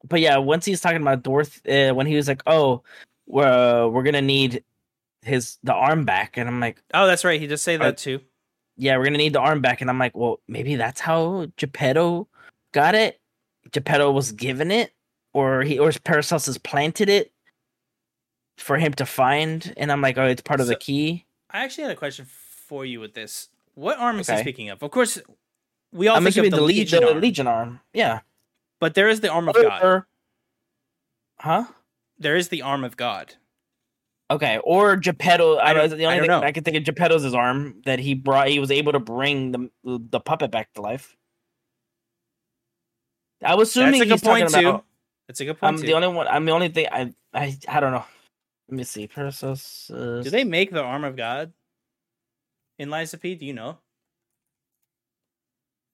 [0.06, 2.82] but yeah, once he's talking about Dorothy, uh, when he was like, "Oh,
[3.26, 4.62] we're we're gonna need
[5.22, 7.40] his the arm back," and I'm like, Oh, that's right.
[7.40, 8.20] He just say Uh, that too.
[8.76, 12.28] "Yeah, we're gonna need the arm back," and I'm like, "Well, maybe that's how Geppetto
[12.72, 13.20] got it.
[13.72, 14.92] Geppetto was given it,
[15.32, 17.32] or he or Paracelsus planted it
[18.58, 21.84] for him to find." And I'm like, "Oh, it's part of the key." I actually
[21.84, 23.48] had a question for you with this.
[23.74, 24.82] What arm is he speaking of?
[24.82, 25.18] Of course,
[25.92, 27.80] we all I'm think of the, the, Legion, the arm, Legion arm.
[27.92, 28.20] Yeah.
[28.80, 29.82] but there is the arm of God.
[29.82, 30.06] Or-
[31.38, 31.64] huh?
[32.18, 33.34] There is the arm of God.
[34.28, 35.56] Okay, or Geppetto.
[35.56, 36.46] I I, don't- the I only don't thing know.
[36.46, 38.48] I can think of Geppetto's his arm that he brought.
[38.48, 41.16] He was able to bring the the puppet back to life.
[43.44, 44.58] I was assuming That's a good point too.
[44.68, 44.84] about.
[45.28, 45.86] That's a good point I'm too.
[45.86, 46.26] the only one.
[46.28, 46.86] I'm the only thing.
[46.90, 48.04] I I I don't know.
[48.68, 49.06] Let me see.
[49.06, 49.86] Paracelsus.
[49.88, 51.52] Do they make the arm of God
[52.80, 53.36] in Lies of P?
[53.36, 53.78] Do you know?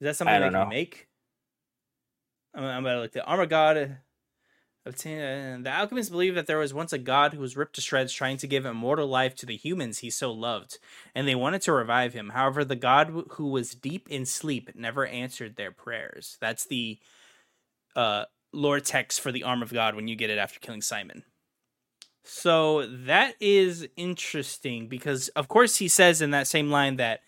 [0.01, 0.69] Is that something I they don't can know.
[0.69, 1.07] make?
[2.55, 3.13] I'm, I'm about to look.
[3.13, 3.77] The arm of God.
[3.77, 3.87] Uh,
[4.85, 8.13] Obtain, the alchemists believe that there was once a god who was ripped to shreds,
[8.13, 10.79] trying to give immortal life to the humans he so loved,
[11.15, 12.31] and they wanted to revive him.
[12.31, 16.37] However, the god who was deep in sleep never answered their prayers.
[16.41, 16.99] That's the
[17.95, 21.23] uh, lore text for the arm of God when you get it after killing Simon.
[22.25, 27.21] So that is interesting because, of course, he says in that same line that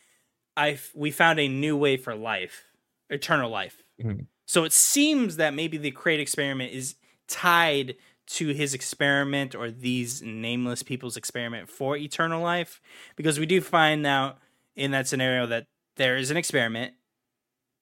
[0.57, 2.65] I we found a new way for life,
[3.11, 3.83] eternal life.
[4.01, 4.27] Mhm.
[4.47, 6.97] So it seems that maybe the Krat experiment is
[7.29, 7.97] tied
[8.27, 12.81] to his experiment or these nameless people's experiment for eternal life
[13.17, 14.39] because we do find out
[14.77, 15.67] in that scenario that
[15.97, 16.95] there is an experiment.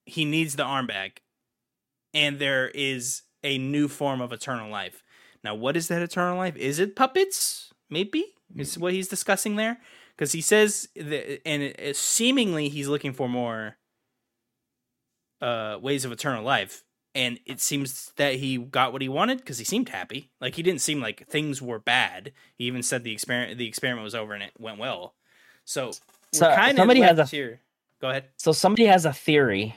[0.04, 1.22] He needs the arm back
[2.12, 5.02] and there is a new form of eternal life.
[5.44, 6.56] Now what is that eternal life?
[6.56, 7.72] Is it puppets?
[7.88, 8.24] Maybe.
[8.56, 9.78] Is what he's discussing there.
[10.16, 13.76] Because he says that, and it, it- seemingly he's looking for more
[15.40, 16.84] uh ways of eternal life
[17.14, 20.30] and it seems that he got what he wanted because he seemed happy.
[20.40, 22.32] Like he didn't seem like things were bad.
[22.56, 25.14] He even said the experiment the experiment was over and it went well.
[25.64, 25.92] So,
[26.32, 27.60] So, we're kind of somebody has a- here.
[28.00, 28.24] Go ahead.
[28.36, 29.76] So somebody has a theory.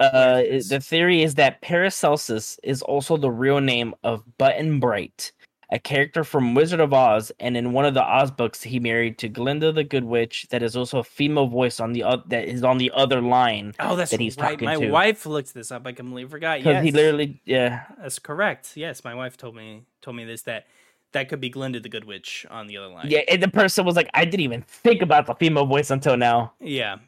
[0.00, 5.30] Uh, the theory is that Paracelsus is also the real name of Button Bright,
[5.72, 9.18] a character from Wizard of Oz, and in one of the Oz books, he married
[9.18, 10.46] to Glinda the Good Witch.
[10.50, 13.72] That is also a female voice on the oth- that is on the other line
[13.80, 14.90] oh that's that he's right talking my to.
[14.90, 19.02] wife looked this up i completely forgot because yes he literally yeah that's correct yes
[19.02, 20.66] my wife told me told me this that
[21.12, 23.20] that could be glinda the good witch on the other line yeah.
[23.28, 26.52] And the person was like, I didn't even think about the female voice until now.
[26.60, 26.98] Yeah,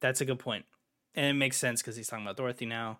[0.00, 0.64] that's a good point,
[1.14, 2.98] and it makes sense because he's talking about Dorothy now.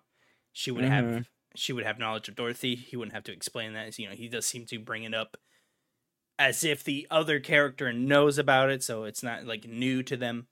[0.53, 0.89] She would Mhm.
[0.89, 2.75] have she would have knowledge of Dorothy.
[2.75, 3.97] He wouldn't have to explain that.
[3.97, 5.37] You know, he does seem to bring it up
[6.37, 10.47] as if the other character knows about it, so it's not like new to them.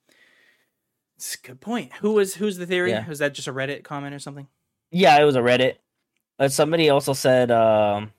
[1.15, 1.93] It's a good point.
[1.93, 2.91] Who was who's the theory?
[2.91, 3.07] Yeah.
[3.07, 4.47] Was that just a Reddit comment or something?
[4.91, 5.75] Yeah, it was a Reddit.
[6.37, 8.11] But somebody also said um,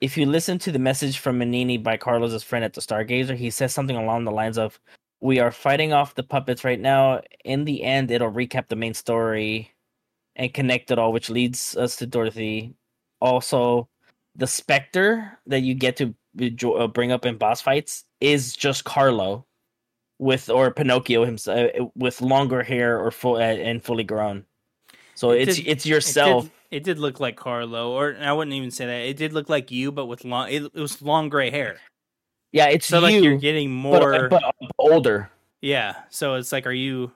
[0.00, 3.50] if you listen to the message from Manini by Carlos's friend at the Stargazer, he
[3.50, 4.78] says something along the lines of,
[5.20, 7.22] "We are fighting off the puppets right now.
[7.44, 9.72] In the end, it'll recap the main story
[10.36, 12.74] and connect it all, which leads us to Dorothy.
[13.20, 13.88] Also,
[14.36, 16.14] the Spectre that you get to
[16.74, 19.44] uh, bring up in boss fights is just Carlo."
[20.18, 24.46] With or Pinocchio himself with longer hair or full uh, and fully grown,
[25.14, 26.44] so It it's did- it's It yourself.
[26.44, 29.00] did, it did look like Carlo, or I wouldn't even say that.
[29.10, 30.48] It did look like you, but with long.
[30.48, 31.76] It, it was long gray hair.
[32.50, 34.28] Yeah, it's So you, like you're getting but, uh, more.
[34.30, 34.42] but,
[34.78, 35.28] older.
[35.60, 35.96] yeah.
[36.08, 37.12] So it's like, are you?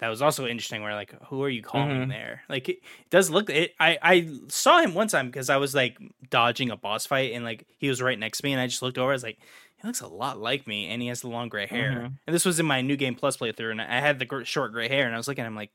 [0.00, 0.82] That was also interesting.
[0.82, 2.08] Where like, who are you calling Mhm.
[2.08, 2.42] there?
[2.48, 2.78] Like, it,
[3.10, 3.48] does look.
[3.50, 3.74] It.
[3.78, 5.98] I I saw him one time because I was like
[6.30, 8.82] dodging a boss fight, and like he was right next to me, and I just
[8.82, 9.10] looked over.
[9.10, 9.38] I was like.
[9.80, 11.90] He looks a lot like me, and he has the long gray hair.
[11.92, 12.12] Mhm.
[12.26, 14.72] And this was in my new game plus playthrough, and I had the gr- short
[14.72, 15.70] gray hair, and I was looking at him like,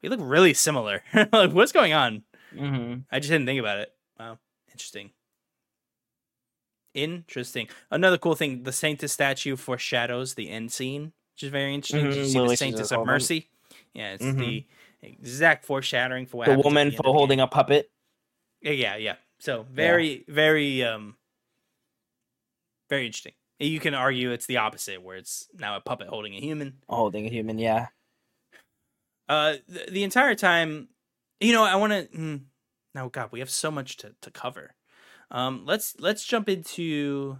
[0.00, 1.02] we look really similar.
[1.34, 2.22] like, what's going on?
[2.54, 3.00] Mm-hmm.
[3.12, 3.92] I just didn't think about it.
[4.18, 4.38] Wow,
[4.72, 5.10] interesting.
[6.94, 7.68] Interesting.
[7.90, 12.04] Another cool thing: the Sanctus statue foreshadows the end scene, which is very interesting.
[12.08, 13.50] Did you see the Sanctus of Mercy?
[13.92, 14.38] Yeah, it's Mhm.
[14.38, 14.66] the
[15.02, 17.90] exact foreshadowing for what The woman for holding a puppet.
[18.62, 19.16] Yeah, yeah, yeah.
[19.38, 21.18] So very, very, um,
[22.88, 23.34] very interesting.
[23.58, 26.82] You can argue it's the opposite, where it's now a puppet holding a human.
[26.88, 27.88] Holding a human, yeah.
[29.28, 30.88] Uh, the, the entire time,
[31.38, 32.16] you know, I want to.
[32.16, 32.44] Mm,
[32.94, 34.74] no, God, we have so much to to cover.
[35.30, 37.38] Um, let's let's jump into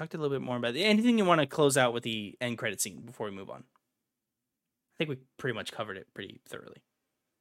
[0.00, 2.56] talk a little bit more about anything you want to close out with the end
[2.58, 3.60] credit scene before we move on.
[3.60, 6.78] I think we pretty much covered it pretty thoroughly.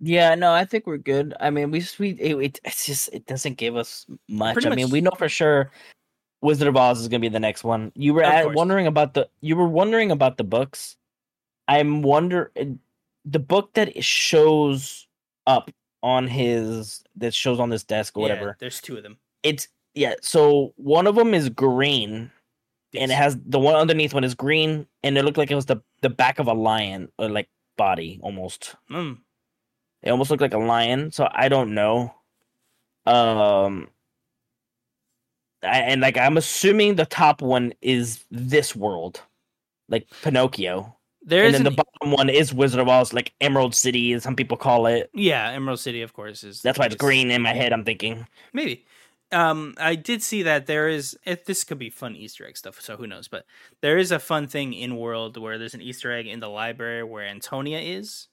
[0.01, 1.34] Yeah, no, I think we're good.
[1.39, 4.53] I mean, we just we it, it it's just it doesn't give us much.
[4.53, 5.72] Pretty I mean, we know for sure
[6.41, 7.91] Wizard of Oz is gonna be the next one.
[7.95, 10.95] You were at, wondering about the you were wondering about the books.
[11.68, 12.51] I'm wonder
[13.26, 15.07] the book that shows
[15.47, 15.70] up
[16.01, 18.57] on his that shows on this desk or Yeah, whatever.
[18.60, 19.18] there's two of them.
[19.43, 20.14] It's yeah.
[20.22, 22.32] So one of them is green,
[22.96, 25.66] and it has the one underneath one is green, and it looked like it was
[25.66, 28.76] the the back of a lion or like body almost.
[28.92, 29.20] Mm,
[30.04, 32.14] It almost looked like a lion, so I don't know.
[33.06, 33.90] Um,
[35.64, 39.22] I, and like I'm assuming the top one is this world,
[39.90, 43.34] like Pinocchio, there and is then an, the bottom one is Wizard of Oz, like
[43.42, 45.10] Emerald City, as some people call it.
[45.14, 47.74] yeah, Emerald City, of course, is That's why it's green in my head.
[47.74, 48.26] I'm thinking.
[48.54, 48.86] Maybe.
[49.32, 51.18] Um, I did see that there is.
[51.26, 53.28] If this could be fun Easter egg stuff, so who knows?
[53.28, 53.46] But
[53.82, 57.04] there is a fun thing in world where there's an Easter egg in the library
[57.04, 58.28] where Antonia is.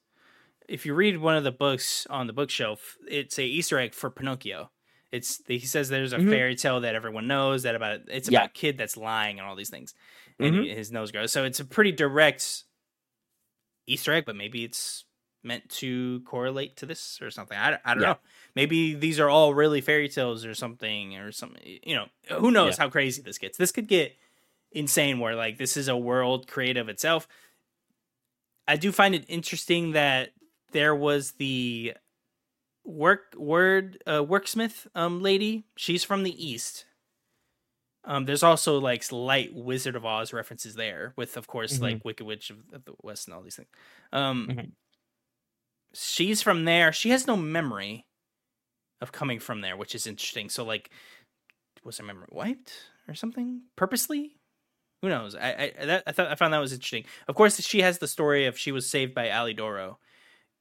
[0.68, 4.10] If you read one of the books on the bookshelf, it's a Easter egg for
[4.10, 4.70] Pinocchio.
[5.12, 6.30] It's he says there's a Mhm.
[6.30, 8.40] fairy tale that everyone knows that about it's Yeah.
[8.40, 9.94] about a kid that's lying and all these things,
[10.40, 10.74] and Mhm.
[10.76, 11.32] his nose grows.
[11.32, 12.64] So it's a pretty direct
[13.86, 15.05] Easter egg, but maybe it's
[15.46, 17.56] meant to correlate to this or something.
[17.56, 18.08] I, don't- I don't Yeah.
[18.10, 18.18] know.
[18.54, 21.62] Maybe these are all really fairy tales or something or something.
[21.82, 22.06] You know,
[22.38, 23.56] who knows how crazy this gets.
[23.56, 24.16] This could get
[24.72, 27.26] insane where like this is a world created of itself.
[28.68, 30.30] I do find it interesting that
[30.72, 31.94] there was the
[32.84, 35.64] work word uh, worksmith um lady.
[35.76, 36.84] She's from the east.
[38.04, 41.82] Um, there's also like light Wizard of Oz references there, with of course Mhm.
[41.82, 43.68] like Wicked Witch of, the West and all these things.
[44.12, 44.70] Um, Mhm.
[45.96, 46.92] She's from there.
[46.92, 48.06] She has no memory
[49.00, 50.48] of coming from there, which is interesting.
[50.48, 50.90] So like,
[51.84, 52.72] was her memory wiped
[53.08, 54.36] or something purposely?
[55.02, 55.34] Who knows?
[55.34, 57.04] I I that, I thought I found that was interesting.
[57.28, 59.96] Of course, she has the story of she was saved by Alidoro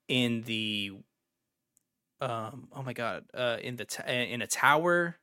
[0.07, 0.91] in the
[2.21, 5.17] um oh my god uh in the t- in a tower.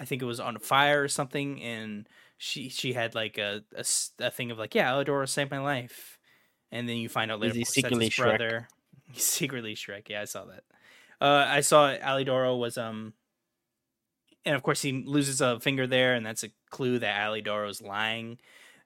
[0.00, 4.30] I think it was on fire or something, and she she had like a a
[4.30, 6.18] thing of like yeah Alidoro saved my life,
[6.70, 8.38] and then you find out later he course, that's secretly his Shrek?
[8.38, 8.68] brother.
[9.12, 10.08] He's secretly Shrek.
[10.08, 10.64] Yeah, I saw that.
[11.20, 13.12] Uh, I saw Alidoro was um,
[14.44, 18.38] and of course he loses a finger there, and that's a clue that Alidoro's lying.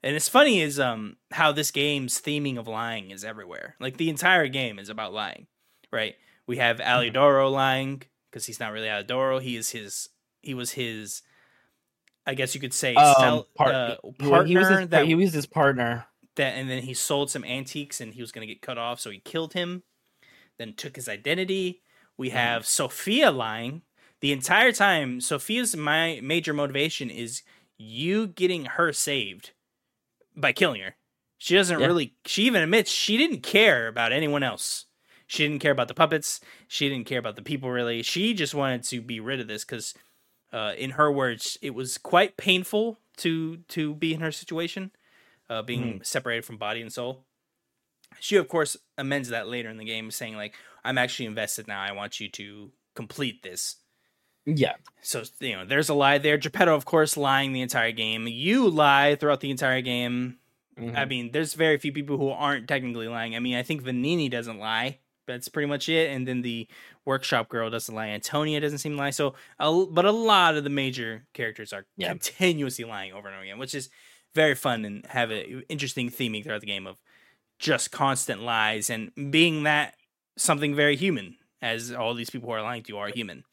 [0.02, 3.74] And it's funny is um how this game's theming of lying is everywhere.
[3.80, 5.46] Like the entire game is about lying,
[5.92, 6.14] right?
[6.46, 7.16] We have Mm-hmm.
[7.18, 9.40] Alidoro lying because he's not really Alidoro.
[9.40, 10.08] He is his.
[10.42, 11.22] He was his.
[12.26, 15.06] I guess you could say Um, sell, part- uh, He- partner he was his, that
[15.06, 16.06] he was his partner.
[16.36, 18.98] that and then he sold some antiques and he was going to get cut off
[19.00, 19.84] so he killed him
[20.58, 21.82] then took his identity
[22.16, 22.56] we Mm-hmm.
[22.56, 23.82] have sophia lying
[24.20, 27.42] the entire time sophia's my major motivation is
[27.78, 29.52] you getting her saved
[30.36, 30.96] by killing her
[31.38, 31.84] she doesn't Yeah.
[31.84, 34.86] really she even admits she didn't care about anyone else
[35.26, 38.54] she didn't care about the puppets she didn't care about the people really she just
[38.54, 39.94] wanted to be rid of this because
[40.52, 44.90] uh, in her words it was quite painful to to be in her situation
[45.50, 46.02] uh, being Mm-hmm.
[46.02, 47.25] separated from body and soul.
[48.20, 50.54] She, of course, amends that later in the game, saying like,
[50.84, 51.80] "I'm actually invested now.
[51.80, 53.76] I want you to complete this."
[54.44, 54.74] Yeah.
[55.02, 56.38] So you know, there's a lie there.
[56.38, 58.26] Geppetto, of course, lying the entire game.
[58.28, 60.38] You lie throughout the entire game.
[60.78, 60.96] Mhm.
[60.96, 63.34] I mean, there's very few people who aren't technically lying.
[63.34, 64.98] I mean, I think Venigni doesn't lie.
[65.26, 66.10] That's pretty much it.
[66.10, 66.68] And then the
[67.04, 68.08] workshop girl doesn't lie.
[68.08, 69.10] Antonia doesn't seem to lie.
[69.10, 72.10] So, a, but a lot of the major characters are Yeah.
[72.10, 73.88] continuously lying over and over again, which is
[74.34, 76.98] very fun and have an interesting theming throughout the game of
[77.58, 79.94] just constant lies and being that
[80.36, 83.44] something very human, as all these people who are lying to you are human.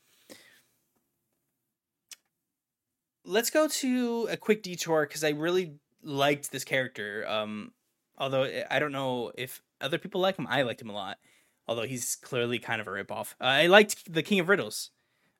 [3.25, 7.25] Let's go to a quick detour because I really liked this character.
[7.27, 7.71] Um,
[8.17, 11.19] although I- I don't know if other people like him, I liked him a lot.
[11.65, 13.35] Although he's clearly kind of a ripoff.
[13.39, 14.89] Uh, I liked the King of Riddles,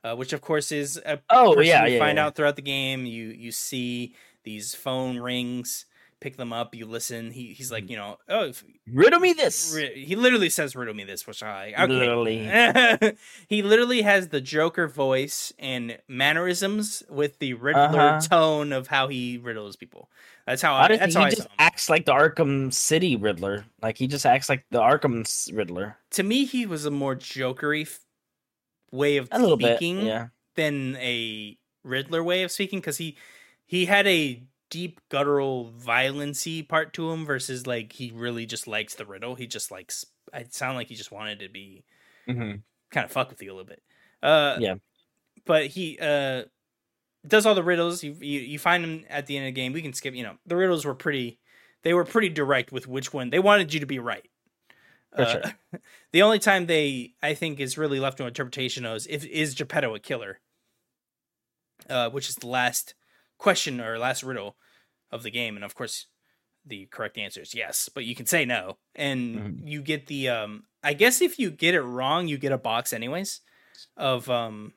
[0.05, 2.25] uh, which of course is a Oh, yeah, you yeah, find yeah.
[2.27, 3.05] out throughout the game.
[3.05, 5.85] You you see these phone rings,
[6.23, 7.29] pick them up, you listen.
[7.31, 7.73] He he's Mm-hmm.
[7.73, 9.75] like you know oh if, Riddle me this.
[9.75, 11.87] he literally says riddle me this, which I okay.
[11.87, 13.15] Literally.
[13.49, 18.21] he literally has the Joker voice and mannerisms with the Riddler Uh-huh.
[18.21, 20.09] tone of how he riddles people.
[20.47, 23.65] That's how I, that's he how I just acts like the Arkham City Riddler.
[23.81, 25.97] Like he just acts like the Arkham Riddler.
[26.11, 27.99] To me, he was a more jokery f-
[28.91, 29.77] way of A little bit.
[29.77, 30.27] speaking Yeah.
[30.55, 33.15] than a Riddler way of speaking because he
[33.65, 34.43] he had a
[34.73, 39.35] deep guttural violency part to him versus like he really just likes the riddle.
[39.35, 40.03] He just likes.
[40.33, 41.83] It sounded like he just wanted to be
[42.27, 42.55] Mm-hmm.
[42.89, 43.83] kind of fuck with you a little bit.
[44.23, 44.75] Uh, Yeah.
[45.45, 46.45] But he uh
[47.27, 48.03] does all the riddles.
[48.03, 49.73] You, you you find him at the end of the game.
[49.73, 50.15] We can skip.
[50.15, 51.39] You know, the riddles were pretty.
[51.83, 54.25] They were pretty direct with which one they wanted you to be right.
[55.15, 55.41] For sure.
[56.11, 59.93] The only time they, I think, is really left to interpretation is if is Geppetto
[59.95, 60.39] a killer,
[61.89, 62.95] uh, which is the last
[63.37, 64.55] question or last riddle
[65.13, 66.07] of the game, and of course,
[66.65, 69.67] the correct answer is yes, but you can say no, and Mhm.
[69.69, 70.29] you get the.
[70.29, 73.41] Um, I guess if you get it wrong, you get a box anyways.
[73.95, 74.73] Of um.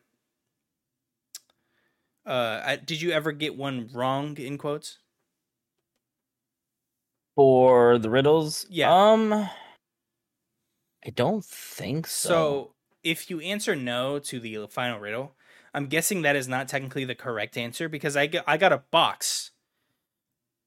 [2.25, 4.99] Uh, I, did you ever get one wrong in quotes?
[7.37, 8.91] For the riddles, Yeah.
[8.93, 12.29] Um, I don't think so.
[12.29, 12.75] So
[13.05, 15.37] if you answer no to the final riddle,
[15.73, 18.79] I'm guessing that is not technically the correct answer because I got, I got a
[18.91, 19.53] box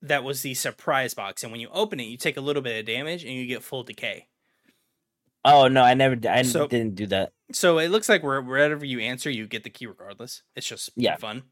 [0.01, 2.79] that was the surprise box, and when you open it, you take a little bit
[2.79, 4.27] of damage and you get full decay.
[5.45, 6.17] oh no, I never.
[6.29, 7.33] I So- didn't do that.
[7.51, 10.43] So it looks like wherever you answer, you get the key regardless.
[10.55, 11.15] It's just Yeah.
[11.15, 11.43] fun.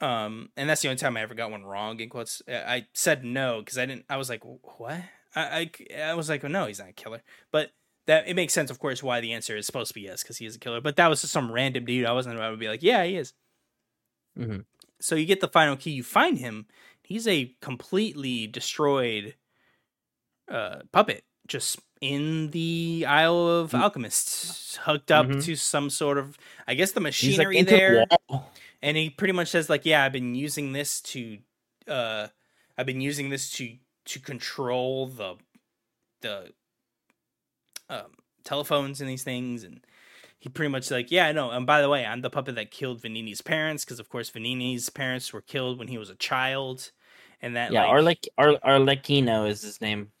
[0.00, 2.42] Um, and that's the only time I ever got one wrong in quotes.
[2.48, 4.04] I said no because I didn't.
[4.10, 5.00] I was like, what?
[5.36, 7.22] I, I I was like, oh no, he's not a killer.
[7.52, 7.70] But
[8.06, 10.38] that it makes sense, of course, why the answer is supposed to be yes because
[10.38, 10.80] he is a killer.
[10.80, 12.04] But that was just some random dude.
[12.06, 13.32] I wasn't about to be like, yeah, he is.
[14.38, 14.64] Mhm.
[15.00, 15.90] So you get the final key.
[15.92, 16.66] You find him.
[17.04, 19.34] He's a completely destroyed
[20.48, 23.80] uh, puppet, just in the Isle of Mm.
[23.80, 25.40] Alchemists, hooked up Mhm.
[25.40, 26.36] to some sort of,
[26.66, 27.00] I guess, the
[27.38, 28.04] like machinery the there.
[28.82, 31.38] And he pretty much says like, "Yeah, I've been using this to,
[31.88, 32.28] uh,
[32.78, 35.36] I've been using this to to control the
[36.22, 36.54] the
[37.88, 39.84] um, telephones and these things." And
[40.44, 42.70] he pretty much like, "Yeah, I know." And by the way, I'm the puppet that
[42.70, 46.92] killed Venigni's parents because, of course, Venigni's parents were killed when he was a child.
[47.40, 50.12] And that Yeah, like, Arlec Ar- Arlecchino is his name.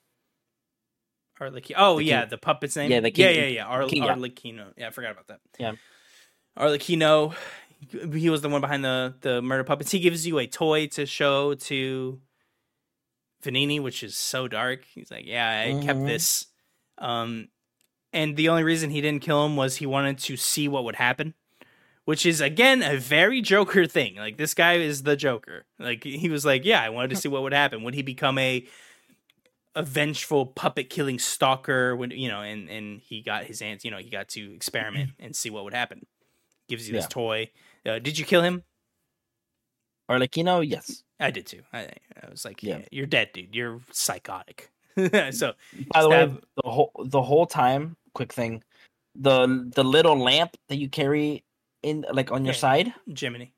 [1.38, 1.74] Arlecchino.
[1.76, 2.90] Oh The yeah, king- the puppet's name.
[2.90, 3.64] Yeah, the yeah, king- yeah, yeah.
[3.66, 4.14] Ar- king, yeah.
[4.14, 4.72] Arlecchino.
[4.78, 5.40] Yeah, I forgot about that.
[5.58, 5.72] Yeah.
[6.58, 7.34] Arlecchino.
[8.14, 9.90] He was the one behind the the murder puppets.
[9.90, 12.20] He gives you a toy to show to
[13.44, 14.84] Venigni, which is so dark.
[14.94, 16.06] He's like, "Yeah, I kept Mhm.
[16.06, 16.46] this."
[16.96, 17.48] Um,
[18.14, 20.96] and the only reason he didn't kill him was he wanted to see what would
[20.96, 21.34] happen.
[22.06, 24.16] Which is again a very Joker thing.
[24.16, 25.64] Like this guy is the Joker.
[25.78, 27.82] Like he was like, yeah, I wanted to see what would happen.
[27.82, 28.66] Would he become a
[29.74, 33.90] a vengeful puppet killing stalker when you know and and he got his ants you
[33.90, 36.06] know he got to experiment and see what would happen
[36.68, 37.08] gives you this Yeah.
[37.08, 37.50] toy
[37.84, 38.62] uh, did you kill him
[40.08, 41.02] Arlecchino, yes.
[41.18, 41.88] i did too i,
[42.22, 42.78] I was like yeah.
[42.78, 42.84] Yeah.
[42.92, 44.70] you're dead dude you're psychotic
[45.32, 45.54] so
[45.92, 48.62] By the way, the whole the whole time, quick thing,
[49.14, 51.44] the the little lamp that you carry
[51.82, 52.58] in like on your Yeah.
[52.66, 53.52] side jiminy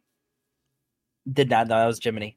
[1.33, 2.37] did not know that was Jiminy.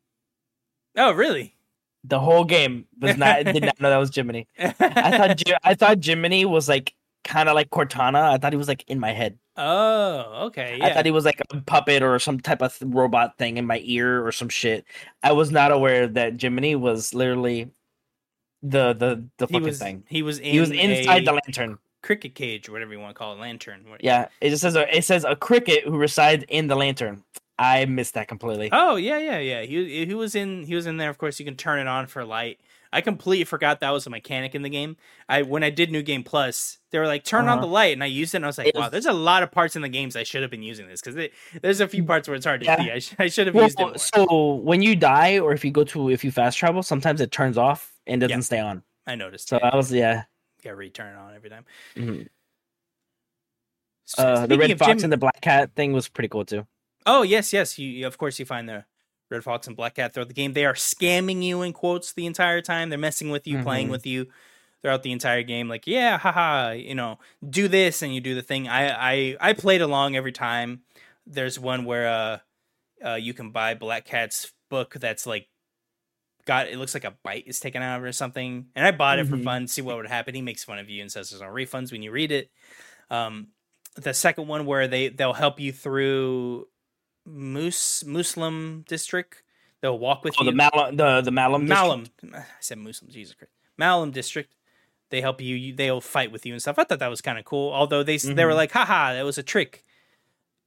[0.98, 1.56] oh really
[2.04, 4.48] The whole game was not did not know that was Jiminy.
[4.60, 6.94] I thought I thought Jiminy was like
[7.24, 8.32] kind of like Cortana.
[8.34, 9.38] I thought he was like in my head.
[9.58, 12.90] oh okay yeah I thought he was like a puppet or some type of th-
[12.94, 14.86] robot thing in my ear or some shit.
[15.24, 17.70] I was not aware that Jiminy was literally
[18.64, 20.04] the the the he fucking was thing.
[20.08, 21.78] he was in He was inside a the lantern.
[22.02, 24.76] Cricket cage or whatever you want to call it lantern What- Yeah, it just says
[24.76, 27.24] a, it says a cricket who resides in the lantern.
[27.58, 28.70] I missed that completely.
[28.72, 29.62] Oh yeah, yeah, yeah.
[29.64, 31.10] He he was in he was in there.
[31.10, 32.60] Of course, you can turn it on for light.
[32.92, 34.98] I completely forgot that was a mechanic in the game.
[35.28, 37.56] I when I did New Game Plus, they were like turn uh-huh.
[37.56, 39.44] on the light, and I used it, and I was like, wow, there's a lot
[39.44, 41.30] of parts in the games I should have been using this because
[41.62, 42.82] there's a few parts where it's hard to yeah.
[42.82, 42.92] see.
[42.92, 43.84] I, sh- I should have well, used it.
[43.84, 43.98] More.
[43.98, 47.32] So when you die, or if you go to if you fast travel, sometimes it
[47.32, 48.42] turns off and doesn't yeah.
[48.42, 48.84] stay on.
[49.06, 49.50] I noticed.
[49.50, 49.60] So.
[49.62, 50.24] I was yeah.
[50.64, 51.66] Yeah, return on every time.
[51.96, 52.24] Mm-hmm.
[54.18, 55.04] Uh, the red fox Jim...
[55.06, 56.66] and the black cat thing was pretty cool too.
[57.06, 57.78] Oh yes, yes.
[57.78, 58.86] You of course you find the
[59.30, 60.54] red fox and black cat throughout the game.
[60.54, 62.90] They are scamming you in quotes the entire time.
[62.90, 63.64] They're messing with you, mm-hmm.
[63.64, 64.28] playing with you
[64.82, 65.70] throughout the entire game.
[65.70, 68.68] Like yeah, haha, you know, do this and you do the thing.
[68.68, 70.82] I I I played along every time.
[71.28, 72.38] There's one where uh,
[73.06, 75.49] uh you can buy Black Cat's book that's like
[76.46, 78.68] got it looks like a bite is taken out of it or something.
[78.76, 79.38] And I bought it mm-hmm.
[79.38, 80.36] for fun, see what would happen.
[80.36, 82.50] He makes fun of you and says there's no refunds when you read it.
[83.10, 83.50] Um,
[83.96, 86.68] the second one where they they'll help you through
[87.26, 89.44] Mus Muslim district.
[89.82, 90.52] They'll walk with oh, you.
[90.52, 92.06] The Malum, the the Malum, Malum.
[92.34, 93.12] I said Muslim.
[93.12, 94.56] Jesus Christ, Malum district.
[95.10, 95.56] They help you.
[95.56, 96.78] you they'll fight with you and stuff.
[96.78, 97.72] I thought that was kind of cool.
[97.74, 98.36] Although they mm-hmm.
[98.36, 98.58] they were mm-hmm.
[98.58, 99.84] like, haha, that was a trick.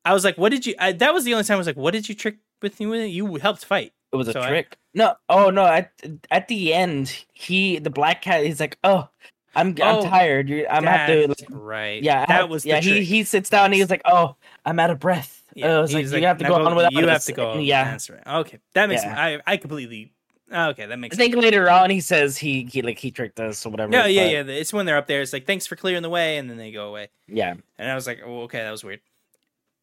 [0.04, 0.74] I was like, what did you?
[0.78, 2.92] I, that was the only time I was like, what did you trick with you?
[2.94, 3.92] You helped fight.
[4.12, 4.68] It was a so trick.
[4.72, 5.64] I, no, oh no!
[5.64, 5.92] At
[6.30, 8.44] at the end, he the black cat.
[8.44, 9.08] He's like, oh,
[9.54, 10.50] I'm oh, I'm tired.
[10.70, 12.02] I'm have to like, right.
[12.02, 12.80] Yeah, that was yeah.
[12.80, 15.42] He he sits down and he's like, oh, I'm out of breath.
[15.54, 16.92] Yeah, uh, like, like, you have to go, on without.
[16.92, 17.58] You have to go.
[17.58, 18.22] Yeah, that's right.
[18.26, 19.14] Okay, that makes yeah.
[19.14, 20.12] me, I I completely.
[20.50, 21.16] Okay, that makes.
[21.16, 21.44] I think sense.
[21.44, 23.92] later on he says he he like he tricked us or whatever.
[23.92, 24.42] Yeah, yeah, yeah.
[24.42, 25.20] It's when they're up there.
[25.20, 27.08] It's like thanks for clearing the way, and then they go away.
[27.28, 29.00] Yeah, and I was like, oh, okay, that was weird.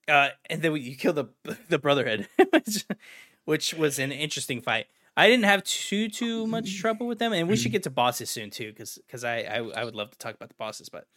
[0.08, 1.26] Uh, and then you kill the
[1.70, 2.28] the brotherhood,
[3.50, 4.88] which, was an interesting fight.
[5.18, 8.30] I didn't have too too much trouble with them, and we should get to bosses
[8.30, 11.08] soon too, because because I, I I would love to talk about the bosses, but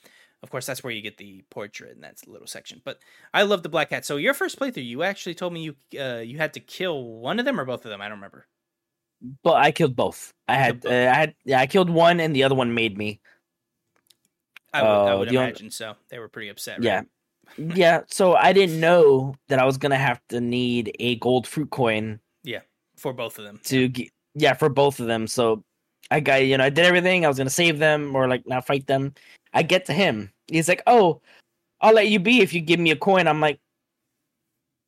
[0.42, 2.82] of course, that's where you get the portrait, and that's little section.
[2.84, 2.98] But
[3.32, 4.04] I love the Black Cat.
[4.04, 7.38] So your first playthrough, you actually told me you uh, you had to kill one
[7.38, 8.00] of them or both of them.
[8.00, 8.46] I don't remember.
[9.44, 10.32] But I killed both.
[10.48, 13.20] I had uh, I had yeah, I killed one, and the other one made me.
[14.72, 15.70] I would, uh, I would imagine only...
[15.70, 15.94] so.
[16.08, 16.78] They were pretty upset.
[16.78, 16.84] Right?
[16.86, 17.02] Yeah,
[17.56, 18.02] yeah.
[18.08, 22.20] So I didn't know that I was gonna have to need a gold fruit coin.
[22.44, 22.60] Yeah,
[22.96, 23.60] for both of them.
[23.64, 25.26] To get yeah, for both of them.
[25.26, 25.64] So
[26.10, 27.24] I got you know I did everything.
[27.24, 29.14] I was gonna save them or like not fight them,
[29.54, 30.32] I get to him.
[30.48, 31.20] He's like, "Oh,
[31.80, 33.60] I'll let you be if you give me a coin." I'm like,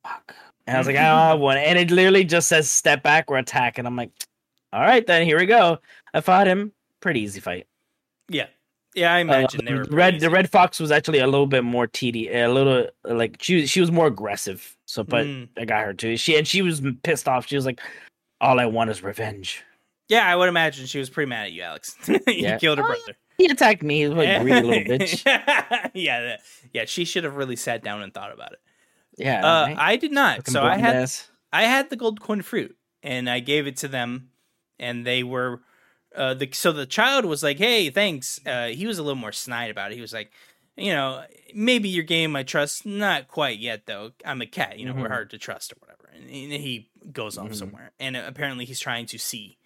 [0.03, 0.35] "Fuck."
[0.67, 3.37] And I was like, "I don't one." And it literally just says step back or
[3.37, 4.11] attack, and I'm like,
[4.73, 5.79] "All right, then here we go."
[6.13, 6.73] I fought him.
[7.01, 7.67] Pretty easy fight.
[8.29, 8.47] Yeah,
[8.95, 10.19] yeah, I imagine uh, they were red.
[10.19, 13.81] The red fox was actually a little bit more tedious, a little like she she
[13.81, 14.75] was more aggressive.
[14.85, 15.49] So, but mm.
[15.57, 16.15] I got her too.
[16.17, 17.47] She and she was pissed off.
[17.47, 17.81] She was like,
[18.39, 19.63] "All I want is revenge."
[20.07, 21.95] Yeah, I would imagine she was pretty mad at you, Alex.
[22.07, 22.57] you yeah.
[22.57, 23.17] killed her oh, brother.
[23.37, 23.99] He attacked me.
[23.99, 25.89] He was like greedy little bitch.
[25.93, 26.37] yeah,
[26.71, 26.85] yeah.
[26.85, 28.59] She should have really sat down and thought about it.
[29.17, 29.77] Yeah, uh, right?
[29.77, 30.47] I did not.
[30.47, 31.11] so I had
[31.51, 34.29] I had the gold coin fruit, and I gave it to them,
[34.79, 35.61] and they were.
[36.15, 39.31] Uh, the, so the child was like, "Hey, thanks." Uh, he was a little more
[39.31, 39.95] snide about it.
[39.95, 40.31] He was like,
[40.77, 42.85] "You know, maybe your game I trust.
[42.85, 44.11] Not quite yet, though.
[44.23, 44.79] I'm a cat.
[44.79, 45.01] You know, mm-hmm.
[45.01, 47.53] we're hard to trust or whatever." And, he goes off mm-hmm.
[47.55, 49.57] somewhere, and apparently he's trying to see,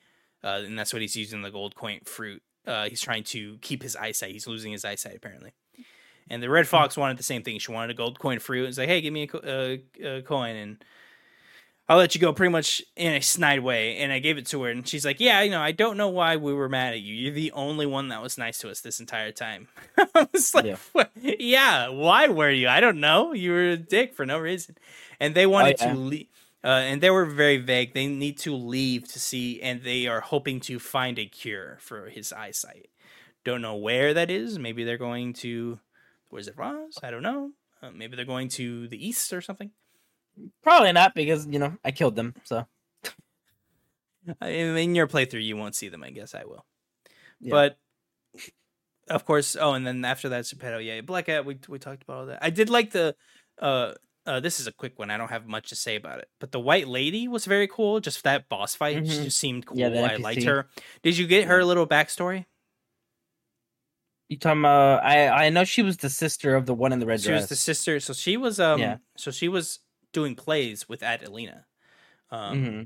[0.43, 3.81] uh, and that's what he's using the gold coin fruit uh, he's trying to keep
[3.81, 4.31] his eyesight.
[4.31, 5.53] He's losing his eyesight apparently.
[6.29, 6.69] And the red hmm.
[6.69, 7.59] fox wanted the same thing.
[7.59, 8.67] She wanted a gold coin fruit.
[8.67, 10.85] It's like, hey, give me a, co- uh, a coin, and
[11.89, 12.31] I'll let you go.
[12.31, 13.97] Pretty much in a snide way.
[13.97, 16.09] And I gave it to her, and she's like, yeah, you know, I don't know
[16.09, 17.15] why we were mad at you.
[17.15, 19.67] You're the only one that was nice to us this entire time.
[19.97, 21.05] I was like, yeah.
[21.39, 21.87] yeah.
[21.89, 22.69] why were you?
[22.69, 23.33] I don't know.
[23.33, 24.77] You were a dick for no reason.
[25.19, 25.93] And they wanted oh, yeah.
[25.93, 26.27] to leave
[26.63, 27.93] uh, and they were very vague.
[27.93, 32.09] They need to leave to see, and they are hoping to find a cure for
[32.09, 32.89] his eyesight.
[33.45, 34.59] Don't know where that is.
[34.59, 35.79] Maybe they're going to.
[36.29, 36.99] Where's it, Ross?
[37.01, 37.51] I don't know.
[37.81, 39.71] Uh, maybe they're going to the east or something.
[40.63, 42.35] Probably not because you know I killed them.
[42.43, 42.65] So
[44.41, 46.03] in your playthrough, you won't see them.
[46.03, 46.65] I guess I will.
[47.39, 47.51] Yeah.
[47.51, 47.77] But
[49.09, 49.55] of course.
[49.59, 50.79] Oh, and then after that, Geppetto.
[50.79, 51.45] Yeah, Black Cat.
[51.45, 52.39] We we talked about all that.
[52.41, 53.15] I did like the
[53.59, 53.93] uh
[54.25, 55.09] uh, this is a quick one.
[55.09, 57.99] I don't have much to say about it, but the White Lady was very cool.
[57.99, 59.05] Just that boss fight, mm-hmm.
[59.05, 59.77] she just seemed cool.
[59.79, 60.67] Yeah, I liked her.
[61.01, 62.45] Did you get her little backstory?
[64.27, 65.03] You talking about?
[65.03, 67.43] I I know she was the sister of the one in the red she dress.
[67.43, 67.99] was the sister.
[67.99, 68.79] So she was um.
[68.79, 68.97] Yeah.
[69.17, 69.79] So she was
[70.13, 71.65] doing plays with Adelina.
[72.31, 72.63] Um.
[72.63, 72.81] Mm-hmm.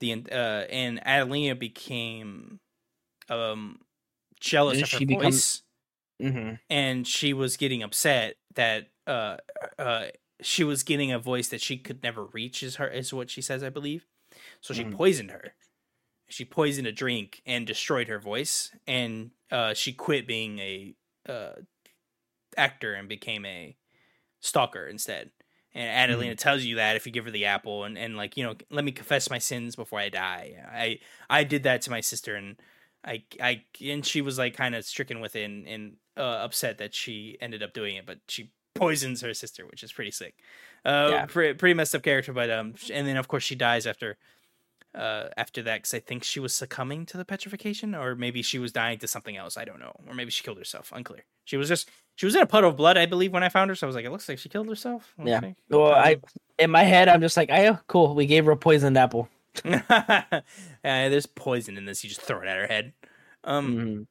[0.00, 2.60] The uh and Adelina became
[3.28, 3.78] um
[4.40, 5.22] jealous of her become...
[5.22, 5.62] voice.
[6.20, 6.54] Mm-hmm.
[6.70, 9.36] And she was getting upset that uh
[9.78, 10.06] uh
[10.42, 13.40] she was getting a voice that she could never reach is her is what she
[13.40, 14.06] says i believe
[14.60, 14.92] so she mm.
[14.92, 15.54] poisoned her
[16.28, 20.94] she poisoned a drink and destroyed her voice and uh, she quit being a
[21.28, 21.52] uh,
[22.56, 23.76] actor and became a
[24.40, 25.30] stalker instead
[25.74, 28.44] And Adelina tells you that if you give her the apple and, and like, you
[28.44, 30.56] know, let me confess my sins before I die.
[30.70, 30.98] I
[31.30, 32.56] I did that to my sister and
[33.04, 36.78] I I and she was like kind of stricken with it and, and uh, upset
[36.78, 40.34] that she ended up doing it, but she poisons her sister, which is pretty sick.
[40.84, 41.26] Uh, Yeah.
[41.26, 44.18] pretty, pretty messed up character, but um, and then of course she dies after,
[44.94, 48.58] uh, after that because I think she was succumbing to the petrification, or maybe she
[48.58, 49.56] was dying to something else.
[49.56, 50.92] I don't know, or maybe she killed herself.
[50.94, 51.24] Unclear.
[51.44, 53.68] She was just she was in a puddle of blood, I believe, when I found
[53.70, 53.74] her.
[53.74, 55.14] So I was like, it looks like she killed herself.
[55.22, 55.38] Yeah.
[55.38, 55.54] Okay.
[55.70, 56.18] Well, I
[56.58, 58.14] in my head, I'm just like, oh, cool.
[58.14, 59.28] We gave her a poisoned apple.
[59.64, 60.40] uh,
[60.82, 62.02] there's poison in this.
[62.04, 62.92] You just throw it at her head.
[63.44, 64.06] Um, Mhm.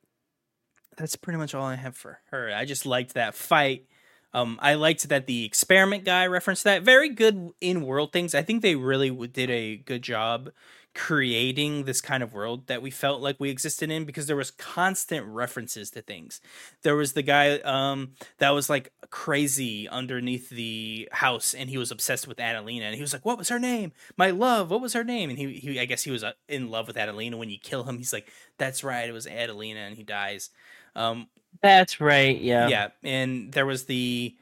[0.98, 2.54] that's pretty much all I have for her.
[2.54, 3.86] I just liked that fight.
[4.34, 6.84] Um, I liked that the experiment guy referenced that.
[6.84, 8.34] Very good in world things.
[8.34, 10.52] I think they really did a good job
[10.94, 14.52] creating this kind of world that we felt like we existed in because there was
[14.52, 16.42] constant references to things.
[16.82, 21.92] There was the guy um, that was like crazy underneath the house and he was
[21.92, 23.94] obsessed with Adelina and he was like, "What was her name?
[24.18, 24.70] My love.
[24.70, 26.98] What was her name?" And he, he I guess he was uh, in love with
[26.98, 27.38] Adelina.
[27.38, 30.50] When you kill him, he's like, "That's right, it was Adelina," and he dies.
[30.96, 31.28] Um,
[31.62, 32.40] That's right.
[32.40, 32.68] Yeah.
[32.68, 34.36] yeah and there was the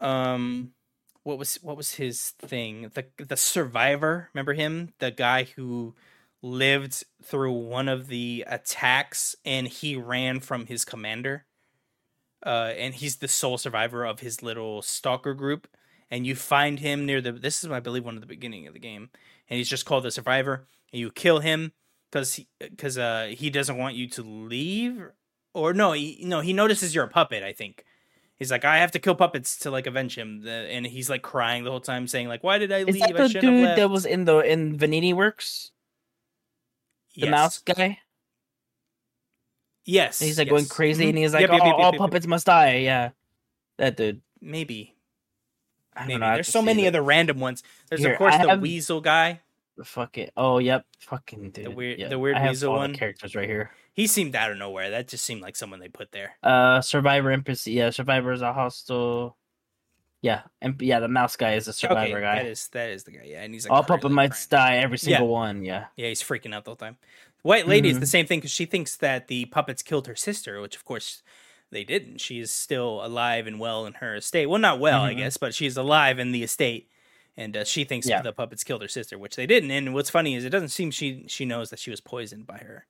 [0.00, 0.72] um
[1.22, 2.90] what was what was his thing?
[2.94, 4.92] The the survivor remember him?
[4.98, 5.94] The guy who
[6.42, 11.46] lived through one of the attacks and he ran from his commander.
[12.44, 15.66] Uh and he's the sole survivor of his little stalker group.
[16.10, 18.74] And you find him near the this is i believe one of the beginning of
[18.74, 19.10] the game.
[19.48, 20.66] And he's just called the survivor.
[20.92, 21.72] And you kill him
[22.14, 25.02] because because uh he doesn't want you to leave
[25.52, 27.42] or no, he, no, he notices you're a puppet.
[27.42, 27.84] I think
[28.36, 31.62] he's like, I have to kill puppets to like avenge him, and he's like crying
[31.64, 32.98] the whole time, saying like, Why did I Is leave?
[33.00, 35.70] that I the have dude that was in the in Venigni Works?
[37.16, 37.30] The yes.
[37.30, 37.98] mouse guy?
[39.84, 40.70] Yes, And he's like going yes.
[40.72, 41.08] crazy Mhm.
[41.10, 42.76] and he's like, Yep, yep, "Oh, yep, all puppets must die.
[42.78, 43.10] Yeah.
[43.76, 44.22] That dude.
[44.40, 44.94] Maybe,
[45.94, 46.20] I don't maybe.
[46.20, 46.34] know.
[46.34, 47.62] There's so many the- other random ones.
[47.88, 49.40] There's Here, of course I the weasel guy.
[49.76, 50.84] The fucking Oh, yep.
[51.00, 51.64] Fucking dude.
[51.66, 52.08] the weird- yeah.
[52.08, 52.94] the weird I have weasel one.
[52.94, 53.70] characters right here.
[53.92, 54.90] He seemed out of nowhere.
[54.90, 56.36] That just seemed like someone they put there.
[56.42, 57.72] Uh, Survivor NPC.
[57.74, 59.36] Yeah, Survivor is a hostile.
[60.22, 62.36] Yeah, and yeah, the mouse guy is a Survivor okay, guy.
[62.42, 63.24] that is that is the guy.
[63.24, 64.76] Yeah, and he's like All puppet mites die.
[64.78, 65.64] Every single one.
[65.64, 65.86] Yeah.
[65.96, 66.96] Yeah, he's freaking out the whole time.
[67.42, 68.00] White Lady is Mhm.
[68.00, 71.22] the same thing because she thinks that the puppets killed her sister, which of course
[71.70, 72.18] they didn't.
[72.22, 74.46] She is still alive and well in her estate.
[74.46, 75.18] Well, not well, I Mhm.
[75.18, 76.88] guess, but she's alive in the estate,
[77.36, 78.22] and uh, she thinks Yeah.
[78.22, 79.70] the puppets killed her sister, which they didn't.
[79.70, 82.58] And what's funny is it doesn't seem she she knows that she was poisoned by
[82.58, 82.86] her.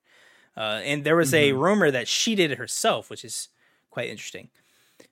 [0.56, 1.58] Uh, and there was a Mhm.
[1.60, 3.48] rumor that she did it herself, which is
[3.90, 4.50] quite interesting.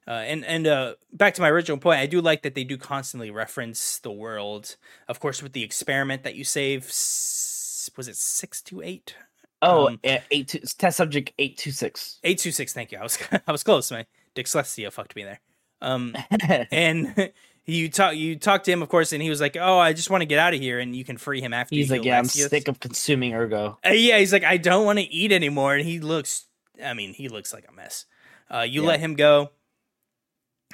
[0.06, 2.76] Uh, and and uh, back to my original point, I do like that they do
[2.76, 4.76] constantly reference the world.
[5.08, 9.16] Of course, with the experiment that you save, s- was it six to eight?
[9.60, 12.18] Oh, Um, eh, eight two, test subject eight two six.
[12.24, 12.72] Eight two six.
[12.72, 12.98] Thank you.
[12.98, 13.90] I was I was close.
[13.90, 15.40] My dyslexia fucked me there.
[15.80, 16.16] Um,
[16.70, 17.32] and
[17.66, 20.10] you talk you talk to him, of course, and he was like, "Oh, I just
[20.10, 22.18] want to get out of here, and you can free him after." He's like, yeah,
[22.18, 23.78] I'm sick of consuming ergo.
[23.86, 26.46] Uh, yeah, he's like, I don't want to eat anymore, and he looks.
[26.84, 28.06] I mean, he looks like a mess.
[28.52, 28.88] Uh, you Yeah.
[28.88, 29.50] let him go.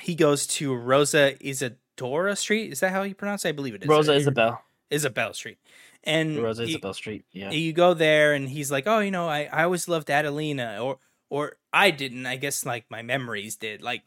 [0.01, 2.73] He goes to Rosa Isadora Street.
[2.73, 3.49] Is that how you pronounce it?
[3.49, 3.89] I believe it is.
[3.89, 4.63] Rosa Or- Isabelle.
[4.91, 5.59] Isabelle Street.
[6.05, 7.25] And Rosa you- Isabelle Street.
[7.33, 7.51] Yeah.
[7.51, 10.99] you go there, and he's like, "Oh, you know, I, I always loved Adelina, or
[11.29, 12.25] or I didn't.
[12.25, 13.83] I guess like my memories did.
[13.83, 14.03] Like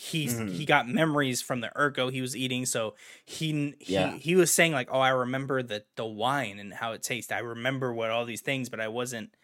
[0.00, 0.52] he's Mhm.
[0.52, 2.94] he got memories from the ergo he was eating, so
[3.24, 4.12] he he Yeah.
[4.16, 7.32] he was saying like, oh, I remember the the wine and how it tastes.
[7.32, 9.34] I remember what all these things, but I wasn't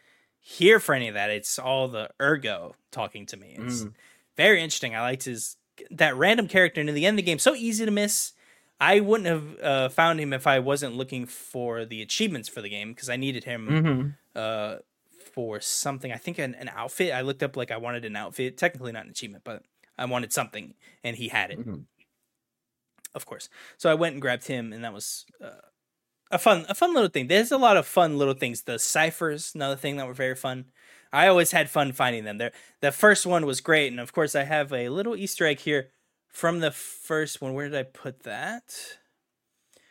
[0.41, 1.31] here for any of that.
[1.31, 3.57] It's all the ergo talking to me.
[3.59, 3.95] It's Mm.
[4.37, 4.95] very interesting.
[4.95, 5.57] I liked his
[5.91, 8.33] that random character, and in the end of the game, so easy to miss.
[8.81, 12.69] I wouldn't have uh, found him if I wasn't looking for the achievements for the
[12.69, 14.09] game because I needed him Mm-hmm.
[14.37, 14.77] uh,
[15.33, 16.12] for something.
[16.12, 17.12] I think an, an outfit.
[17.12, 18.57] I looked up like I wanted an outfit.
[18.57, 19.65] Technically not an achievement, but
[19.99, 21.87] I wanted something, and he had it, Mhm.
[23.15, 23.49] of course.
[23.77, 25.51] So I went and grabbed him, and that was uh,
[26.31, 27.29] a fun, a fun little thing.
[27.29, 28.62] There's a lot of fun little things.
[28.62, 30.66] The ciphers, another thing that were very fun.
[31.12, 32.39] I always had fun finding them.
[32.39, 35.61] There, the first one was great, and of course I have a little Easter egg
[35.61, 35.91] here
[36.29, 37.55] from the first one.
[37.55, 38.99] Where did I put that?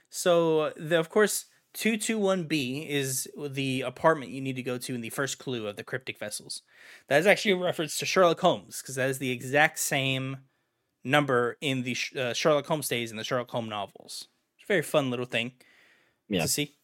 [0.09, 5.09] So the of course 221B is the apartment you need to go to in the
[5.09, 6.61] first clue of the cryptic vessels.
[7.07, 10.37] That is actually a reference to Sherlock Holmes because that is the exact same
[11.03, 14.27] number in the uh, Sherlock Holmes days in the Sherlock Holmes novels.
[14.57, 15.53] It's a very fun little thing
[16.29, 16.43] Yeah.
[16.43, 16.75] to see.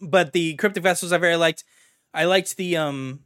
[0.00, 1.64] But the cryptic vessels I very liked.
[2.12, 3.20] I liked the um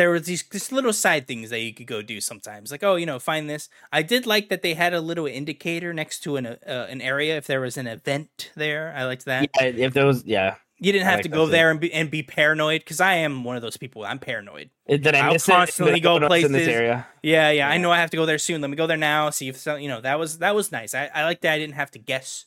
[0.00, 2.70] there was these just little side things that you could go do sometimes.
[2.70, 3.68] Like, oh, you know, find this.
[3.92, 7.36] I did like that they had a little indicator next to an uh, an area
[7.36, 8.94] if there was an event there.
[8.96, 9.50] I liked that.
[9.60, 12.10] Yeah, if there was, yeah, You didn't have like to go there and be, and
[12.10, 14.02] be paranoid because I am one of those people.
[14.06, 14.70] I'm paranoid.
[14.88, 15.52] Uh, Did I miss it?
[15.52, 16.80] constantly Did go notice in this places.
[16.80, 17.06] area?
[17.22, 18.62] Yeah, yeah, I know I have to go there soon.
[18.62, 19.28] Let me go there now.
[19.28, 20.94] See if some, you know that was that was nice.
[20.94, 22.46] I, I like that I didn't have to guess,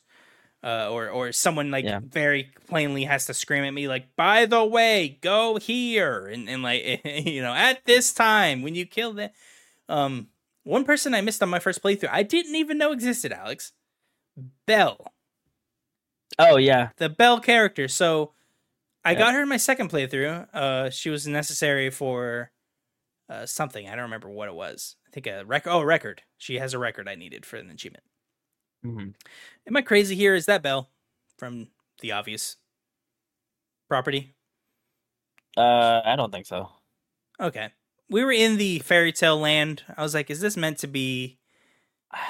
[0.64, 2.00] uh, or or someone like Yeah.
[2.02, 6.62] very plainly has to scream at me like, by the way, go here, and and
[6.62, 9.30] like you know at this time when you kill the,
[9.88, 10.28] um,
[10.64, 13.30] one person I missed on my first playthrough I didn't even know existed.
[13.32, 13.72] Alex,
[14.66, 15.12] Belle
[16.38, 16.90] Oh yeah.
[16.96, 17.86] the Belle character.
[17.88, 18.32] So
[19.04, 19.18] I Yeah.
[19.18, 20.48] got her in my second playthrough.
[20.54, 22.50] Uh, she was necessary for
[23.28, 23.86] uh, something.
[23.88, 24.96] I don't remember what it was.
[25.06, 25.70] I think a record.
[25.70, 26.22] Oh, a record.
[26.38, 28.04] She has a record I needed for an achievement.
[28.84, 29.14] Mhm.
[29.66, 30.34] Am I crazy here?
[30.34, 30.88] Is that Belle
[31.38, 31.68] from
[32.00, 32.56] the obvious
[33.88, 34.34] property?
[35.56, 36.70] Uh, I don't think so.
[37.40, 37.70] Okay.
[38.10, 39.82] We were in the fairy tale land.
[39.96, 41.38] I was like, is this meant to be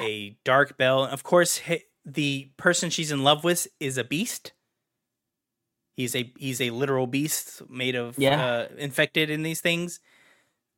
[0.00, 1.04] a dark Belle?
[1.04, 1.60] Of course,
[2.04, 4.52] the person she's in love with is a beast.
[5.96, 8.44] He's a he's a literal beast made of Yeah.
[8.44, 10.00] uh, infected in these things.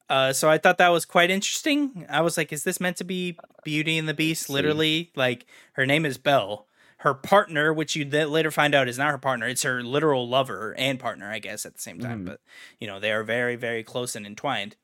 [0.09, 2.07] Uh, so I thought that was quite interesting.
[2.09, 4.49] I was like, is this meant to be Beauty and the Beast?
[4.49, 6.67] Literally, like her name is Belle.
[6.99, 10.75] Her partner, which you later find out is not her partner, it's her literal lover
[10.79, 12.23] and partner, I guess, at the same time.
[12.23, 12.27] Mhm.
[12.27, 12.41] But
[12.81, 14.77] you know, they are very, very close and entwined.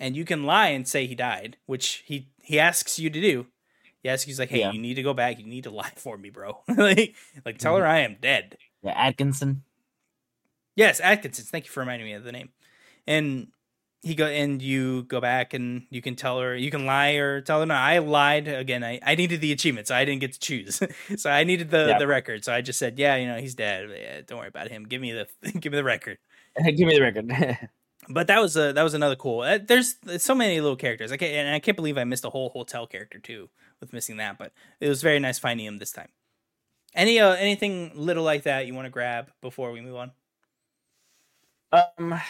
[0.00, 3.46] And you can lie and say he died, which he he asks you to do.
[4.02, 4.72] He asks you, he's like, "Hey, Yeah.
[4.72, 5.38] you need to go back.
[5.38, 6.62] You need to lie for me, bro.
[6.76, 7.14] like,
[7.44, 9.62] like tell her I am dead." Yeah, Atkinson.
[10.74, 11.44] Yes, Atkinson.
[11.44, 12.50] Thank you for reminding me of the name.
[13.06, 13.48] And
[14.02, 17.40] he go and you go back and you can tell her you can lie or
[17.40, 17.74] tell her no.
[17.74, 18.82] I lied again.
[18.84, 20.82] I, I needed the achievement, so I didn't get to choose.
[21.16, 21.98] so I needed the Yeah.
[21.98, 22.44] the record.
[22.44, 23.88] So I just said, yeah, you know, he's dead.
[23.90, 24.84] Yeah, don't worry about him.
[24.84, 25.26] Give me the
[25.60, 26.18] give me the record.
[26.76, 27.68] Give me the record.
[28.08, 29.40] But that was a that was another cool.
[29.42, 31.12] uh, There's, there's so many little characters.
[31.12, 33.48] I can't, and I can't believe I missed a whole hotel character too
[33.80, 34.38] with missing that.
[34.38, 36.08] But it was very nice finding him this time.
[36.94, 40.12] Any uh anything little like that you want to grab before we move on?
[41.72, 42.20] um,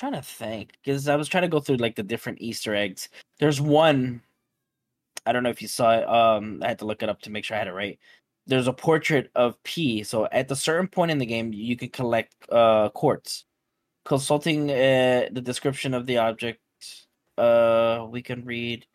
[0.00, 3.10] trying to think because I was trying to go through like the different Easter eggs.
[3.38, 4.22] There's one.
[5.26, 6.08] I don't know if you saw it.
[6.08, 7.98] Um, I had to look it up to make sure I had it right.
[8.46, 10.02] There's a portrait of P.
[10.02, 13.44] So at a certain point in the game, you can collect uh quartz.
[14.06, 16.60] Consulting uh, the description of the object,
[17.36, 18.86] uh, we can read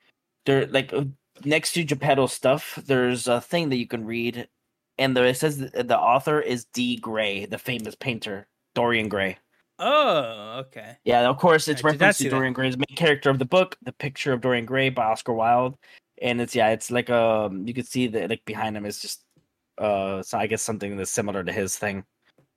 [0.47, 1.05] there like uh,
[1.45, 2.79] next to Geppetto's stuff.
[2.83, 4.49] There's a thing that you can read,
[4.97, 6.97] and there it says the author is D.
[6.97, 9.37] Gray, the famous painter Dorian Gray.
[9.79, 10.97] Oh, okay.
[11.03, 12.35] Yeah, of course, it's I did not reference see to that.
[12.37, 15.77] Dorian Gray's main character of the book, The Picture of Dorian Gray by Oscar Wilde,
[16.21, 19.23] and it's yeah, it's like um, you can see that like behind him is just
[19.77, 22.05] uh, so I guess something that's similar to his thing.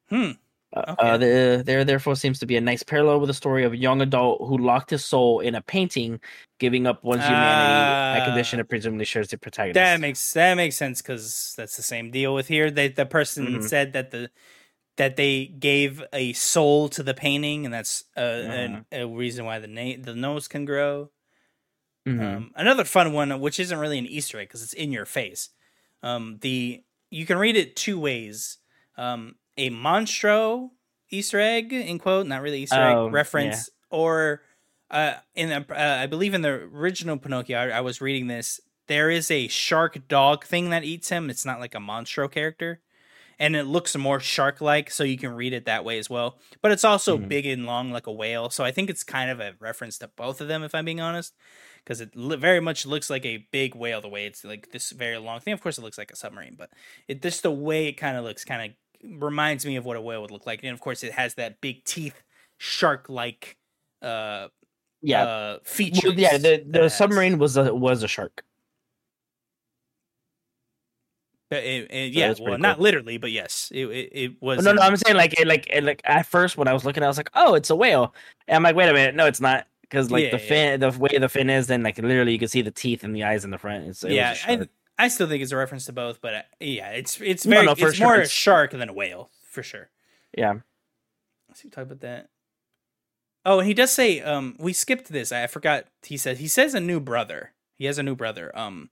[0.09, 0.31] Hmm.
[0.77, 1.11] Uh, Okay.
[1.11, 3.77] uh, the, there therefore seems to be a nice parallel with the story of a
[3.77, 6.20] young adult who locked his soul in a painting,
[6.61, 8.20] giving up one's humanity.
[8.20, 8.23] Ah.
[8.23, 9.74] a condition that presumably shares the protagonist.
[9.74, 12.70] That makes that makes sense because that's the same deal with here.
[12.70, 13.69] They the person Mhm.
[13.69, 14.31] said that the
[14.99, 19.59] that they gave a soul to the painting, and that's uh, an, a reason why
[19.59, 21.11] the na- the nose can grow.
[22.07, 22.37] Mhm.
[22.37, 25.51] Um, another fun one, which isn't really an Easter egg because it's in your face.
[26.03, 28.59] Um, the you can read it two ways.
[28.97, 30.70] Um, a monstro
[31.11, 34.43] Easter egg in quote, not really Easter egg Um, reference, or
[34.91, 38.61] uh, in the, uh, I believe in the original Pinocchio, I, I was reading this.
[38.87, 41.29] There is a shark dog thing that eats him.
[41.31, 42.81] It's not like a monstro character,
[43.39, 46.39] and it looks more shark like, so you can read it that way as well.
[46.62, 47.28] But it's also Mhm.
[47.28, 50.09] big and long like a whale, so I think it's kind of a reference to
[50.09, 51.35] both of them, if I'm being honest
[51.85, 54.90] because it li- very much looks like a big whale the way it's like this
[54.90, 55.55] very long thing.
[55.55, 56.70] Of course, it looks like a submarine, but
[57.06, 60.01] it just the way it kind of looks kind of reminds me of what a
[60.01, 60.62] whale would look like.
[60.62, 62.23] And of course, it has that big teeth,
[62.59, 63.56] shark like
[64.02, 64.48] uh,
[65.01, 66.02] yeah, uh, features.
[66.05, 66.36] Well, yeah.
[66.36, 66.97] The the has.
[66.97, 68.44] submarine was a was a shark.
[71.51, 74.43] But it- it- So yeah, that's well, pretty not literally, but yes, it it, it
[74.43, 74.65] was.
[74.65, 77.03] no, no, I'm saying like it, like it, like at first when I was looking,
[77.03, 78.15] I was like, oh, it's a whale.
[78.47, 79.66] And I'm like, wait a minute, no, it's not.
[79.83, 80.49] Because like Yeah, the yeah.
[80.49, 83.16] fin, the way the fin is, then like literally you can see the teeth and
[83.16, 83.87] the eyes in the front.
[83.87, 84.37] It's, it yeah.
[84.47, 84.69] I,
[84.99, 87.75] I still think it's a reference to both, but uh, yeah, it's it's very no,
[87.75, 89.89] for it's sure, more a shark than a whale for sure.
[90.37, 90.55] yeah.
[91.49, 92.29] Let's see, talk about that.
[93.47, 95.33] Oh, and he does say, um, we skipped this.
[95.33, 95.87] I forgot.
[96.03, 97.53] He says he says a new brother.
[97.77, 98.91] He has a new brother, um,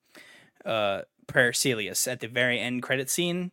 [0.65, 3.53] uh, Paracelsus at the very end credit scene.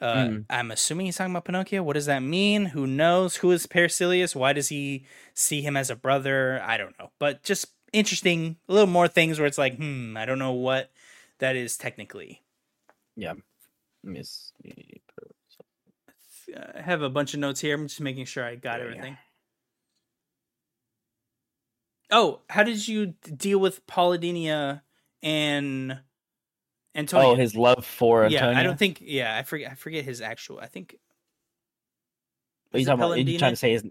[0.00, 0.44] Uh, Mm.
[0.50, 1.82] I'm assuming he's talking about Pinocchio.
[1.82, 2.66] What does that mean?
[2.66, 3.36] Who knows?
[3.36, 4.34] Who is Paracelsus?
[4.34, 6.60] Why does he see him as a brother?
[6.64, 7.10] I don't know.
[7.20, 10.90] But just interesting, a little more things where it's like, hmm, I don't know what
[11.38, 12.42] that is technically.
[13.14, 13.34] Yeah.
[14.02, 15.00] me see.
[16.76, 17.74] I have a bunch of notes here.
[17.76, 18.98] I'm just making sure I got There we go.
[18.98, 19.18] everything.
[22.10, 24.82] Oh, how did you deal with Polendina
[25.22, 26.00] and
[26.94, 27.30] Antonio.
[27.30, 28.98] Oh, his love for yeah, I don't think.
[29.00, 29.72] Yeah, I forget.
[29.72, 30.58] I forget his actual.
[30.60, 30.96] I think.
[32.70, 33.18] What are you it talking about?
[33.18, 33.38] You're Polendina?
[33.38, 33.84] trying to say is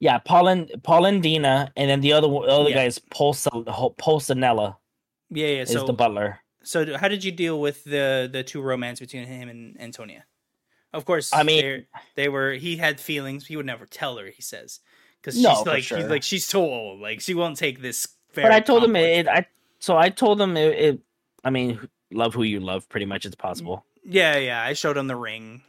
[0.00, 2.74] yeah, Paulin Polendina, and then the other the other Yeah.
[2.76, 3.50] guy is Pulsa
[3.96, 4.76] Pulcinella
[5.30, 5.62] Yeah, yeah.
[5.62, 6.40] is So, the butler.
[6.62, 10.24] so how did you deal with the the two romance between him and Antonia?
[10.92, 11.84] Of course, I mean-
[12.16, 12.52] they're- were.
[12.52, 13.46] He had feelings.
[13.46, 14.26] He would never tell her.
[14.26, 14.80] He says,
[15.20, 17.00] because No, she's for like, he's like she's so old.
[17.00, 18.06] Like she won't take this.
[18.34, 19.46] But I told him complex- it, I
[19.78, 21.00] so I told him it, it
[21.44, 21.80] I mean
[22.12, 23.84] love who you love pretty much it's possible.
[24.04, 24.62] Yeah, yeah.
[24.62, 25.62] I showed him the ring.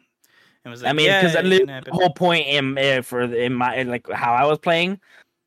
[0.64, 3.76] And was like, I mean, because it the whole point in eh, for in my
[3.76, 5.00] in, like how I was playing,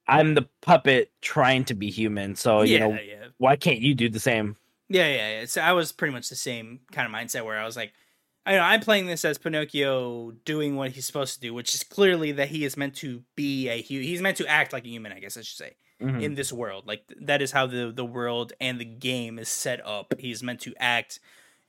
[0.07, 2.37] I'm the puppet trying to be human.
[2.37, 3.27] So you yeah, know yeah.
[3.39, 4.57] why can't you do the same?
[4.89, 5.47] Yeah, yeah, yeah.
[5.47, 7.93] So I was pretty much the same kind of mindset where I was like,
[8.45, 11.83] I know I'm playing this as Pinocchio doing what he's supposed to do, which is
[11.83, 14.89] clearly that he is meant to be a hu He's meant to act like a
[14.89, 16.23] human, I guess I should say, Mhm.
[16.23, 16.87] in this world.
[16.87, 20.15] Like that is how the the world and the game is set up.
[20.19, 21.21] He's meant to act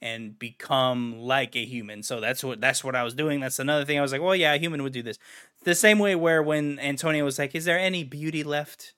[0.02, 2.04] and become like a human.
[2.04, 3.40] So that's what that's what I was doing.
[3.40, 3.98] That's another thing.
[3.98, 5.18] I was like, well, yeah, a human would do this.
[5.64, 8.94] The same way where when Antonio was like, "Is there any beauty left?"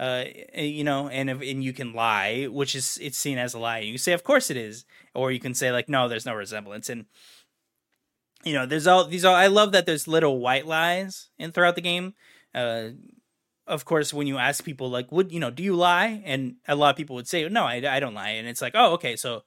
[0.00, 0.24] uh
[0.54, 3.78] you know and if, and you can lie which is it's seen as a lie
[3.80, 4.84] you can say of course it is
[5.14, 7.06] or you can say like no there's no resemblance and
[8.44, 11.74] you know there's all these all i love that there's little white lies in throughout
[11.74, 12.14] the game
[12.54, 12.88] uh
[13.68, 16.22] of course when you ask people like would you know do you lie?
[16.24, 18.30] And a lot of people would say no i, I don't lie.
[18.30, 19.42] And it's like oh okay so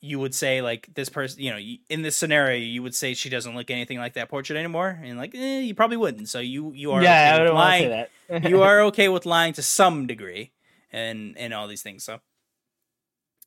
[0.00, 1.58] you would say like this person you know
[1.88, 5.00] in this scenario you would say she doesn't look anything like that portrait anymore?
[5.02, 6.28] And like eh, you probably wouldn't.
[6.28, 8.48] So you you are yeah, okay I don't lying say that.
[8.50, 10.52] you are okay with lying to some degree
[10.92, 12.20] and and all these things so.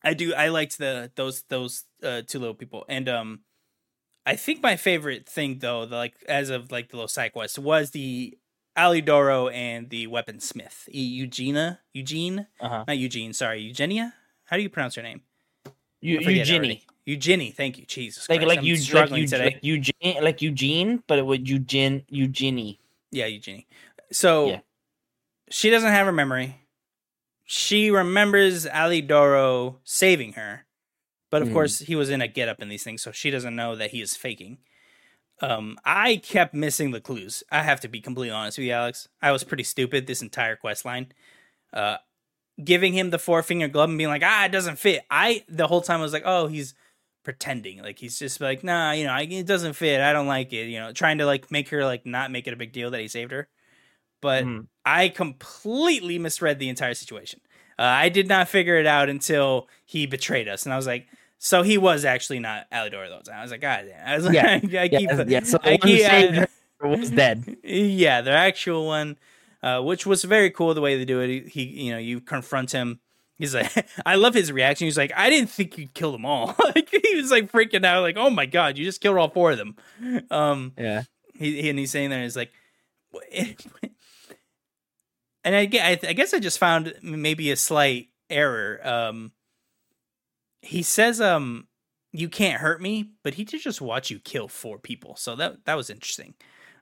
[0.04, 2.86] I do i liked the those those uh two little people.
[2.90, 3.40] And um
[4.26, 7.58] i think my favorite thing though the, like as of like the little side quest
[7.60, 8.38] was the
[8.78, 12.86] alidoro and the weaponsmith E- eugenia eugene uh-huh.
[12.88, 14.14] not eugene sorry eugenia
[14.46, 15.22] how do you pronounce her name
[16.00, 16.84] You, Eugenie.
[17.06, 18.56] eugenie thank you jesus Like Christ.
[18.58, 22.80] like you like, struggling you, today like Eugene like Eugene, but it would Eugene Eugenie.
[23.12, 23.68] Yeah, Eugenie.
[24.12, 24.60] So Yeah.
[25.50, 26.56] she doesn't have her memory.
[27.44, 30.66] She remembers Alidoro saving her,
[31.30, 31.54] but of Mhm.
[31.54, 33.92] course he was in a get up in these things, so she doesn't know that
[33.92, 34.60] he is faking.
[35.42, 37.44] Um, I kept missing the clues.
[37.52, 39.08] I have to be completely honest with you, Alex.
[39.22, 41.12] I was pretty stupid this entire quest line.
[41.74, 41.98] Uh,
[42.64, 45.04] giving him the four finger glove and being like, ah, it doesn't fit.
[45.10, 46.76] I the whole time was like, oh, he's
[47.24, 47.82] pretending.
[47.82, 50.02] Like he's just like, nah, you know, I, it doesn't fit.
[50.02, 50.68] I don't like it.
[50.68, 53.02] You know, trying to like make her like not make it a big deal that
[53.02, 53.48] he saved her.
[54.22, 54.68] But Mhm.
[54.86, 57.42] I completely misread the entire situation.
[57.80, 61.08] Uh, I did not figure it out until he betrayed us, and I was like,
[61.44, 63.40] so he was actually not Alidor the whole time.
[63.40, 64.08] I was like, God damn.
[64.08, 64.54] I was like, Yeah.
[64.54, 65.40] I, keep, Yeah, yeah.
[65.44, 66.06] So the I keep-
[66.80, 67.58] her was dead.
[67.64, 69.18] yeah, the actual one,
[69.64, 71.48] uh, which was very cool the way they do it.
[71.48, 73.00] He, he, you know, you confront him.
[73.40, 73.72] He's like,
[74.06, 74.86] I love his reaction.
[74.86, 76.56] He's like, I didn't think you'd kill them all.
[76.76, 79.52] like he was like freaking out, like, oh my god, you just killed all four
[79.52, 79.76] of them.
[80.30, 81.04] Um, Yeah.
[81.34, 82.52] he, he- and he's saying there, he's like,
[85.44, 88.80] and I, I, I guess I just found maybe a slight error.
[88.88, 89.32] Um,
[90.62, 91.68] he says, um,
[92.12, 95.66] you can't hurt me, but he did just watch you kill four people, so that
[95.66, 96.36] that was interesting.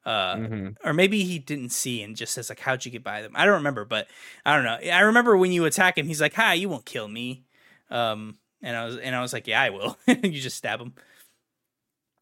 [0.06, 0.76] Uh, Mhm.
[0.84, 3.46] or maybe he didn't see and just says like, "How'd you get by them?" I
[3.46, 4.08] don't remember, but
[4.46, 4.92] I don't know.
[4.92, 7.46] I remember when you attack him, he's like, "Hi, you won't kill me,"
[7.92, 10.94] um, and I was and I was like, "Yeah, I will." you just stab him.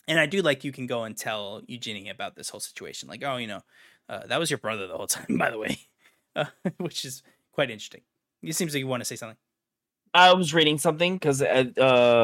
[0.08, 3.24] And I do like you can go and tell Eugenie about this whole situation, like,
[3.24, 3.62] "Oh, you know,
[4.10, 5.78] uh, that was your brother the whole time, by the way,"
[6.36, 6.46] uh,
[6.78, 8.04] which is quite interesting.
[8.42, 9.38] It seems like you want to say something.
[10.14, 11.66] I was reading something because uh,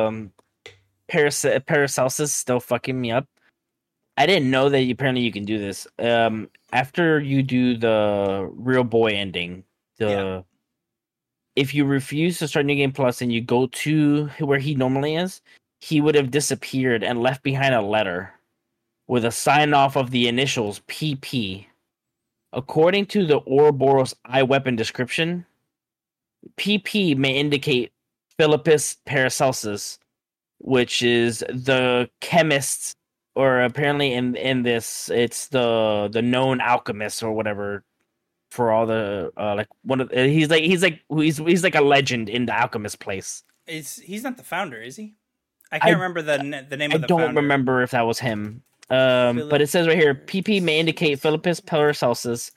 [0.08, 0.32] um,
[1.08, 3.28] Paras Paracelsus still fucking me up.
[4.18, 5.88] I didn't know that you, apparently you can do this.
[6.00, 9.64] Um, after you do the real boy ending,
[9.98, 10.42] the Yeah.
[11.56, 15.16] if you refuse to start New Game Plus and you go to where he normally
[15.16, 15.42] is,
[15.80, 18.32] he would have disappeared and left behind a letter
[19.08, 21.66] with a sign off of the initials PP.
[22.54, 25.46] According to the Ouroboros eye weapon description,
[26.58, 27.92] PP may indicate
[28.38, 30.00] Philippus Paracelsus,
[30.60, 32.96] which is the chemist,
[33.36, 37.84] or apparently in in this, it's the the known alchemist or whatever
[38.52, 41.82] for all the uh, like one of he's like he's like he's he's like a
[41.82, 43.44] legend in the alchemist place.
[43.68, 45.16] Is he's not the founder, is he?
[45.72, 47.42] I can't I- remember the the name I of the don't founder.
[47.42, 48.62] remember if that was him.
[48.90, 52.52] Um, but it says right here, PP may indicate Philippus Paracelsus.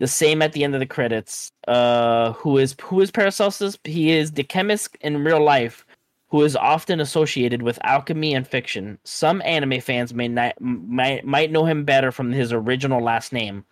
[0.00, 1.52] The same at the end of the credits.
[1.68, 3.78] Uh, who is who is Paracelsus?
[3.84, 5.84] He is the chemist in real life,
[6.28, 8.98] who is often associated with alchemy and fiction.
[9.04, 13.64] Some anime fans may not might might know him better from his original last name,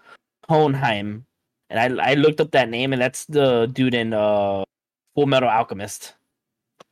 [0.50, 1.24] Hohenheim.
[1.70, 4.64] And I I looked up that name, and that's the dude in uh
[5.16, 6.14] Fullmetal Alchemist.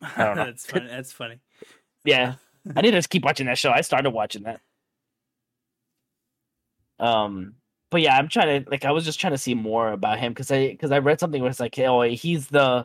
[0.01, 0.45] I don't know.
[0.47, 0.89] that's funny.
[0.89, 1.41] That's funny.
[2.07, 2.37] Yeah,
[2.77, 3.71] I need to keep watching that show.
[3.71, 4.63] I started watching that.
[6.99, 7.57] Um,
[7.97, 10.35] but yeah, I'm trying to like I was just trying to see more about him
[10.35, 12.85] because I because I read something where it's like, oh, he's the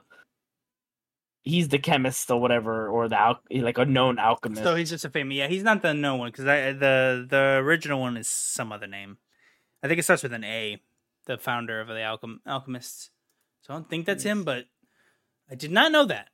[1.41, 4.63] he's the chemist or whatever, or the al- like a known alchemist.
[4.63, 5.35] So he's just a famous.
[5.35, 8.87] Yeah, he's not the known one because I the the original one is some other
[8.87, 9.17] name.
[9.83, 10.81] I think it starts with an A.
[11.25, 13.09] The founder of the alchem- alchemists.
[13.63, 14.67] So I don't think that's him, but
[15.49, 16.29] I did not know that.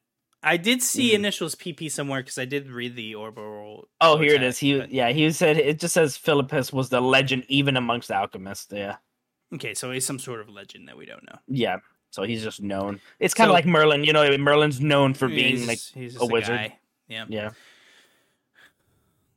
[0.48, 1.16] I did see Mhm.
[1.16, 3.88] initials PP somewhere because I did read the orbital.
[4.02, 4.58] oh, here it is.
[4.58, 8.72] He but- yeah, he said it just says Philippus was the legend even amongst alchemists.
[8.72, 8.98] Yeah,
[9.54, 11.38] Okay, so he's some sort of legend that we don't know.
[11.48, 11.78] yeah.
[12.12, 13.02] So he's just known.
[13.20, 14.04] It's kind of So- like Merlin.
[14.06, 16.56] You know, Merlin's known for being he's like he's a just wizard.
[16.58, 16.80] guy.
[17.10, 17.26] Yeah.
[17.30, 17.50] yeah.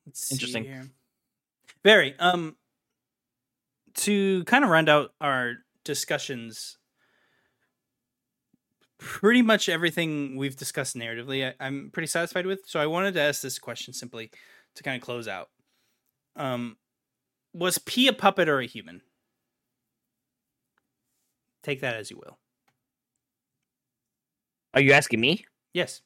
[0.07, 0.65] Let's Interesting.
[0.65, 0.89] here.
[1.85, 2.15] Very.
[2.19, 2.57] Um
[3.95, 5.55] to kind of round out our
[5.85, 6.79] discussions
[9.01, 12.61] pretty much everything we've discussed narratively I, I'm pretty satisfied with.
[12.67, 14.31] So I wanted to ask this question simply
[14.77, 15.49] to kind of close out.
[16.37, 16.77] Um
[17.53, 19.01] was P a puppet or a human?
[21.63, 22.39] Take that as you will.
[24.75, 25.45] Are you asking me?
[25.75, 26.01] Yes.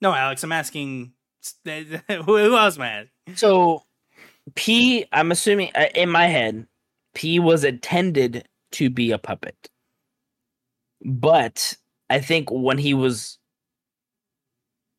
[0.00, 1.12] No, Alex, I'm asking
[1.64, 3.36] who, who else am I asking?
[3.36, 3.82] So
[4.54, 6.66] P, I'm assuming uh, in my head,
[7.14, 9.56] P was intended to be a puppet,
[11.04, 11.76] but
[12.10, 13.38] I think when he was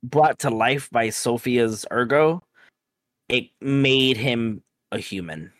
[0.03, 2.43] brought to life by Sophia's ergo,
[3.27, 4.61] it made him
[4.91, 5.51] a human.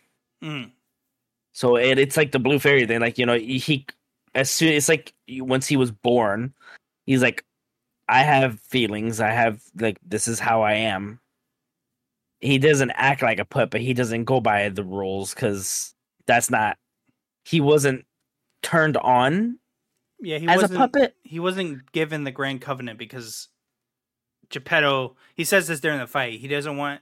[0.44, 0.72] Mm.
[1.54, 3.00] So it, it's like the blue fairy thing.
[3.00, 3.86] Like you know, he
[4.36, 6.54] as soon it's like once he was born,
[7.06, 7.44] he's like,
[8.08, 9.20] I have feelings.
[9.20, 11.20] I have like this is how I am.
[12.42, 13.82] He doesn't act like a puppet.
[13.82, 15.96] He doesn't go by the rules because
[16.28, 16.78] that's not.
[17.46, 18.06] He wasn't
[18.62, 19.58] turned on
[20.20, 21.16] Yeah, he as a wasn't puppet.
[21.24, 23.50] he wasn't given the Grand Covenant because
[24.50, 25.16] Geppetto.
[25.36, 26.40] He says this during the fight.
[26.40, 27.02] He doesn't want.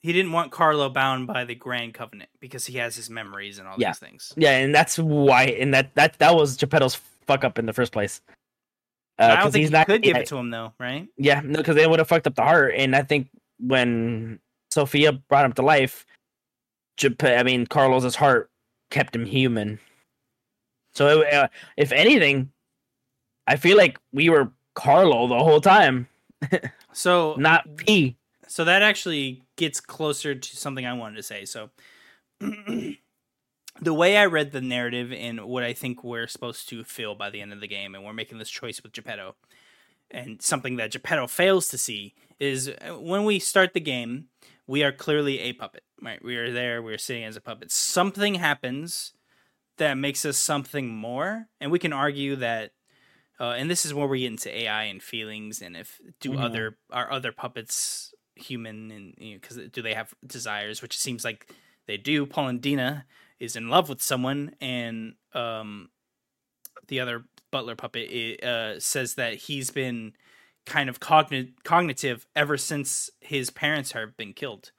[0.00, 3.68] He didn't want Carlo bound by the Grand Covenant because he has his memories and
[3.68, 3.90] all Yeah.
[3.90, 4.32] these things.
[4.36, 5.44] Yeah, and that's why.
[5.44, 6.96] And that that that was Geppetto's
[7.26, 8.20] fuck up in the first place.
[9.18, 11.06] Uh, I don't think he's he not- could give it to him though, right?
[11.16, 12.74] Yeah, no, because they would have fucked up the heart.
[12.76, 13.28] And I think
[13.60, 14.40] when
[14.72, 16.04] Sophia brought him to life,
[16.98, 18.50] Jap- I mean, Carlos's heart
[18.90, 19.78] kept him human.
[20.92, 22.52] So, uh, if anything,
[23.46, 26.08] I feel like we were Carlo the whole time,
[26.92, 28.16] So not P.
[28.46, 31.44] so that actually gets closer to something I wanted to say.
[31.44, 31.70] So
[32.40, 32.96] the
[33.94, 37.40] way I read the narrative and what I think we're supposed to feel by the
[37.40, 39.34] end of the game, and we're making this choice with Geppetto,
[40.10, 44.26] and something that Geppetto fails to see is uh, when we start the game,
[44.66, 46.22] we are clearly a puppet, right?
[46.22, 47.72] We are there, we're sitting as a puppet.
[47.72, 49.14] Something happens
[49.82, 52.72] that makes us something more, and we can argue that.
[53.40, 56.42] Uh, and this is where we get into AI and feelings, and if do Mhm.
[56.44, 60.80] other are other puppets human, and because you know, do they have desires?
[60.82, 61.50] Which seems like
[61.86, 62.24] they do.
[62.26, 63.04] Polendina
[63.40, 65.90] is in love with someone, and um,
[66.88, 70.12] the other butler puppet uh, says that he's been
[70.64, 74.70] kind of cogni- cognitive ever since his parents have been killed.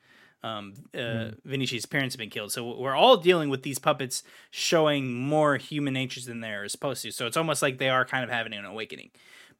[0.43, 1.35] Um, uh, Mm.
[1.47, 5.93] Venigni's parents have been killed, so we're all dealing with these puppets showing more human
[5.93, 7.11] natures than they're supposed to.
[7.11, 9.11] So it's almost like they are kind of having an awakening.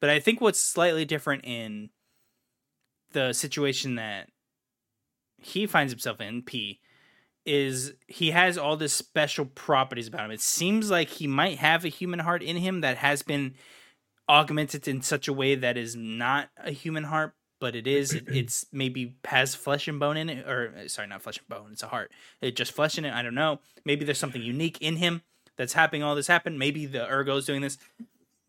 [0.01, 1.89] But I think what's slightly different in
[3.14, 4.30] the situation that
[5.38, 6.81] he finds himself in, P,
[7.45, 10.31] is he has all this special properties about him.
[10.31, 13.55] It seems like he might have a human heart in him that has been
[14.30, 18.14] augmented in such a way that is not a human heart, but it is.
[18.14, 21.48] It, it's maybe has flesh and bone in it, or uh, sorry, not flesh and
[21.48, 21.69] bone.
[21.72, 22.11] It's a heart.
[22.41, 23.14] It just flesh in it.
[23.14, 23.60] I don't know.
[23.85, 25.22] Maybe there's something unique in him
[25.56, 26.03] that's happening.
[26.03, 27.77] All this happened Maybe the Ergo's doing this.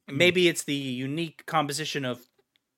[0.09, 2.27] Maybe it's the unique composition of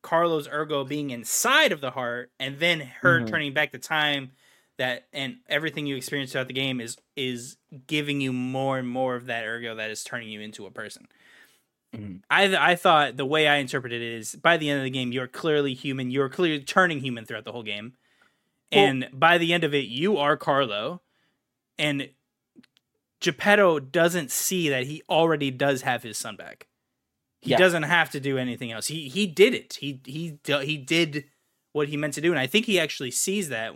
[0.03, 3.27] Carlos Ergo being inside of the heart, and then her Mhm.
[3.27, 4.33] turning back the time
[4.77, 7.57] that and everything you experience throughout the game is is
[7.87, 11.09] giving you more and more of that ergo that is turning you into a person.
[11.97, 12.23] Mhm.
[12.31, 15.13] I I thought the way I interpreted it is by the end of the game
[15.13, 16.11] you're clearly human.
[16.11, 17.95] You're clearly turning human throughout the whole game,
[18.73, 21.03] and by the end of it you are Carlo,
[21.79, 22.11] and
[23.21, 26.67] Geppetto doesn't see that he already does have his son back.
[27.41, 27.59] He Yeah.
[27.59, 28.89] doesn't have to do anything else.
[28.89, 29.75] He he did it.
[29.81, 31.25] He he he did
[31.73, 33.75] what he meant to do, and I think he actually sees that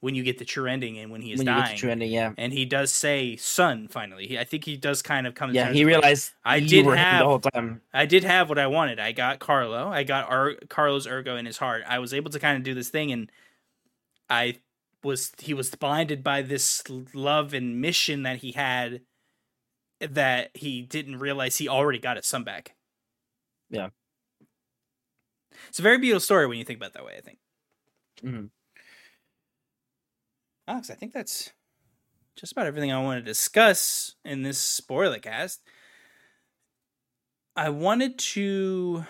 [0.00, 1.76] when you get the true ending and when he is when you get dying.
[1.76, 4.26] true ending, yeah, and he does say "son" finally.
[4.28, 5.50] He, I think he does kind of come.
[5.50, 5.72] to yeah.
[5.72, 7.80] He realized I did have- the whole time.
[7.92, 9.00] I did have what I wanted.
[9.00, 9.88] I got Carlo.
[9.88, 11.82] I got Ar- Carlos Ergo in his heart.
[11.88, 13.30] I was able to kind of do this thing, and
[14.30, 14.58] I
[15.02, 16.82] was he was blinded by this
[17.14, 19.00] love and mission that he had
[20.00, 22.74] that he didn't realize he already got his son back.
[23.70, 23.88] Yeah.
[25.68, 27.14] It's a very beautiful story when you think about it that way.
[27.18, 27.38] I think.
[28.24, 28.46] Mm-hmm.
[30.68, 31.50] Alex, I think that's
[32.36, 35.62] just about everything I want to discuss in this spoiler cast.
[37.56, 39.06] I wanted to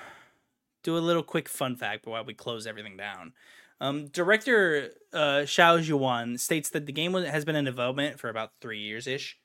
[0.85, 3.33] do a little quick fun fact while we close everything down.
[3.81, 8.53] Um, director uh, Xiao Zhiwan states that the game has been in development for about
[8.61, 9.37] three years ish.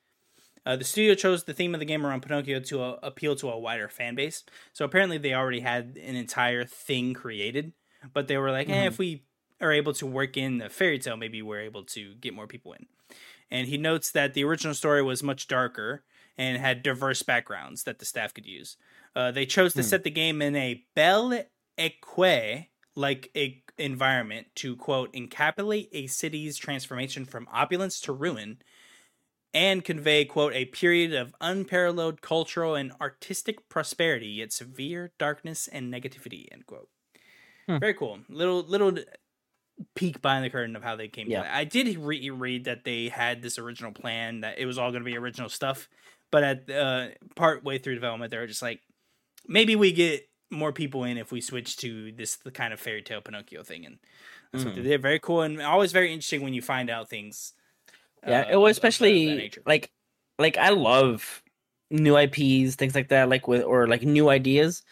[0.64, 3.50] Uh, the studio chose the theme of the game around Pinocchio to uh, appeal to
[3.50, 4.44] a wider fan base.
[4.72, 7.72] So apparently, they already had an entire thing created,
[8.14, 8.84] but they were like, mm-hmm.
[8.84, 9.24] "Eh, if we
[9.60, 12.72] are able to work in the fairy tale, maybe we're able to get more people
[12.72, 12.86] in."
[13.50, 16.04] And he notes that the original story was much darker
[16.36, 18.76] and had diverse backgrounds that the staff could use.
[19.14, 19.88] Uh, they chose to hmm.
[19.88, 21.44] set the game in a Belle
[21.78, 22.66] Époque
[22.96, 28.58] like a environment to quote encapsulate a city's transformation from opulence to ruin
[29.52, 35.92] and convey quote a period of unparalleled cultural and artistic prosperity yet severe darkness and
[35.92, 36.88] negativity end quote
[37.66, 37.78] hmm.
[37.78, 38.96] very cool little little
[39.94, 41.38] peek behind the curtain of how they came yeah.
[41.38, 44.78] to that i did re- read that they had this original plan that it was
[44.78, 45.88] all going to be original stuff
[46.30, 48.80] but at uh part way through development they were just like
[49.46, 53.02] maybe we get more people in if we switch to this the kind of fairy
[53.02, 53.98] tale pinocchio thing and
[54.52, 54.68] that's mm.
[54.68, 57.54] what they did very cool and always very interesting when you find out things
[58.26, 59.90] yeah, uh, it was especially like
[60.38, 61.42] like I love
[61.90, 64.82] new IPs, things like that, like with or like new ideas.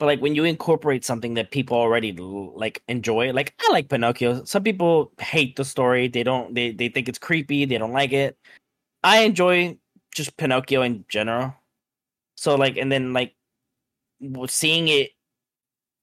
[0.00, 4.44] But like when you incorporate something that people already like enjoy, like I like Pinocchio.
[4.44, 6.08] Some people hate the story.
[6.08, 6.54] They don't.
[6.54, 7.66] They they think it's creepy.
[7.66, 8.38] They don't like it.
[9.04, 9.76] I enjoy
[10.14, 11.54] just Pinocchio in general.
[12.36, 13.34] So like, and then like
[14.48, 15.10] seeing it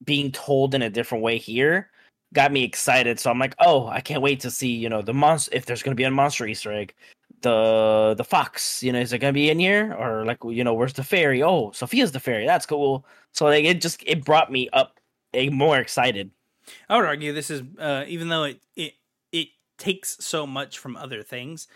[0.03, 1.89] being told in a different way here
[2.33, 3.19] got me excited.
[3.19, 5.81] So I'm like, oh, I can't wait to see, you know, the monster if there's
[5.81, 6.93] gonna be a monster Easter egg.
[7.41, 9.93] The the fox, you know, is it gonna be in here?
[9.93, 11.43] Or like, you know, where's the fairy?
[11.43, 12.45] Oh, Sophia's the fairy.
[12.45, 13.05] That's cool.
[13.31, 14.99] So like it just it brought me up
[15.33, 16.31] a more excited.
[16.89, 18.93] I would argue this is uh even though it it
[19.31, 21.67] it takes so much from other things,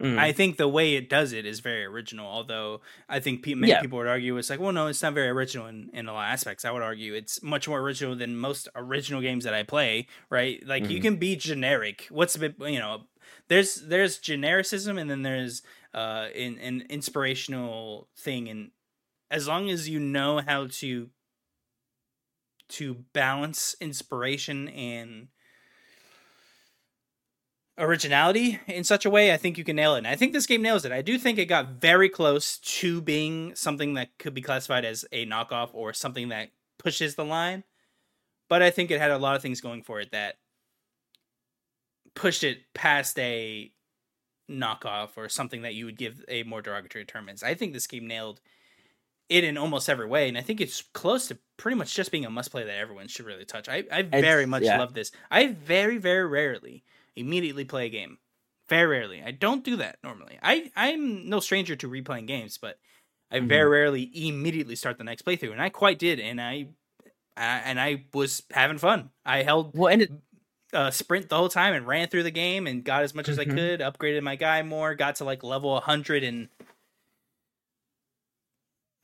[0.00, 0.18] Mm.
[0.18, 2.26] I think the way it does it is very original.
[2.26, 3.80] Although I think pe- many yeah.
[3.80, 6.28] people would argue it's like, well, no, it's not very original in, in a lot
[6.28, 6.66] of aspects.
[6.66, 10.06] I would argue it's much more original than most original games that I play.
[10.28, 10.62] Right?
[10.66, 10.90] Like mm.
[10.90, 11.02] you mm-hmm.
[11.02, 12.06] can be generic.
[12.10, 13.04] What's a bit, you know,
[13.48, 15.62] there's there's genericism and then there's
[15.94, 18.70] uh an, an inspirational thing, and
[19.30, 21.10] as long as you know how to
[22.68, 25.28] to balance inspiration and
[27.78, 29.98] originality in such a way, I think you can nail it.
[29.98, 30.92] And I think this game nails it.
[30.92, 35.04] I do think it got very close to being something that could be classified as
[35.12, 37.64] a knockoff or something that pushes the line.
[38.48, 40.36] But I think it had a lot of things going for it that
[42.16, 43.70] pushed it past a
[44.50, 47.44] knockoff or something that you would give a more derogatory term as.
[47.44, 48.40] I think this game nailed
[49.28, 52.24] it in almost every way, and I think it's close to pretty much just being
[52.24, 53.68] a must play that everyone should really touch.
[53.68, 54.78] I, I very it's, much yeah.
[54.78, 55.12] love this.
[55.30, 56.84] I very, very rarely
[57.16, 58.18] immediately play a game.
[58.68, 59.22] Very rarely.
[59.24, 60.38] I don't do that normally.
[60.42, 62.78] I I'm no stranger to replaying games, but
[63.30, 63.48] I mm-hmm.
[63.48, 66.68] very rarely immediately start the next playthrough, and I quite did, and I,
[67.36, 69.10] I and I was having fun.
[69.24, 70.12] I held well, and it,
[70.76, 73.32] uh, sprint the whole time and ran through the game and got as much mm-hmm.
[73.32, 73.56] as I mm-hmm.
[73.56, 73.80] could.
[73.80, 74.94] Upgraded my guy more.
[74.94, 76.48] Got to like level hundred and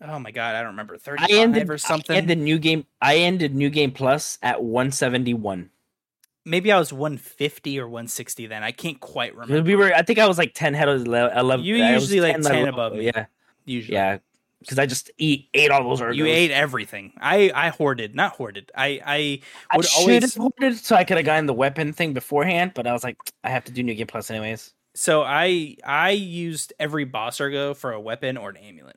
[0.01, 2.15] oh my god, I don't remember thirty five or something.
[2.15, 2.87] I ended new game.
[3.01, 5.71] I ended new game plus at one seventy one
[6.45, 8.63] maybe I was 150 or 160 then.
[8.63, 9.63] I can't quite remember.
[9.63, 9.93] We were.
[9.95, 11.65] I think I was like 10 head of 11.
[11.65, 13.07] You usually like 10, 10 above me.
[13.07, 13.27] Yeah.
[13.65, 13.95] Usually.
[13.95, 14.19] Yeah.
[14.63, 16.17] Because I just eat ate all those Ergos.
[16.17, 17.13] You ate everything.
[17.21, 18.71] I I hoarded, not hoarded.
[18.77, 22.73] I I would I always hoarded so I could have gotten the weapon thing beforehand,
[22.75, 24.73] but I was like, I have to do new game plus anyways.
[24.95, 28.97] So I I used every boss ergo for a weapon or an amulet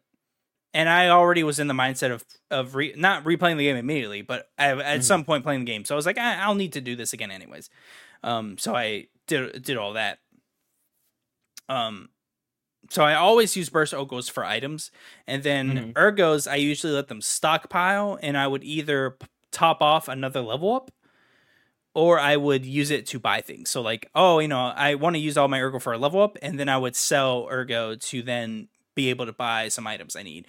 [0.76, 4.22] and I already was in the mindset of of re, not replaying the game immediately,
[4.22, 5.02] but at, at mm-hmm.
[5.02, 5.86] some point playing the game.
[5.86, 7.70] So I was like, I, will need to do this again anyways.
[8.24, 10.20] Um, so I did did all that.
[11.70, 12.10] Um,
[12.90, 14.92] so I always use burst ergos for items,
[15.28, 15.92] and then mm-hmm.
[15.92, 19.18] ergos I usually let them stockpile, and I would either
[19.52, 20.92] top off another level up,
[21.94, 23.70] or I would use it to buy things.
[23.70, 26.22] So like, oh, you know, I want to use all my ergo for a level
[26.22, 30.16] up, and then I would sell ergo to then be able to buy some items
[30.16, 30.48] I need.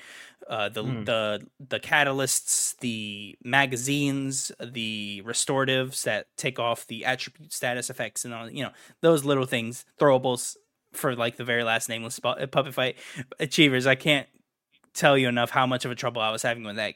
[0.49, 1.05] Uh, the mm.
[1.05, 8.33] the the catalysts, the magazines, the restoratives that take off the attribute status effects, and
[8.33, 10.57] all you know those little things, throwables
[10.97, 12.97] for like the very last nameless uh, puppet fight
[13.39, 13.87] achievers.
[13.87, 14.27] I can't
[14.95, 16.95] tell you enough how much of a trouble I was having with that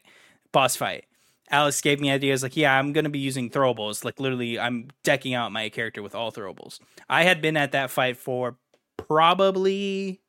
[0.52, 1.05] boss fight.
[1.51, 4.05] Alex gave me ideas like, yeah, I'm gonna be using throwables.
[4.05, 6.78] Like literally, I'm decking out my character with all throwables.
[7.09, 8.56] I had been at that fight for
[8.97, 10.20] probably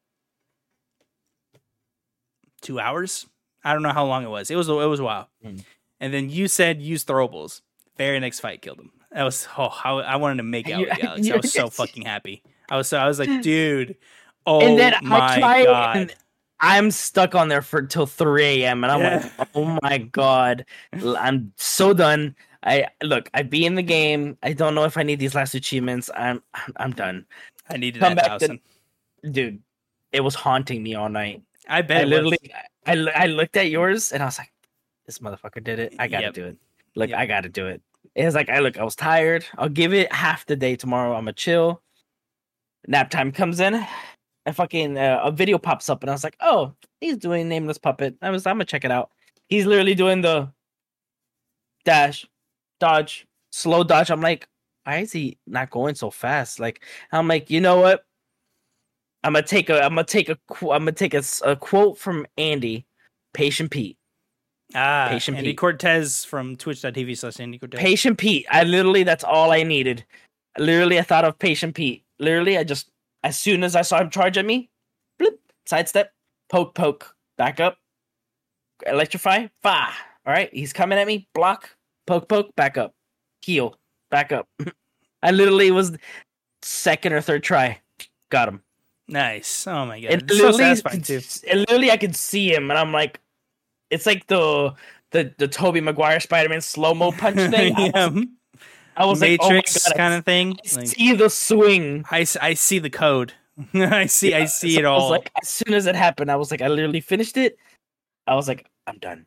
[2.61, 3.27] two hours.
[3.63, 4.49] I don't know how long it was.
[4.49, 5.29] It was it was a while.
[5.45, 5.63] Mm.
[5.99, 7.61] And then you said use throwables.
[7.97, 8.91] Very next fight killed him.
[9.11, 11.29] That was oh, I, I wanted to make out You- with Alex.
[11.29, 12.41] I was so fucking happy.
[12.71, 13.97] I was so I was like, dude,
[14.47, 15.97] oh and then oh my I try god.
[15.97, 16.15] and
[16.59, 18.83] I'm stuck on there for till 3 a.m.
[18.83, 19.29] and I'm Yeah.
[19.37, 22.35] like, oh my god, I'm so done.
[22.63, 24.37] I look, I be in the game.
[24.43, 26.09] I don't know if I need these last achievements.
[26.15, 26.41] I'm
[26.77, 27.25] I'm done,
[27.69, 28.59] I needed come that back to-
[29.29, 29.61] dude.
[30.11, 31.41] It was haunting me all night.
[31.69, 32.37] I bet I literally,
[32.85, 34.51] I, I looked at yours and I was like,
[35.05, 35.93] this motherfucker did it.
[35.99, 36.33] I gotta Yep.
[36.33, 36.57] do it.
[36.95, 37.19] Look, Yep.
[37.19, 37.81] I gotta do it.
[38.13, 39.45] It was like, I look, I was tired.
[39.57, 41.13] I'll give it half the day tomorrow.
[41.13, 41.81] I'm gonna chill.
[42.87, 43.85] Nap time comes in.
[44.47, 47.77] A fucking uh, a video pops up and I was like, oh, he's doing nameless
[47.77, 48.15] puppet.
[48.23, 49.11] I was, I'm gonna check it out.
[49.49, 50.51] He's literally doing the
[51.85, 52.25] dash,
[52.79, 54.09] dodge, slow dodge.
[54.09, 54.47] I'm like,
[54.83, 56.59] why is he not going so fast?
[56.59, 58.03] Like, I'm like, you know what?
[59.23, 62.87] I'm gonna take a, I'm gonna take a, I'm gonna take a quote from Andy,
[63.35, 63.97] Patient Pete.
[64.73, 65.57] Ah, Patient Andy Pete.
[65.59, 67.79] Cortez from twitch.tv slash Andy Cortez.
[67.79, 68.47] Patient Pete.
[68.49, 70.03] I literally, that's all I needed.
[70.57, 72.03] Literally, I thought of Patient Pete.
[72.21, 72.89] Literally, I just,
[73.23, 74.69] as soon as I saw him charge at me,
[75.19, 76.13] bloop, sidestep,
[76.49, 77.77] poke, poke, back up,
[78.85, 79.89] electrify, fa.
[80.25, 81.69] All right, he's coming at me, block,
[82.05, 82.93] poke, poke, back up,
[83.41, 83.75] heal,
[84.09, 84.47] back up.
[85.23, 85.97] I literally was
[86.61, 87.79] second or third try,
[88.29, 88.61] got him.
[89.07, 89.67] Nice.
[89.67, 90.11] Oh my god.
[90.11, 91.21] And It's so literally, satisfying too.
[91.49, 93.19] and literally, I could see him, and I'm like,
[93.89, 94.73] it's like the
[95.11, 97.75] the the Tobey Maguire Spider Man slow mo punch thing.
[97.75, 98.23] I was, yeah.
[98.95, 100.57] I was like, Matrix oh god, kind of thing.
[100.65, 102.05] I Like, see the swing.
[102.11, 103.33] I, I see the code.
[103.73, 105.09] I see I see So it all.
[105.09, 107.57] like, as soon as it happened, I was like, I literally finished it.
[108.27, 109.25] I was like, I'm done.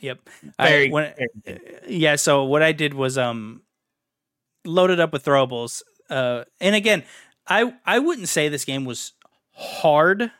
[0.00, 0.20] yep.
[0.60, 1.14] Very, I, when,
[1.44, 2.16] very yeah.
[2.16, 3.62] So what I did was um
[4.64, 5.82] loaded up with throwables.
[6.10, 7.04] Uh, and again,
[7.46, 9.12] I I wouldn't say this game was
[9.54, 10.30] hard.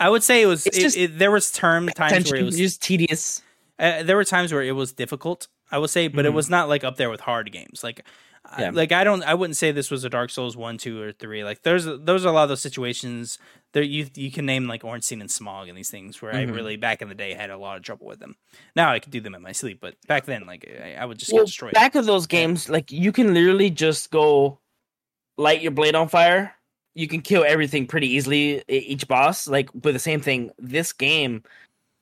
[0.00, 0.66] I would say it was.
[0.66, 2.56] It, it, there was term times where it was.
[2.56, 3.42] just tedious.
[3.78, 5.46] Uh, there were times where it was difficult.
[5.72, 6.34] I would say, but it Mhm.
[6.34, 7.82] was not like up there with hard games.
[7.82, 8.06] Like,
[8.44, 9.22] I, like I don't.
[9.22, 11.42] I wouldn't say this was a Dark Souls one, two, or three.
[11.44, 13.38] Like, there's those are a lot of those situations.
[13.72, 16.54] There you you can name like Ornstein and Smough and these things where I Mhm.
[16.54, 18.36] really back in the day had a lot of trouble with them.
[18.76, 21.18] Now I could do them in my sleep, but back then, like I, I would
[21.18, 21.72] just Well, get destroyed.
[21.72, 24.58] back of those games, like you can literally just go
[25.38, 26.54] light your blade on fire.
[26.94, 28.62] You can kill everything pretty easily.
[28.68, 30.50] Each boss, like, but the same thing.
[30.58, 31.42] This game,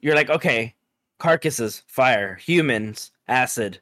[0.01, 0.75] you're like, okay,
[1.21, 3.81] carcasses, fire, humans, acid.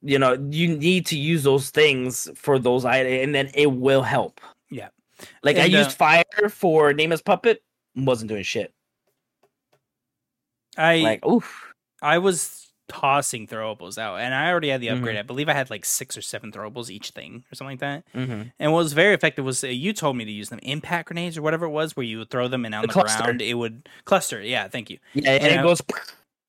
[0.00, 4.02] You know, you need to use those things for those items, and then it will
[4.02, 4.40] help.
[4.70, 4.88] Yeah.
[5.42, 7.62] Like I uh, used fire for Nameless Puppet,
[7.96, 8.72] wasn't doing shit.
[10.76, 11.74] I Like, oof.
[12.00, 15.16] I was tossing throwables out, and I already had the upgrade.
[15.16, 15.18] Mm-hmm.
[15.18, 18.04] I believe I had like six or seven throwables each thing, or something like that.
[18.12, 21.08] hmm And what was very effective was uh, you told me to use them impact
[21.08, 23.42] grenades or whatever it was, where you would throw them and on The the, ground
[23.42, 24.40] it would cluster.
[24.40, 24.98] Yeah, thank you.
[25.14, 25.60] Yeah, and Yeah.
[25.60, 25.82] it goes.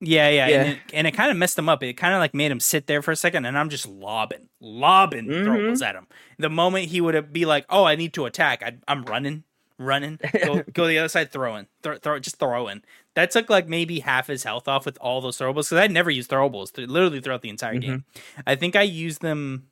[0.02, 0.62] Yeah, yeah, Yeah.
[0.62, 1.84] and it, and it kind of messed them up.
[1.84, 4.48] It kind of like made him sit there for a second, and I'm just lobbing,
[4.62, 5.46] lobbing Mhm.
[5.46, 6.08] throwables at him.
[6.38, 9.44] The moment he would be like, "Oh, I need to attack," I'd, I'm running,
[9.78, 12.82] running, go go the other side, throwing, throw, throw, just throwing.
[13.16, 16.10] That took like maybe half his health off with all those throwables because I never
[16.10, 17.82] used throwables th- literally throughout the entire Mhm.
[17.82, 18.06] game.
[18.48, 19.66] I think I used them.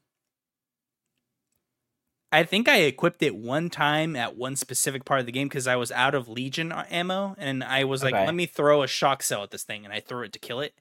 [2.31, 5.67] I think I equipped it one time at one specific part of the game because
[5.67, 8.25] I was out of Legion uh, ammo, and I was like, Okay.
[8.25, 10.59] "Let me throw a shock cell at this thing," and I threw it to kill
[10.59, 10.73] it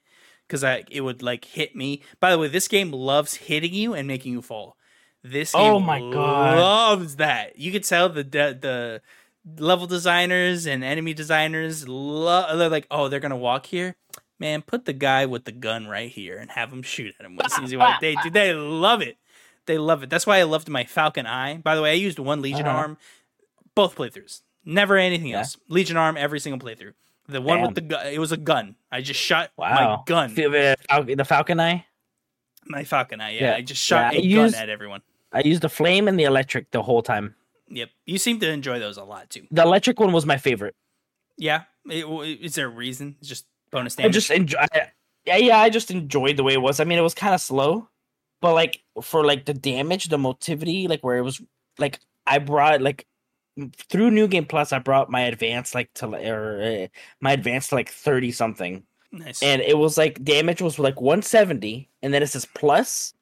[0.46, 2.02] because I it would like hit me.
[2.18, 4.76] By the way, this game loves hitting you and making you fall.
[5.22, 6.58] This oh game Oh my God.
[6.58, 7.58] loves that.
[7.58, 12.58] You could tell the the, the level designers and enemy designers love.
[12.58, 13.94] They're like, "Oh, they're gonna walk here."
[14.38, 17.38] Man, put the guy with the gun right here and have him shoot at him.
[17.62, 17.76] Easy.
[17.76, 18.30] Why they do?
[18.30, 19.16] They love it.
[19.66, 20.10] They love it.
[20.10, 21.58] That's why I loved my Falcon Eye.
[21.58, 22.76] By the way, I used one Legion Uh-huh.
[22.78, 22.98] arm,
[23.74, 24.42] both playthroughs.
[24.64, 25.38] Never anything Yeah.
[25.38, 25.56] else.
[25.68, 26.94] Legion arm every single playthrough.
[27.28, 28.76] The one with the gun, it was a gun.
[28.92, 29.96] I just shot wow.
[29.96, 30.76] my gun, the
[31.16, 31.86] the Falcon Eye.
[32.66, 33.30] my Falcon Eye.
[33.32, 33.54] Yeah, Yeah.
[33.56, 35.02] I just shot Yeah, I a gun used- at everyone.
[35.32, 37.34] I used the flame and the electric the whole time.
[37.68, 39.46] Yep, you seem to enjoy those a lot too.
[39.50, 40.76] The electric one was my favorite.
[41.36, 42.06] Yeah, It-
[42.40, 43.16] is there a reason?
[43.18, 44.64] It's just bonus I just enjoy.
[45.26, 46.78] Yeah, yeah, I just enjoyed the way it was.
[46.78, 47.88] I mean, it was kind of slow,
[48.40, 51.40] but like for like the damage, the motivity, like where it was,
[51.78, 53.06] like I brought like
[53.90, 56.86] through New Game Plus, I brought my advance like to or uh,
[57.20, 59.42] my advance to like thirty something, nice.
[59.42, 63.14] and it was like damage was like one seventy, and then it says plus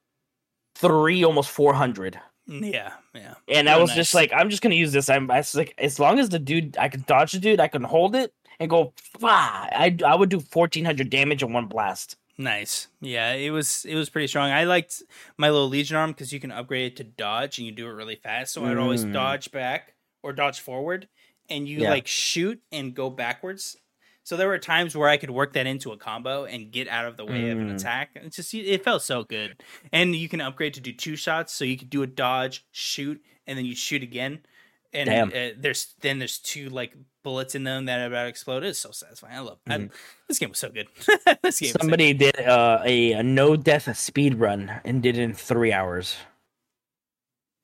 [0.75, 2.19] three, almost four hundred.
[2.47, 3.35] yeah, yeah.
[3.49, 5.09] And I Real was just like, I'm just gonna use this.
[5.09, 7.69] I'm I was like, as long as the dude, I can dodge the dude, I
[7.69, 8.93] can hold it and go.
[9.23, 12.17] I I would do 1400 damage in one blast.
[12.37, 12.89] Nice.
[13.01, 14.51] Yeah, it was it was pretty strong.
[14.51, 15.03] I liked
[15.37, 17.93] my little Legion arm because you can upgrade it to dodge and you do it
[17.93, 18.53] really fast.
[18.53, 19.13] So I'd always Mm.
[19.13, 21.09] dodge back or dodge forward,
[21.49, 21.91] and you Yeah.
[21.91, 23.77] like shoot and go backwards.
[24.25, 27.05] So there were times where I could work that into a combo and get out
[27.05, 27.75] of the way of an Mm.
[27.75, 28.13] attack.
[28.17, 29.63] It's just it felt so good.
[29.93, 33.23] And you can upgrade to do two shots, so you could do a dodge, shoot,
[33.47, 34.45] and then you shoot again.
[34.93, 36.95] And uh, there's then there's two like
[37.25, 38.63] bullets in them that about to explode.
[38.63, 39.35] It's so satisfying.
[39.37, 39.91] I love I, Mhm.
[40.29, 40.87] this game was so good.
[41.43, 41.67] this game.
[41.67, 45.35] was so Somebody did uh, a, a no death speed run and did it in
[45.35, 46.17] three hours.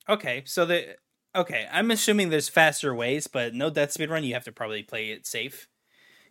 [0.09, 0.97] Okay, so the
[1.37, 4.25] okay, I'm assuming there's faster ways, but no death speed run.
[4.25, 5.69] You have to probably play it safe.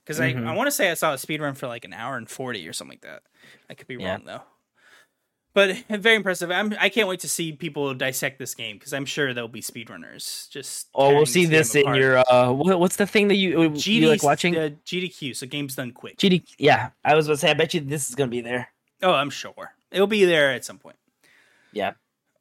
[0.03, 0.47] Because I, Mhm.
[0.47, 2.67] I want to say I saw a speed run for like an hour and forty
[2.67, 3.23] or something like that.
[3.69, 4.11] I could be Yeah.
[4.15, 4.41] wrong though.
[5.53, 6.51] But very impressive.
[6.51, 9.61] I'm I can't wait to see people dissect this game because I'm sure there'll be
[9.61, 10.49] speedrunners.
[10.49, 13.85] Just Oh, we'll see this in your uh, what, what's the thing that you GD,
[13.85, 14.55] you like watching?
[14.55, 15.35] uh, GDQ.
[15.35, 16.17] So games done quick.
[16.17, 16.43] GD.
[16.57, 17.49] Yeah, I was gonna say.
[17.49, 18.69] I bet you this is gonna be there.
[19.01, 20.97] oh, I'm sure it'll be there at some point.
[21.71, 21.93] Yeah.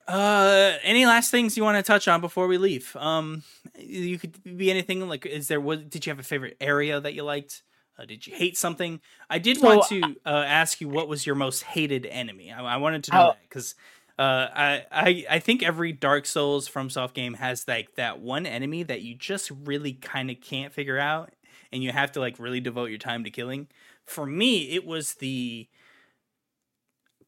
[0.07, 2.97] Uh, any last things you want to touch on before we leave?
[2.99, 3.43] Um,
[3.79, 7.13] you could be anything like, is there, what, did you have a favorite area that
[7.13, 7.63] you liked?
[7.99, 9.01] Uh, did you hate something?
[9.29, 12.53] I did So, want to uh, ask you what was your most hated enemy.
[12.53, 13.75] I, I wanted to know How- that because
[14.19, 18.47] uh, I, I I think every Dark Souls from soft game has like that one
[18.47, 21.33] enemy that you just really kind of can't figure out,
[21.73, 23.69] and you have to like really devote your time to killing.
[24.07, 25.69] For me, it was the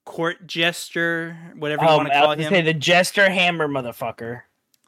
[0.04, 3.68] court jester, whatever you Um, want to I call was him say the jester hammer
[3.68, 4.42] motherfucker.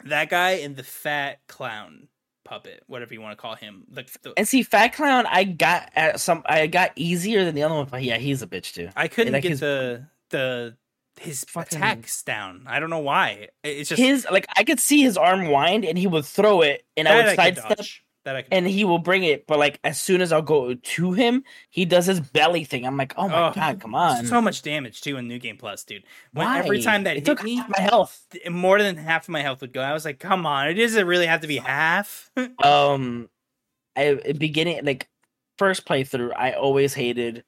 [0.04, 2.08] that guy and the fat clown
[2.52, 3.84] puppet, whatever you want to call him.
[3.90, 7.62] The, the, And see, Fat Clown, I got at some, I got easier than the
[7.62, 8.90] other one, but yeah, he's a bitch too.
[8.94, 10.76] I couldn't like get his- the the
[11.20, 12.64] his Fucking- attacks down.
[12.66, 13.48] I don't know why.
[13.64, 16.84] It's just his like I could see his arm wind, and he would throw it,
[16.96, 18.04] and I would I sidestep, dodge.
[18.24, 19.46] That I could and he will bring it.
[19.48, 22.86] But like as soon as I'll go to him, he does his belly thing.
[22.86, 24.26] I'm like, oh my Oh, god, come on!
[24.26, 26.04] so much damage too in New Game Plus, dude.
[26.32, 26.60] When Why?
[26.60, 28.24] every time that it hit took me, my health.
[28.48, 29.80] more than half of my health would go.
[29.82, 32.30] I was like, come on, it doesn't really have to be half.
[32.62, 33.28] um
[33.96, 35.08] I beginning like
[35.58, 37.44] first playthrough, I always hated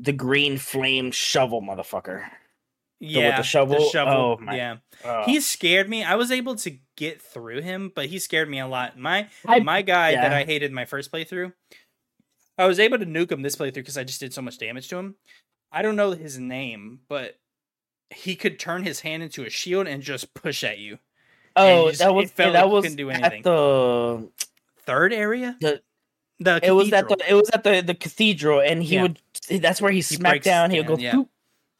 [0.00, 2.24] the green flame shovel motherfucker.
[3.00, 3.90] Yeah, the shovel?
[3.96, 4.76] Oh, my- yeah.
[5.04, 6.02] Uh, He scared me.
[6.04, 8.98] I was able to get through him, but he scared me a lot.
[8.98, 10.32] My I- my guy that.
[10.32, 11.52] I hated my first playthrough,
[12.56, 14.88] I was able to nuke him this playthrough because I just did so much damage
[14.88, 15.16] to him.
[15.72, 17.38] I don't know his name, but
[18.10, 20.98] he could turn his hand into a shield and just push at you.
[21.56, 23.42] oh, just- that it was felt that like was couldn't do at anything.
[23.42, 24.30] the
[24.86, 25.82] Third area, The-
[26.40, 29.02] the it was at the it was at the the cathedral, and he Yeah.
[29.02, 30.70] would that's where he, smacked breaks down.
[30.70, 31.12] He would go, yeah.
[31.12, 31.30] "Poop."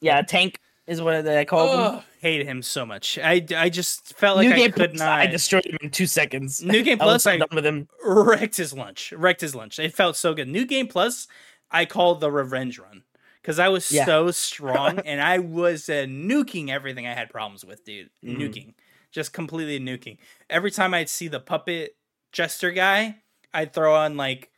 [0.01, 1.81] yeah, tank is what I called him.
[1.81, 3.19] Oh, hated him so much.
[3.19, 5.19] I, I just felt like New I game could Plus, not.
[5.21, 6.63] I destroyed him in two seconds.
[6.63, 7.89] New Game Plus, so I done with him.
[8.05, 9.13] wrecked his lunch.
[9.13, 9.79] Wrecked his lunch.
[9.79, 10.49] It felt so good.
[10.49, 11.27] New Game Plus,
[11.71, 13.03] I called the revenge run
[13.41, 14.05] because I was Yeah.
[14.05, 18.11] so strong and I was uh, nuking everything I had problems with, dude.
[18.23, 18.37] Mhm.
[18.39, 18.75] Nuking,
[19.11, 20.19] just completely nuking.
[20.51, 21.97] Every time I'd see the puppet
[22.33, 23.17] jester guy,
[23.55, 24.51] I'd throw on like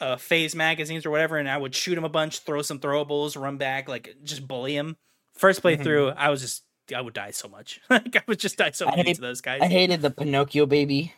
[0.00, 3.40] uh, phase magazines or whatever, and I would shoot him a bunch, throw some throwables,
[3.40, 4.96] run back, like just bully him.
[5.38, 5.82] First Mm-hmm.
[5.82, 7.80] playthrough, I was just I would die so much.
[7.90, 9.60] like I would just die so much to those guys.
[9.62, 11.14] I hated the Pinocchio baby.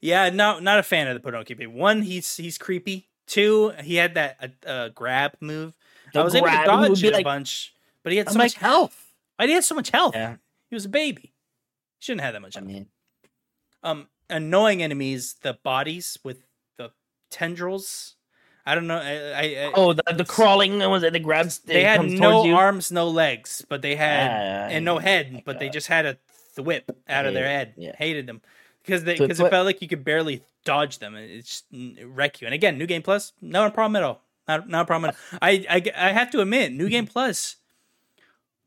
[0.00, 1.66] Yeah, no, not a fan of the Pinocchio baby.
[1.66, 3.08] One, he's he's creepy.
[3.26, 5.76] Two, he had that uh, uh, grab move.
[6.12, 8.54] The I was able to dodge it a bunch, but he had so like, much
[8.54, 9.12] health.
[9.38, 10.14] I did have so much health?
[10.16, 10.36] Yeah,
[10.68, 11.22] He was a baby.
[11.22, 12.68] He shouldn't have that much I health.
[12.68, 12.86] mean,
[13.84, 16.42] Um, annoying enemies, the bodies with
[16.76, 16.90] the
[17.30, 18.16] tendrils.
[18.66, 18.98] I don't know.
[18.98, 21.58] I, I, I oh, the, the crawling was it the grabs?
[21.60, 25.68] they had no arms, no legs, but they had Ah, and no head, but they
[25.68, 26.18] just had a
[26.56, 27.74] th- whip out of their head.
[27.76, 27.92] yeah.
[27.96, 28.40] Hated them
[28.84, 31.14] because they because it's it felt like you could barely dodge them.
[31.14, 32.46] and It just it wreck you.
[32.46, 34.20] And again, new game plus, not a problem at all.
[34.46, 35.08] Not not a problem.
[35.10, 35.38] At all.
[35.42, 37.56] I, I I have to admit, new game plus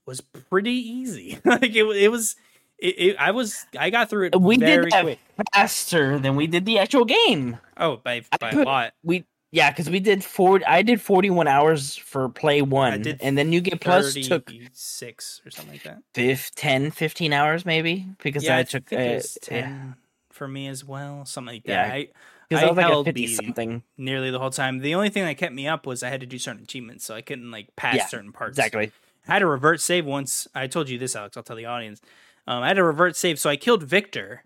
[0.05, 1.39] was pretty easy.
[1.45, 2.35] like it it was.
[2.79, 5.19] It, it, I was I got through it We very did that quick.
[5.53, 7.57] faster than we did the actual game.
[7.77, 8.93] Oh, by by a lot.
[9.03, 9.23] We
[9.53, 10.59] yeah, because we did four.
[10.67, 15.51] I did forty-one hours for play one, and then you get Plus took six or
[15.51, 15.99] something like that.
[16.13, 19.95] fif- 10, 15 hours maybe because yeah, I I took uh, was yeah, ten
[20.31, 21.87] for me as well, something like that.
[21.87, 21.93] Yeah.
[21.93, 22.07] I,
[22.49, 23.83] because I I was like held something.
[23.97, 24.79] nearly the whole time.
[24.79, 27.15] The only thing that kept me up was I had to do certain achievements, so
[27.15, 28.57] I couldn't like pass Yeah, certain parts.
[28.57, 28.91] Exactly.
[29.27, 30.47] I had to revert save once.
[30.53, 31.37] I told you this, Alex.
[31.37, 32.01] I'll tell the audience.
[32.45, 34.43] Um, I had to revert save, so I killed Victor,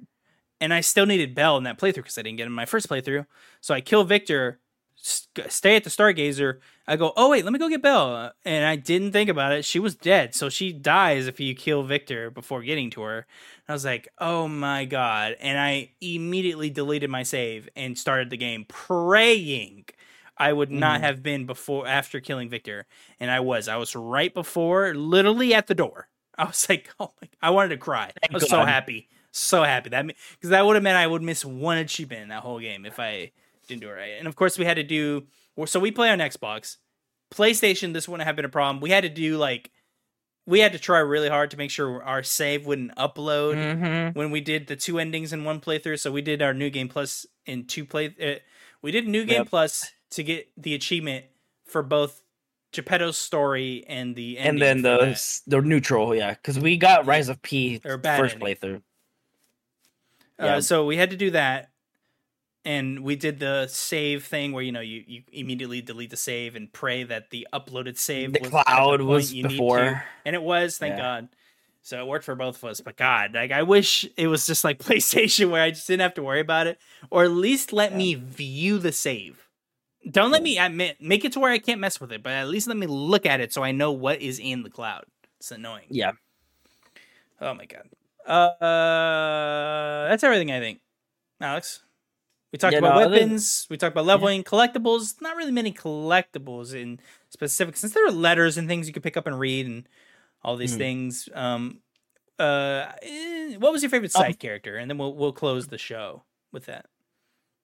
[0.62, 2.66] and I still needed Belle in that playthrough because I didn't get him in my
[2.66, 3.26] first playthrough.
[3.60, 4.60] So I kill Victor,
[4.98, 6.60] stay at the Stargazer.
[6.88, 9.66] I go, oh wait, let me go get Belle, and I didn't think about it.
[9.66, 13.26] She was dead, so she dies if you kill Victor before getting to her.
[13.68, 18.38] I was like, oh my god, and I immediately deleted my save and started the
[18.38, 19.86] game praying.
[20.38, 21.04] I would not Mhm.
[21.04, 22.86] have been before after killing Victor,
[23.20, 23.68] and I was.
[23.68, 26.10] I was right before, literally at the door.
[26.38, 27.28] I was like, oh my!
[27.42, 28.12] I wanted to cry.
[28.22, 31.24] Thank I was so happy, so happy that because that would have meant I would
[31.24, 33.32] miss one achievement in that whole game if I
[33.68, 34.14] didn't do it right.
[34.18, 35.28] And of course, we had to do.
[35.66, 36.78] So we play on Xbox,
[37.34, 37.94] PlayStation.
[37.94, 38.80] This wouldn't have been a problem.
[38.82, 39.72] We had to do like
[40.46, 44.18] we had to try really hard to make sure our save wouldn't upload Mm-hmm.
[44.18, 46.00] when we did the two endings in one playthrough.
[46.00, 48.16] So we did our new game plus in two play.
[48.22, 48.40] Uh,
[48.82, 49.50] we did new game Yep.
[49.50, 51.26] plus to get the achievement
[51.66, 52.22] for both
[52.72, 57.42] Geppetto's story and the And then the the neutral, yeah, because we got Rise of
[57.42, 58.56] P Or bad first ending.
[58.56, 58.82] playthrough.
[60.40, 60.60] Uh, Yeah.
[60.60, 61.72] so we had to do that,
[62.68, 66.56] and we did the save thing where you know you, you immediately delete the save
[66.56, 69.56] and pray that the uploaded save The was cloud point was you need to.
[69.56, 70.04] before.
[70.26, 71.02] and it was thank Yeah.
[71.22, 71.30] God.
[71.82, 72.82] So it worked for both of us.
[72.82, 76.16] But God, like I wish it was just like PlayStation where I just didn't have
[76.16, 76.78] to worry about it,
[77.10, 79.48] or at least let me view the save.
[80.10, 82.50] Don't let me admit make it to where I can't mess with it, but at
[82.50, 85.06] least let me look at it so I know what is in the cloud.
[85.40, 85.86] It's annoying.
[85.90, 86.12] Yeah.
[87.40, 87.88] Oh my god.
[88.28, 90.80] Uh, that's everything I think.
[91.40, 91.84] Alex,
[92.52, 93.68] we talked Yeah, about no, weapons.
[93.70, 95.22] We talked about leveling, collectibles.
[95.22, 97.00] Not really many collectibles in
[97.30, 99.88] specific, since there are letters and things you could pick up and read and
[100.44, 100.78] all these Mhm.
[100.78, 101.30] things.
[101.34, 101.82] Um,
[102.40, 104.78] uh, eh, what was your favorite Um, side character?
[104.78, 106.86] And then we'll we'll close the show with that.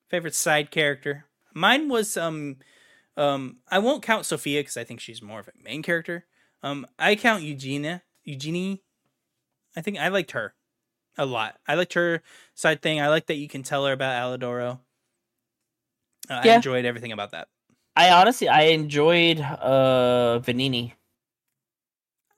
[0.10, 1.26] Favorite side character?
[1.54, 2.58] Mine was um,
[3.16, 3.60] um.
[3.70, 6.26] I won't count Sophia because I think she's more of a main character.
[6.62, 8.04] Um, I count Eugenia.
[8.24, 8.84] Eugenie.
[9.76, 10.56] I think I liked her
[11.18, 11.58] a lot.
[11.68, 12.22] I liked her
[12.56, 13.00] side thing.
[13.02, 14.80] I like that you can tell her about Alidoro.
[16.30, 17.48] Uh, I enjoyed everything about that.
[17.96, 20.94] I honestly I enjoyed uh Venigni.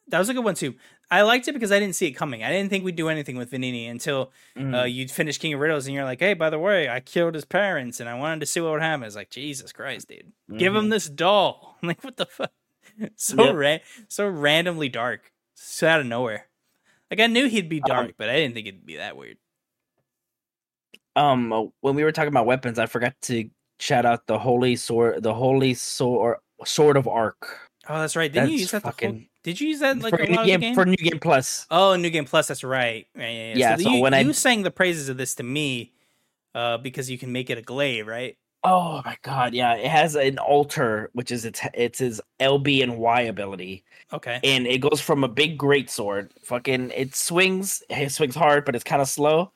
[0.08, 0.76] That was a good one too.
[1.12, 2.44] I liked it because I didn't see it coming.
[2.44, 4.82] I didn't think we'd do anything with Venigni until Mm.
[4.82, 7.36] uh, you'd finish King of Riddles and you're like, hey, by the way, I killed
[7.36, 9.04] his parents and I wanted to see what would happen.
[9.06, 10.32] It's like, Jesus Christ, dude.
[10.58, 10.90] Give him Mhm.
[10.92, 11.78] this doll.
[11.82, 12.52] I'm like, what the fuck?
[13.16, 13.56] So Yep.
[13.56, 15.32] ra- so randomly dark.
[15.56, 16.48] So out of nowhere.
[17.12, 19.38] Like I knew he'd be Um, dark, but I didn't think it'd be that weird.
[21.16, 23.50] um when we were talking about weapons, I forgot to
[23.80, 27.60] shout out the holy sword, the holy sword, sword of arc.
[27.88, 28.32] Oh, that's right.
[28.32, 30.60] Didn't you use that the whole- Did you use that like for, a new game,
[30.60, 30.74] game?
[30.74, 31.68] for new game plus.
[31.70, 32.48] Oh, New Game Plus.
[32.48, 33.06] That's right.
[33.16, 33.30] Yeah, yeah.
[33.30, 33.54] yeah.
[33.56, 35.94] Yeah, so, so you, when I- you sang the praises of this to me,
[36.56, 38.38] uh, because you can make it a glaive, right?
[38.68, 42.98] Oh my god, yeah, it has an altar, which is its it's his LB and
[42.98, 44.40] Y ability, Okay.
[44.44, 46.34] and it goes from a big great sword.
[46.44, 49.52] Fucking, it swings, it swings hard, but it's kind of slow.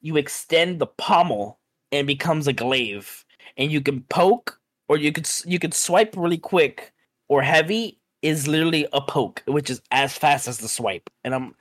[0.00, 1.58] You extend the pommel
[1.92, 3.24] and it becomes a glaive,
[3.58, 4.58] and you can poke
[4.88, 6.92] or you could you could swipe really quick
[7.28, 11.54] or heavy is literally a poke, which is as fast as the swipe, and I'm,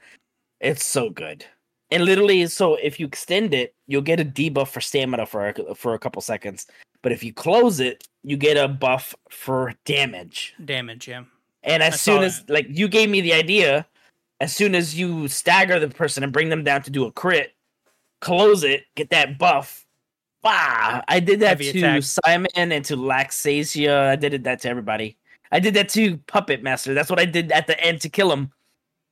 [0.62, 1.46] it's so good.
[1.92, 5.76] And literally, so if you extend it, you'll get a debuff for stamina for a,
[5.76, 6.66] for a couple seconds.
[7.04, 10.56] But if you close it, you get a buff for damage.
[10.64, 11.08] Damage.
[11.08, 11.26] Yeah.
[11.62, 13.86] And as I soon as like you gave me the idea,
[14.40, 17.54] as soon as you stagger the person and bring them down to do a crit,
[18.22, 19.86] close it, get that buff.
[20.42, 21.02] Bah!
[21.08, 22.04] I did that Heavy to attack.
[22.04, 24.08] Simon and to Laxasia.
[24.08, 25.18] I did that to everybody.
[25.52, 26.94] I did that to Puppet Master.
[26.94, 28.52] That's what I did at the end to kill him.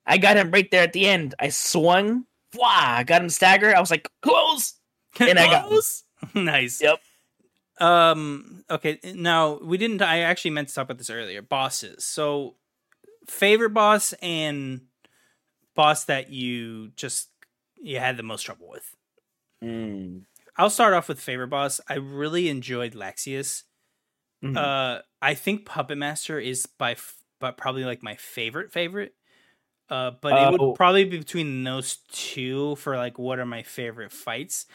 [0.06, 1.36] I got him right there at the end.
[1.40, 3.74] I swung, wow, got him stagger.
[3.76, 4.74] I was like, close.
[5.20, 6.04] And I got- Close?
[6.34, 6.82] nice.
[6.82, 7.00] Yep.
[7.80, 8.64] Um.
[8.70, 9.00] Okay.
[9.16, 10.02] Now we didn't.
[10.02, 11.42] I actually meant to talk about this earlier.
[11.42, 12.04] Bosses.
[12.06, 12.56] So,
[13.28, 14.82] favorite boss and
[15.76, 17.30] boss that you just
[17.82, 18.96] you had the most trouble with.
[19.64, 20.24] Mm.
[20.58, 21.80] I'll start off with favorite boss.
[21.90, 23.64] I really enjoyed Laxius.
[24.44, 24.58] Mhm.
[24.58, 29.16] Uh, I think Puppet Master is by f- but probably like my favorite favorite.
[29.90, 30.68] Uh, but it Oh.
[30.70, 34.66] would probably be between those two for like what are my favorite fights.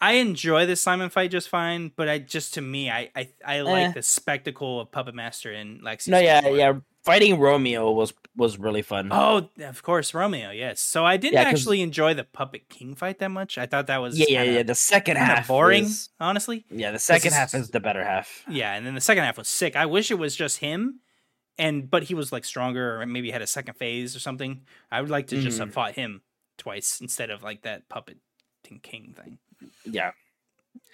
[0.00, 3.60] I enjoy the Simon fight just fine, but I just to me, I I, I
[3.62, 3.92] like Eh.
[3.92, 6.08] the spectacle of Puppet Master and Laxius.
[6.08, 6.56] no, yeah, more.
[6.56, 6.72] yeah.
[7.04, 9.08] Fighting Romeo was was really fun.
[9.12, 10.50] Oh, of course, Romeo.
[10.50, 10.80] Yes.
[10.80, 13.56] So I didn't Yeah, actually enjoy the Puppet King fight that much.
[13.58, 14.62] I thought that was yeah, yeah, kinda, yeah.
[14.64, 16.66] The second half boring, is- honestly.
[16.68, 18.42] yeah, the second half is the better half.
[18.50, 19.76] Yeah, and then the second half was sick.
[19.76, 21.00] I wish it was just him,
[21.56, 24.62] and but he was like stronger, or maybe had a second phase or something.
[24.90, 25.72] I would like to just have Mhm.
[25.74, 26.22] fought him
[26.58, 28.18] twice instead of like that puppet
[28.82, 29.38] king thing.
[29.84, 30.12] Yeah.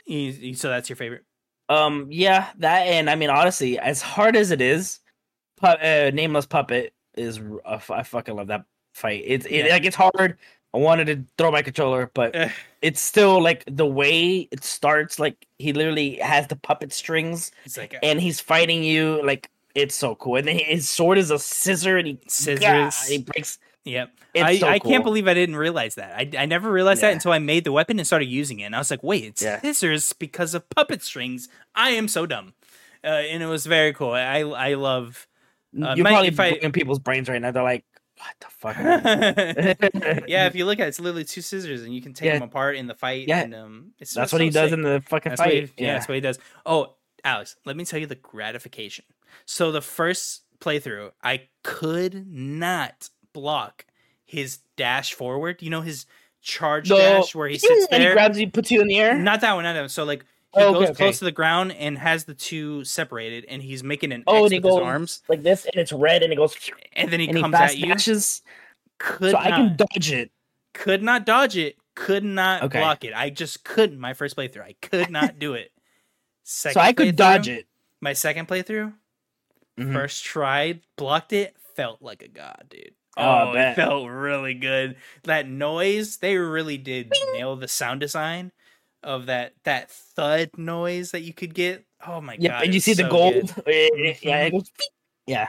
[0.06, 1.24] You- So that's your favorite.
[1.68, 2.06] Um.
[2.10, 2.50] Yeah.
[2.58, 5.00] That and I mean, honestly, as hard as it is,
[5.58, 7.40] pu- uh, nameless puppet is.
[7.64, 8.64] uh, I fucking love that
[8.94, 9.22] fight.
[9.26, 9.72] It's it, Yeah.
[9.72, 10.36] like it's hard.
[10.74, 12.48] I wanted to throw my controller, but Eh,
[12.80, 15.18] it's still like the way it starts.
[15.18, 19.22] Like he literally has the puppet strings, it's like and he's fighting you.
[19.24, 20.36] Like it's so cool.
[20.36, 22.60] And then his sword is a scissor, and he Scissors.
[22.60, 22.90] Gah!
[23.08, 23.58] he breaks.
[23.84, 24.10] Yep.
[24.34, 26.14] I, so I can't believe I didn't realize that.
[26.16, 28.64] I, I never realized that until I made the weapon and started using it.
[28.64, 29.60] And I was like, wait, it's Yeah.
[29.60, 31.48] scissors because of puppet strings.
[31.74, 32.54] I am so dumb.
[33.04, 34.12] Uh, and it was very cool.
[34.12, 35.26] I I love
[35.74, 37.50] Uh, You're probably if I- in people's brains right now.
[37.50, 37.84] They're like,
[38.18, 38.76] what the fuck?
[40.28, 42.34] yeah, if you look at it, it's literally two scissors, and you can take Yeah.
[42.34, 43.26] them apart in the fight.
[43.26, 43.40] Yeah.
[43.40, 44.74] and, um, it's that's so what he does sick.
[44.78, 45.70] in the fucking That's fight.
[45.76, 46.38] he, yeah, that's what he does.
[46.64, 46.94] Oh,
[47.24, 49.04] Alex, let me tell you the gratification.
[49.46, 53.86] So the first playthrough, I could not block
[54.24, 55.62] his dash forward.
[55.62, 56.06] You know his
[56.40, 56.96] charge No.
[56.96, 58.14] dash where he sits and he there.
[58.14, 59.16] grabs you, puts you in the air.
[59.18, 59.88] Not that one, not that one.
[59.88, 60.94] So like he Oh, goes okay, okay.
[61.04, 64.44] close to the ground and has the two separated, and he's making an Oh, X
[64.44, 66.54] and he with his arms, like this, and it's red, and it goes,
[66.94, 67.86] and then he and he comes fast at you.
[67.86, 68.42] dashes,
[68.98, 70.30] Could so not, I can dodge it.
[70.74, 71.76] could not dodge it.
[71.94, 72.78] Could not Okay.
[72.80, 73.14] block it.
[73.14, 73.98] I just couldn't.
[73.98, 75.72] My first playthrough, I could not do it.
[76.42, 77.66] Second So I could dodge it.
[78.02, 78.92] My second playthrough,
[79.78, 79.92] Mhm.
[79.94, 82.94] first try, blocked it, felt like a god, dude.
[83.16, 84.96] Oh, oh, I Oh, it felt really good.
[85.24, 88.52] That noise, they really did nail the sound design
[89.02, 91.84] of that that thud noise that you could get.
[92.06, 92.64] Oh my Yep, god!
[92.64, 93.54] and you it's see the gold.
[93.66, 94.28] Yeah, mm-hmm.
[94.28, 94.70] it goes,
[95.26, 95.48] yeah.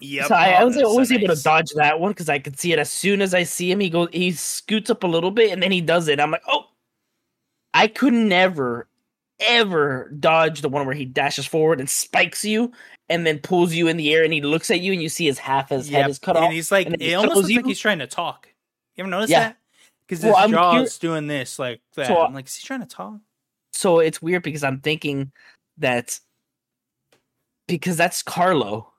[0.00, 0.26] Yep.
[0.26, 1.38] So I, I oh, was that's so always able nice.
[1.38, 3.78] to dodge that one because I could see it as soon as I see him.
[3.80, 6.18] He goes, he scoots up a little bit, and then he does it.
[6.18, 6.64] I'm like, oh,
[7.74, 8.88] I could never,
[9.46, 12.72] ever dodge the one where he dashes forward and spikes you,
[13.08, 15.26] and then pulls you in the air, and he looks at you, and you see
[15.26, 16.52] his half his head is cut and off.
[16.52, 18.48] he's like, and it almost looks like he's trying to talk.
[18.96, 19.40] You ever notice Yeah.
[19.40, 19.56] that?
[20.06, 22.06] Because his Well, jaw's doing this like that.
[22.06, 23.20] So, I'm like, is he trying to talk?
[23.72, 25.32] So it's weird because I'm thinking
[25.78, 26.18] that
[27.66, 28.92] because that's Carlo.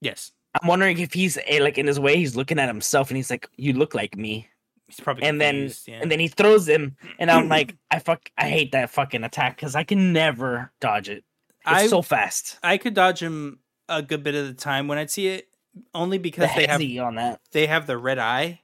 [0.00, 3.16] Yes, I'm wondering if he's eh, like in his way, he's looking at himself, and
[3.16, 4.48] he's like, "You look like me."
[4.88, 5.98] He's probably and then yeah.
[6.02, 9.54] and then he throws him and i'm like i fuck i hate that fucking attack
[9.56, 11.24] because i can never dodge it
[11.60, 13.58] it's I so fast I could dodge him
[13.88, 15.48] a good bit of the time when I'd see it,
[15.94, 18.60] only the because they have on that they have the red eye.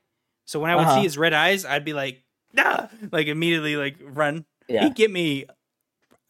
[0.47, 0.95] So when I would Uh-huh.
[0.97, 2.23] see his red eyes, I'd be like,
[2.53, 4.47] nah, like immediately like run.
[4.69, 5.45] yeah He'd get me.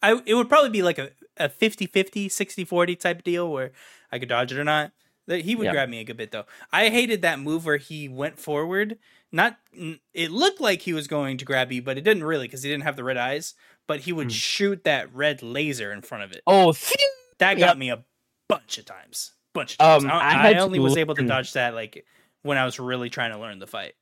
[0.01, 3.71] I it would probably be like a a 50-50, 60-40 type deal where
[4.11, 4.91] I could dodge it or not.
[5.27, 6.45] That he would grab me a good bit though.
[6.71, 8.97] I hated that move where he went forward.
[9.35, 9.57] Not
[10.13, 12.69] it looked like he was going to grab you, but it didn't really because he
[12.69, 13.53] didn't have the red eyes.
[13.87, 14.31] But he would Mm.
[14.31, 16.41] shoot that red laser in front of it.
[16.47, 16.73] oh.
[17.39, 17.77] That got Yep.
[17.77, 18.03] me a
[18.47, 19.33] bunch of times.
[19.53, 20.05] Bunch of times.
[20.05, 22.05] Um, I, I I only was able to dodge that like
[22.43, 23.93] when I was really trying to learn the fight.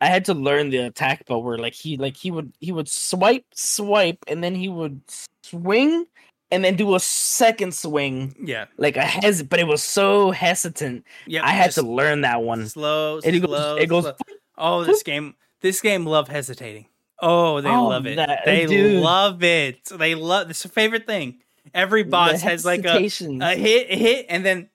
[0.00, 2.88] i had to learn the attack but where like he like he would he would
[2.88, 5.00] swipe swipe and then he would
[5.44, 6.04] swing
[6.50, 8.66] and then do a second swing Yeah.
[8.76, 11.46] like a hes but it was so hesitant Yeah.
[11.46, 14.14] i had to learn that one slow, it goes slow, it goes slow.
[14.58, 16.86] Oh, this game this game love hesitating.
[17.20, 18.16] Oh, they Oh, love it.
[18.16, 19.02] that- they dude.
[19.02, 19.84] love it.
[19.86, 21.38] They love it's a favorite thing.
[21.74, 23.00] Every boss has like a, a
[23.56, 24.68] hit, a hit, and then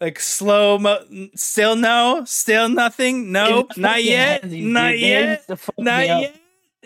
[0.00, 0.98] like slow mo
[1.34, 5.00] still no, still nothing, no, It's not yet, hezzy, not dude.
[5.00, 6.20] Yet, used to fuck not up.
[6.22, 6.36] yet.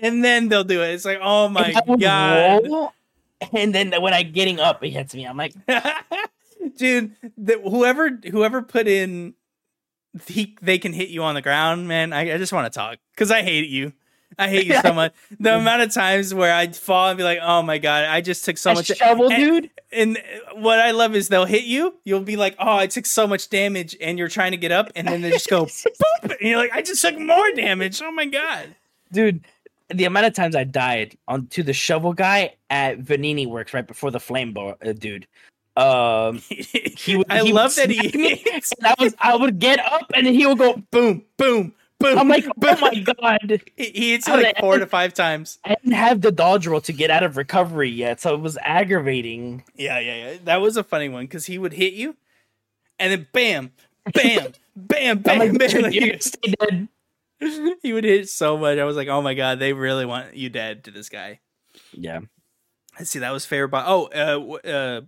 [0.00, 0.90] And then they'll do it.
[0.94, 2.62] It's like, oh my And I would god.
[2.68, 2.92] roll,
[3.52, 5.24] and then when I getting up, it hits me.
[5.26, 5.54] I'm like,
[6.76, 9.34] dude the, whoever whoever put in
[10.26, 12.98] he, they can hit you on the ground man i, I just want to talk
[13.14, 13.92] because i hate you
[14.38, 17.38] i hate you so much the amount of times where i'd fall and be like
[17.42, 19.70] oh my god i just took so a much shovel, and, dude.
[19.92, 20.18] and
[20.54, 23.48] what i love is they'll hit you you'll be like oh i took so much
[23.48, 26.58] damage and you're trying to get up and then they just go boop and you're
[26.58, 28.74] like i just took more damage oh my god
[29.12, 29.44] dude.
[29.90, 33.86] The amount of times I died on to the shovel guy at Venigni Works right
[33.86, 35.26] before the flame bar, uh, dude.
[35.78, 37.30] Um, he would.
[37.30, 39.14] i he love would that he me, and I was.
[39.20, 40.74] I would get up, and then he would go.
[40.90, 42.76] boom boom boom I'm like, boom.
[42.76, 43.62] oh my god!
[43.76, 46.80] he, he hits you like four to five times I didn't have the dodge roll
[46.82, 49.62] to get out of recovery yet, so it was aggravating.
[49.76, 50.38] Yeah, yeah, yeah.
[50.44, 52.16] That was a funny one because he would hit you,
[52.98, 53.70] and then bam,
[54.12, 55.82] bam, bam, bam, like, bam.
[55.82, 56.88] Like, gonna stay dead.
[57.82, 58.78] he would hit so much.
[58.78, 61.38] I was like, oh my god, they really want you dead to this guy.
[61.92, 62.20] Yeah.
[62.98, 63.68] Let's see, that was fair.
[63.68, 65.00] But oh, uh, uh,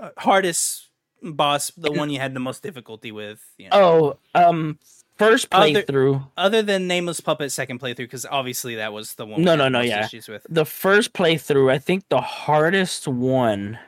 [0.00, 0.88] uh, hardest
[1.22, 3.44] boss, the one you had the most difficulty with.
[3.58, 4.18] You know.
[4.34, 4.78] Oh, um,
[5.16, 6.26] first Other- playthrough.
[6.36, 9.42] Other than Nameless Puppet, second playthrough, because obviously that was the one.
[9.42, 10.04] No, no, no, yeah.
[10.06, 10.46] Issues with.
[10.48, 13.78] the first playthrough, I think the hardest one.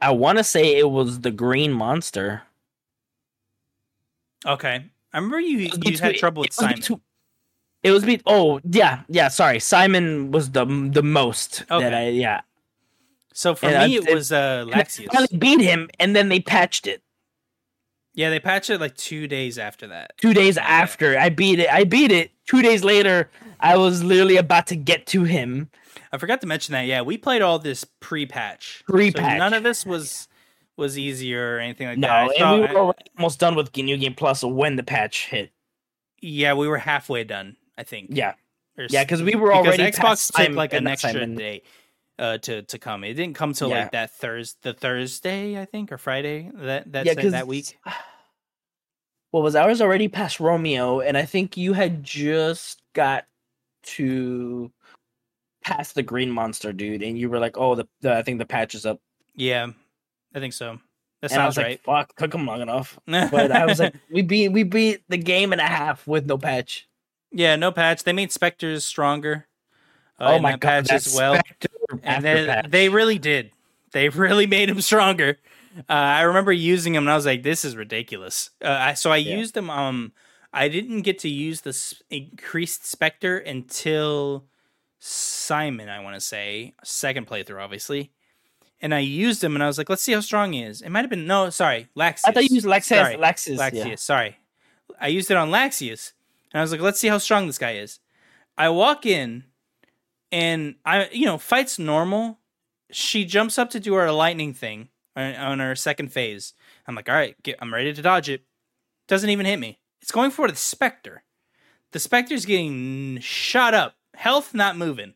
[0.00, 2.42] I want to say it was the green monster.
[4.44, 5.70] Okay, I remember you.
[5.84, 6.76] You had trouble with it Simon.
[6.76, 7.00] between-
[7.82, 11.82] It was be oh yeah yeah sorry Simon was the the most Okay.
[11.84, 12.40] that I yeah
[13.36, 16.40] So for and I- me, it was uh, I finally beat him and then they
[16.40, 17.02] patched it
[18.14, 20.16] Yeah, they patched it like two days after that.
[20.16, 23.30] two days after I beat it I beat it two days later
[23.60, 25.68] I was literally about to get to him
[26.12, 26.86] I forgot to mention that.
[26.86, 28.84] Yeah, we played all this pre-patch.
[28.86, 29.32] Pre-patch.
[29.32, 30.28] So none of this was
[30.78, 32.30] was easier or anything like no that.
[32.30, 35.50] I and we were already almost done with New Game Plus when the patch hit
[36.22, 37.56] yeah, we were halfway done.
[37.76, 38.08] I think.
[38.12, 38.32] yeah
[38.78, 41.62] Or yeah because we were already Xbox took like an extra day.
[42.18, 43.04] Uh, to to come.
[43.04, 43.80] It didn't come till Yeah.
[43.80, 47.78] like that Thursday, the Thursday I think or Friday that that Yeah, that, week.
[49.32, 53.26] What was ours already past Romeo, and I think you had just got
[53.82, 54.72] to
[55.62, 58.46] past the green monster dude, and you were like, "Oh, the, the I think the
[58.46, 59.00] patch is up."
[59.34, 59.66] Yeah,
[60.34, 60.78] I think so.
[61.20, 61.80] That and I sounds was right.
[61.86, 65.18] like, "Fuck, took him long enough." But I was like, "We beat we beat the
[65.18, 66.88] game and a half with no patch."
[67.32, 68.04] yeah, no patch.
[68.04, 69.46] They made specters stronger.
[70.18, 71.34] Uh, oh my god, patch as well.
[71.34, 71.68] Spectre
[72.02, 72.70] and after they, patch.
[72.70, 73.50] they really did.
[73.92, 75.38] They really made him stronger.
[75.88, 79.10] Uh, I remember using him, and I was like, "This is ridiculous." Uh, I, so
[79.12, 79.36] I Yeah.
[79.36, 79.68] used them.
[79.70, 80.12] Um,
[80.52, 81.76] I didn't get to use the
[82.10, 84.46] increased specter until
[84.98, 85.88] Simon.
[85.88, 88.10] I want to say second playthrough, obviously.
[88.80, 90.90] And I used him, and I was like, "Let's see how strong he is." It
[90.90, 92.22] might have been no, sorry, Laxius.
[92.26, 92.84] I thought you used Lexus.
[92.84, 93.58] Sorry, Lexus.
[93.58, 93.86] Laxius.
[93.86, 93.94] yeah.
[93.96, 94.36] Sorry,
[95.00, 96.12] I used it on Laxius,
[96.52, 98.00] and I was like, "Let's see how strong this guy is."
[98.58, 99.44] I walk in,
[100.32, 102.38] and I, you know, fights normal.
[102.90, 106.54] She jumps up to do her lightning thing on, her second phase.
[106.86, 108.42] I'm like, "All right, get, I'm ready to dodge it."
[109.08, 109.80] Doesn't even hit me.
[110.02, 111.24] It's going for the specter.
[111.92, 115.14] The specter's getting shot up, health not moving.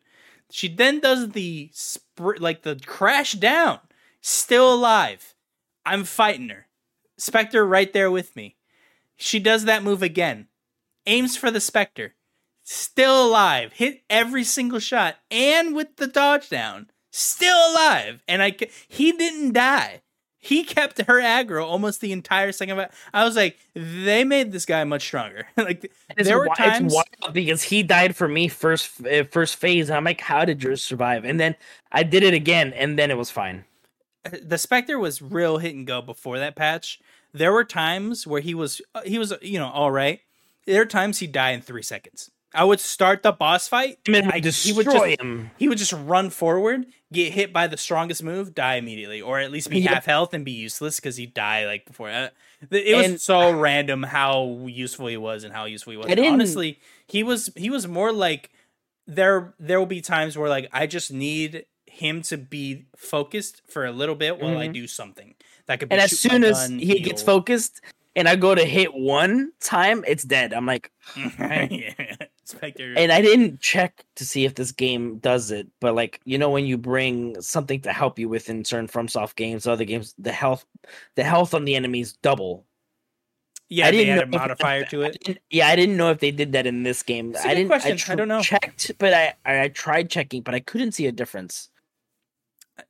[0.49, 1.71] She then does the
[2.39, 3.79] like the crash down,
[4.21, 5.35] still alive.
[5.85, 6.67] I'm fighting her.
[7.17, 8.57] Spectre right there with me.
[9.15, 10.47] She does that move again.
[11.05, 12.15] Aims for the Spectre.
[12.63, 13.73] Still alive.
[13.73, 16.89] Hit every single shot and with the dodge down.
[17.11, 18.23] Still alive.
[18.27, 18.55] And I
[18.87, 20.01] he didn't die.
[20.43, 22.87] He kept her aggro almost the entire second.
[23.13, 25.47] I was like, they made this guy much stronger.
[25.57, 26.95] like It's there were times
[27.31, 30.83] because he died for me first uh, first phase, and I'm like, how did yours
[30.83, 31.25] survive?
[31.25, 31.55] And then
[31.91, 33.65] I did it again, and then it was fine.
[34.41, 36.99] the Spectre was real hit and go before that patch.
[37.33, 40.21] There were times where he was uh, he was you know all right.
[40.65, 42.31] There are times he'd die in three seconds.
[42.53, 43.99] I would start the boss fight.
[44.07, 45.51] I I- I he would destroy just- him.
[45.57, 49.51] He would just run forward, get hit by the strongest move, die immediately, or at
[49.51, 49.93] least be Yeah.
[49.95, 52.09] half health and be useless because he'd die like before.
[52.09, 56.07] It was And- so random how useful he was and how useful he was.
[56.07, 58.49] I Honestly, he was he was more like
[59.07, 59.53] there.
[59.59, 63.91] There will be times where like I just need him to be focused for a
[63.91, 64.73] little bit while I Mhm.
[64.73, 65.89] do something that could.
[65.89, 67.81] Be And as soon as gun, he gets focused,
[68.15, 70.53] and I go to hit one time, it's dead.
[70.53, 72.15] I'm like, yeah.
[72.43, 72.93] Spectre.
[72.97, 76.49] and I didn't check to see if this game does it, but like you know
[76.49, 80.31] when you bring something to help you with in certain FromSoft games, other games, the
[80.31, 80.65] health,
[81.15, 82.65] the health on the enemies double.
[83.69, 85.17] yeah, I they didn't had a know if- modifier to it.
[85.23, 87.33] didn't- yeah, I didn't know if they did that in this game.
[87.35, 87.67] A I didn't.
[87.69, 87.97] question.
[88.11, 88.41] I don't know.
[88.41, 91.69] Checked, but I, I I tried checking, but I couldn't see a difference.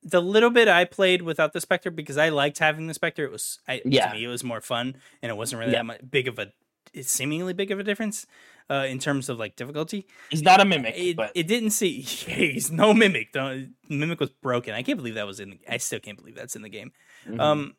[0.03, 3.25] the little bit I played without the Spectre because I liked having the Spectre.
[3.25, 4.07] It was I, Yeah.
[4.07, 5.79] to me it was more fun and it wasn't really Yeah.
[5.79, 6.51] that much big of a
[7.01, 8.25] seemingly big of a difference
[8.69, 10.07] uh, in terms of like difficulty.
[10.29, 13.33] He's not a mimic, It, but it didn't see he's no mimic.
[13.33, 14.73] Don't, mimic was broken.
[14.73, 15.51] I can't believe that was in.
[15.51, 16.91] The, I still can't believe that's in the game.
[17.27, 17.39] Mhm.
[17.39, 17.75] Um,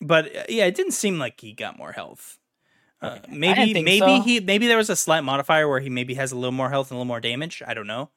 [0.00, 2.38] but uh, yeah, it didn't seem like he got more health.
[3.00, 4.22] Uh, maybe maybe so.
[4.22, 6.90] he maybe there was a slight modifier where he maybe has a little more health
[6.90, 7.62] and a little more damage.
[7.66, 8.10] I don't know.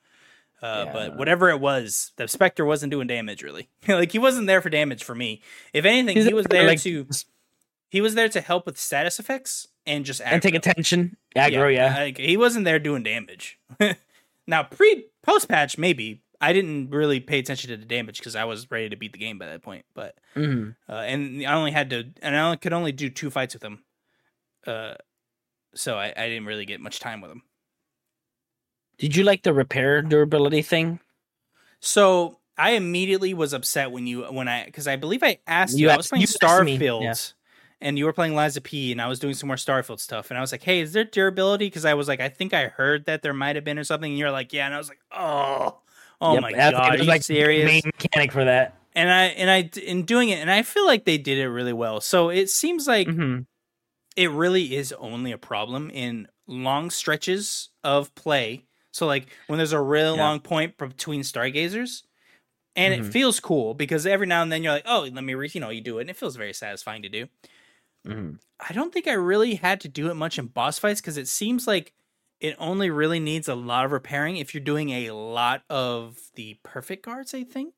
[0.61, 0.93] Uh, Yeah.
[0.93, 3.69] But whatever it was, the Spectre wasn't doing damage really.
[3.87, 5.41] like he wasn't there for damage for me.
[5.73, 7.05] If anything, He's he was there, there like, to
[7.89, 11.73] he was there to help with status effects and just and take attention, aggro.
[11.73, 13.57] Yeah, Like, he wasn't there doing damage.
[14.47, 18.43] now pre post patch maybe I didn't really pay attention to the damage because I
[18.45, 19.85] was ready to beat the game by that point.
[19.95, 20.76] But Mhm.
[20.88, 23.64] uh, and I only had to, and I only, could only do two fights with
[23.64, 23.84] him.
[24.68, 24.93] Uh,
[25.73, 27.41] so I, I didn't really get much time with him.
[28.99, 30.99] Did you like the repair durability thing?
[31.80, 35.85] So I immediately was upset when you when I because I believe I asked you,
[35.88, 37.03] You I was playing you asked me, Starfield.
[37.03, 37.14] yeah.
[37.79, 40.31] And you were playing Lies of P, and I was doing some more Starfield stuff,
[40.31, 42.67] and I was like, "Hey, is there durability?" Because I was like, "I think I
[42.69, 44.89] heard that there might have been or something." And you're like, "Yeah," and I was
[44.89, 45.81] like, "Oh,
[46.19, 48.75] oh Yep, my god, are you like, serious?" Main mechanic for that.
[48.95, 51.73] and I and I in doing it, and I feel like they did it really
[51.73, 52.01] well.
[52.01, 53.47] So it seems like Mhm.
[54.15, 58.65] it really is only a problem in long stretches of play.
[58.91, 60.17] So like when there's a real Yeah.
[60.17, 62.03] long point between stargazers,
[62.75, 63.05] and it Mhm.
[63.05, 65.69] feels cool because every now and then you're like, oh, let me, re-, you know,
[65.71, 67.27] you do it, and it feels very satisfying to do.
[68.07, 68.39] Mhm.
[68.59, 71.27] I don't think I really had to do it much in boss fights because it
[71.27, 71.93] seems like
[72.39, 76.57] it only really needs a lot of repairing if you're doing a lot of the
[76.63, 77.34] perfect guards.
[77.34, 77.73] I think.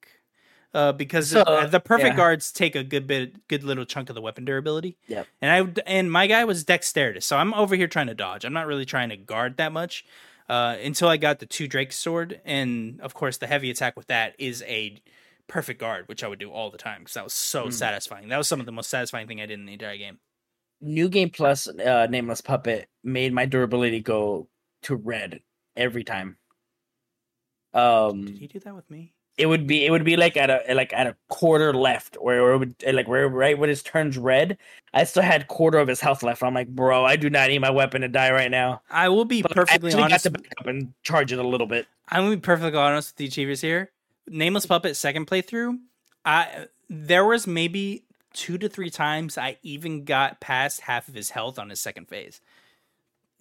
[0.73, 2.15] Uh, because So, uh, the perfect yeah.
[2.15, 4.97] guards take a good bit, good little chunk of the weapon durability.
[5.07, 8.45] Yeah, And I and my guy was dexterity, so I'm over here trying to dodge.
[8.45, 10.05] I'm not really trying to guard that much
[10.47, 14.07] uh, until I got the two Drake sword, and of course the heavy attack with
[14.07, 15.01] that is a
[15.49, 17.73] perfect guard, which I would do all the time because that was so Mm.
[17.73, 18.29] satisfying.
[18.29, 20.19] That was some of the most satisfying thing I did in the entire game.
[20.79, 24.47] New Game Plus, uh, Nameless Puppet made my durability go
[24.83, 25.41] to red
[25.75, 26.37] every time.
[27.73, 29.13] Um, Did he do that with me?
[29.37, 32.51] it would be it would be like at a like at a quarter left where
[32.51, 34.57] it would like where right when it turns red
[34.93, 37.59] i still had quarter of his health left i'm like bro i do not need
[37.59, 40.25] my weapon to die right now I will be But perfectly I honest.
[40.25, 43.11] got to back up and charge it a little bit I'm gonna be perfectly honest
[43.11, 43.91] with the achievers here.
[44.29, 45.77] Nameless Puppet second playthrough,
[46.25, 48.03] I there was maybe
[48.33, 52.07] two to three times I even got past half of his health on his second
[52.07, 52.41] phase.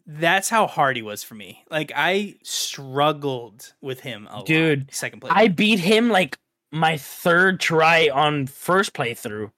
[0.07, 1.63] That's how hard he was for me.
[1.71, 5.33] Like I struggled with him a lot, Dude, Second playthrough.
[5.37, 6.39] i beat him like
[6.71, 9.51] my third try on first playthrough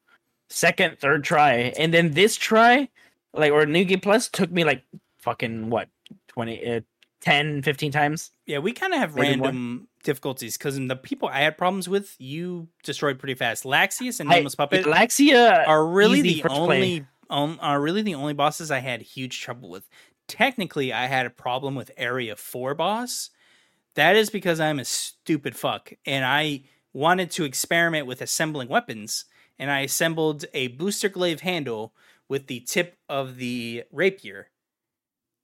[0.48, 2.88] second third try and then this try
[3.34, 4.82] like or new game plus took me like
[5.18, 5.88] fucking what
[6.28, 6.80] 20 uh,
[7.20, 9.46] 10 15 times yeah, we kind of have Maybe more.
[9.46, 13.62] random difficulties because the people I had problems with, you destroyed pretty fast.
[13.62, 18.72] Laxius and Nameless Puppet Laxia are really the only um, are really the only bosses
[18.72, 19.88] I had huge trouble with.
[20.26, 23.30] Technically, I had a problem with Area 4 boss.
[23.94, 29.26] That is because I'm a stupid fuck and I wanted to experiment with assembling weapons
[29.60, 31.94] and I assembled a booster glaive handle
[32.28, 34.48] with the tip of the rapier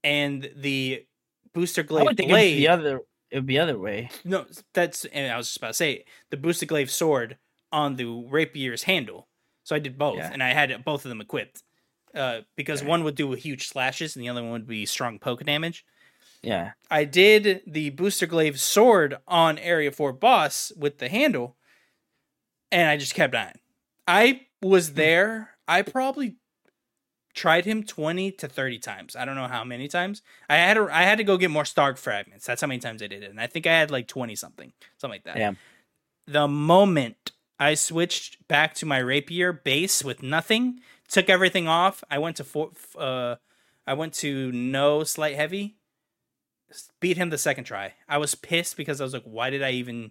[0.03, 1.05] and the
[1.57, 3.01] booster I glaive would think the other
[3.31, 6.37] it would be other way no, that's and I was just about to say the
[6.37, 7.39] boosted glaive sword
[7.73, 9.27] on the rapier's handle.
[9.65, 10.31] So I did both, Yeah.
[10.33, 11.63] and I had both of them equipped.
[12.15, 12.89] Uh, because Okay.
[12.89, 15.85] one would do huge slashes, and the other one would be strong poke damage.
[16.43, 21.57] yeah I did the booster glaive sword on Area Four boss with the handle,
[22.71, 23.59] and I just kept dying.
[24.07, 25.57] I was there.
[25.69, 26.37] I probably
[27.37, 29.15] tried him 20 to 30 times.
[29.15, 30.23] I don't know how many times.
[30.49, 32.47] I had to, I had to go get more Star fragments.
[32.47, 33.31] That's how many times I did it.
[33.31, 34.73] And I think I had like 20 something.
[34.97, 35.37] Something like that.
[35.37, 35.53] Yeah.
[36.27, 42.19] The moment I switched back to my rapier base with nothing, took everything off, I
[42.19, 43.37] went to four, uh
[43.87, 45.77] I went to no slight heavy,
[46.99, 47.95] beat him the second try.
[48.09, 50.11] I was pissed because I was like, why did I even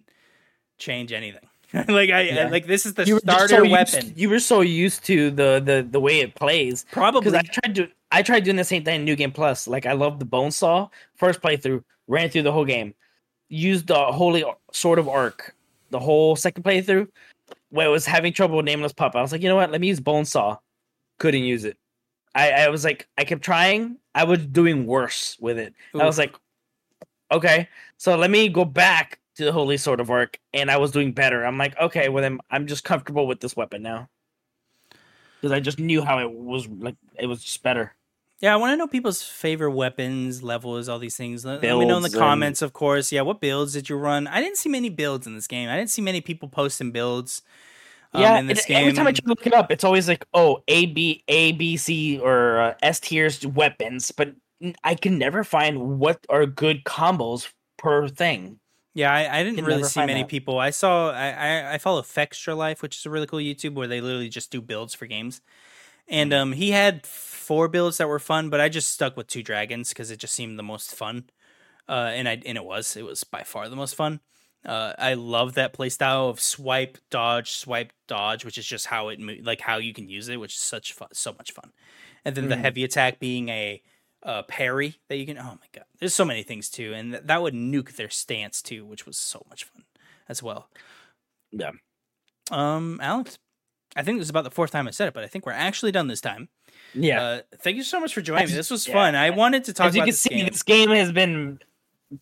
[0.78, 1.46] change anything?
[1.88, 2.48] like I Yeah.
[2.48, 4.12] like this is the starter so used- weapon.
[4.16, 7.74] you were so used to the the the way it plays Probably because I tried
[7.76, 9.66] to I tried doing the same thing in New Game Plus.
[9.68, 10.88] Like I love the Bone Saw.
[11.16, 12.94] First playthrough, ran through the whole game.
[13.48, 15.54] Used the Holy Sword of Arc
[15.90, 17.08] the whole second playthrough.
[17.70, 19.70] Where I was having trouble with Nameless Pup, I was like, you know what?
[19.70, 20.56] Let me use Bone Saw.
[21.18, 21.76] Couldn't use it.
[22.34, 23.96] I, I was like, I kept trying.
[24.14, 25.74] I was doing worse with it.
[25.94, 26.34] I was like,
[27.32, 30.90] okay, so let me go back to the Holy Sword of Arc, and I was
[30.90, 31.44] doing better.
[31.44, 34.08] I'm like, okay, well then I'm just comfortable with this weapon now
[35.40, 36.96] because I just knew how it was like.
[37.18, 37.94] It was just better.
[38.40, 41.42] Yeah, I want to know people's favorite weapons, levels, all these things.
[41.42, 43.10] Let, let me know in the Builds and- comments, of course.
[43.10, 44.26] Yeah, what builds did you run?
[44.26, 45.70] I didn't see many builds in this game.
[45.70, 47.40] I didn't see many people posting builds.
[48.12, 48.76] Um, yeah, in this it- game.
[48.82, 51.52] every time I try to look it up, it's always like, oh, A B A
[51.52, 54.34] B C or uh, S tiers weapons, but
[54.84, 58.58] I can never find what are good combos per thing.
[58.96, 60.30] Yeah, I, I didn't really see many that.
[60.30, 60.58] people.
[60.58, 64.00] I saw I, I I follow Fextralife, which is a really cool YouTube where they
[64.00, 65.42] literally just do builds for games.
[66.08, 66.34] And Mm-hmm.
[66.34, 69.90] um he had four builds that were fun, but I just stuck with two dragons
[69.90, 71.26] because it just seemed the most fun.
[71.88, 72.96] Uh and I and it was.
[72.96, 74.20] It was by far the most fun.
[74.66, 79.20] Uh, I love that playstyle of swipe, dodge, swipe, dodge, which is just how it
[79.20, 81.72] mo- like how you can use it, which is such fun, so much fun.
[82.24, 82.56] And then the Mhm.
[82.56, 83.82] heavy attack being a
[84.26, 85.38] uh, parry that you can.
[85.38, 88.60] Oh my god, there's so many things too, and th- that would nuke their stance
[88.60, 89.84] too, which was so much fun
[90.28, 90.68] as well.
[91.52, 91.70] Yeah.
[92.50, 93.38] Um, Alex,
[93.94, 95.52] I think this is about the fourth time I said it, but I think we're
[95.52, 96.48] actually done this time.
[96.92, 97.22] Yeah.
[97.22, 98.54] Uh, thank you so much for joining me.
[98.54, 98.94] This was yeah.
[98.94, 99.14] fun.
[99.14, 100.46] I wanted to talk As you about can this see, game.
[100.46, 101.60] this game has been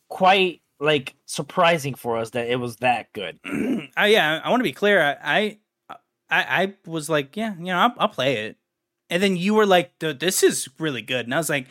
[0.09, 3.39] quite like surprising for us that it was that good.
[3.97, 5.01] I, yeah, I want to be clear.
[5.01, 5.59] I,
[5.89, 5.97] I,
[6.31, 8.57] I, I was like, yeah, you know, I'll, I'll play it,
[9.15, 11.69] and then you were like, "Dude, this is really good, and I was like,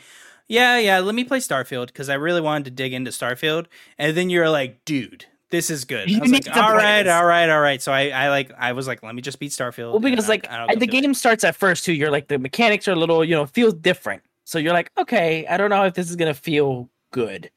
[0.48, 3.66] yeah, yeah, let me play Starfield because I really wanted to dig into Starfield,
[3.98, 6.10] and then you're like, dude, this is good.
[6.10, 7.80] You I was like, all right, this." all right, all right.
[7.80, 9.90] So I, I like, I was like, let me just beat Starfield.
[9.92, 11.02] Well, because like I I- the do it.
[11.02, 11.92] game starts at first too.
[11.92, 14.22] You're like the mechanics are a little, you know, feels different.
[14.44, 17.50] So you're like, okay, I don't know if this is gonna feel good.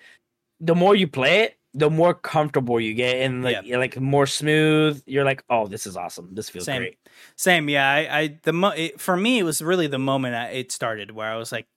[0.61, 3.77] The more you play it, the more comfortable you get, and like Yeah.
[3.77, 5.01] like more smooth.
[5.05, 6.33] You're like, oh, this is awesome.
[6.33, 6.81] This feels Same.
[6.81, 6.97] great.
[7.35, 7.89] Same, yeah.
[7.89, 11.11] I, I the mo- it, for me, it was really the moment I, it started
[11.11, 11.67] where I was like,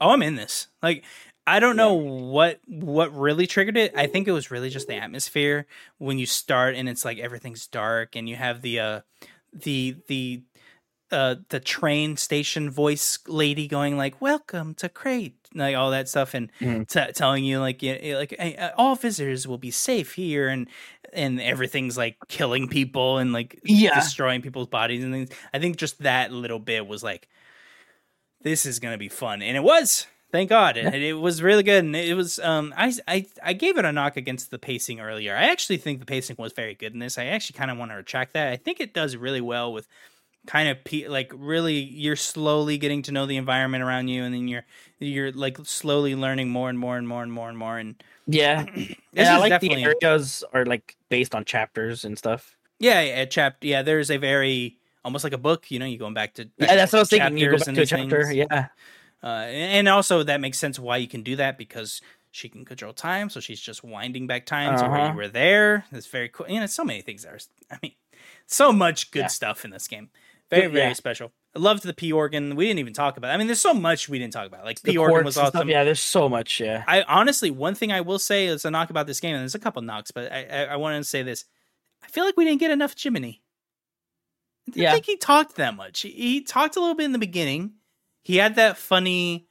[0.00, 1.04] "Oh, I'm in this." Like,
[1.46, 3.94] I don't know what what really triggered it.
[3.96, 5.66] I think it was really just the atmosphere
[5.98, 9.00] when you start and it's like everything's dark and you have the uh
[9.52, 10.42] the the
[11.10, 16.34] uh the train station voice lady going like welcome to Krat like all that stuff
[16.34, 16.88] and Mhm.
[16.88, 20.48] t- telling you like y- y- like hey, uh, all visitors will be safe here
[20.48, 20.68] and
[21.12, 23.94] and everything's like killing people and like Yeah.
[23.94, 25.30] destroying people's bodies and things.
[25.52, 27.28] I think just that little bit was like,
[28.42, 30.06] this is gonna be fun, and it was.
[30.32, 32.38] Thank God, it, it was really good, and it was.
[32.38, 35.36] Um, I, I I gave it a knock against the pacing earlier.
[35.36, 37.18] I actually think the pacing was very good in this.
[37.18, 38.48] I actually kind of want to retract that.
[38.50, 39.86] I think it does really well with
[40.46, 44.34] kind of pe- like really you're slowly getting to know the environment around you, and
[44.34, 44.64] then you're
[44.98, 47.78] you're like slowly learning more and more and more and more and more.
[47.78, 48.66] And Yeah,
[49.16, 52.56] and I like definitely the areas are like based on chapters and stuff.
[52.78, 53.58] yeah, yeah, chap.
[53.62, 55.70] Yeah, there's a very almost like a book.
[55.70, 57.38] You know, you're going back to Yeah, that's what I was thinking.
[57.38, 58.18] You go back and to a chapter.
[58.18, 58.32] things.
[58.32, 58.68] Yeah,
[59.22, 62.00] Uh, and also that makes sense why you can do that because
[62.32, 65.08] she can control time, so she's just winding back time to where Uh-huh.
[65.08, 65.84] you were there.
[65.92, 66.48] That's very cool.
[66.48, 67.38] You know, so many things there.
[67.70, 67.92] I mean,
[68.46, 69.28] so much good Yeah.
[69.30, 70.10] stuff in this game.
[70.52, 70.92] Very, very Yeah.
[70.92, 71.32] special.
[71.56, 72.54] I loved the P organ.
[72.56, 73.30] We didn't even talk about.
[73.30, 73.34] It.
[73.34, 74.64] I mean, there's so much we didn't talk about.
[74.64, 75.68] Like The P organ was awesome.
[75.68, 76.60] Yeah, there's so much.
[76.60, 79.40] Yeah, I honestly, one thing I will say is a knock about this game, and
[79.40, 81.44] there's a couple knocks, but I, I, I want to say this.
[82.04, 83.42] I feel like we didn't get enough Jiminy.
[84.68, 84.92] I didn't Yeah.
[84.92, 86.00] think he talked that much.
[86.02, 87.72] He, he talked a little bit in the beginning.
[88.22, 89.46] He had that funny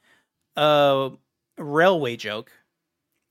[0.56, 1.10] uh
[1.58, 2.50] railway joke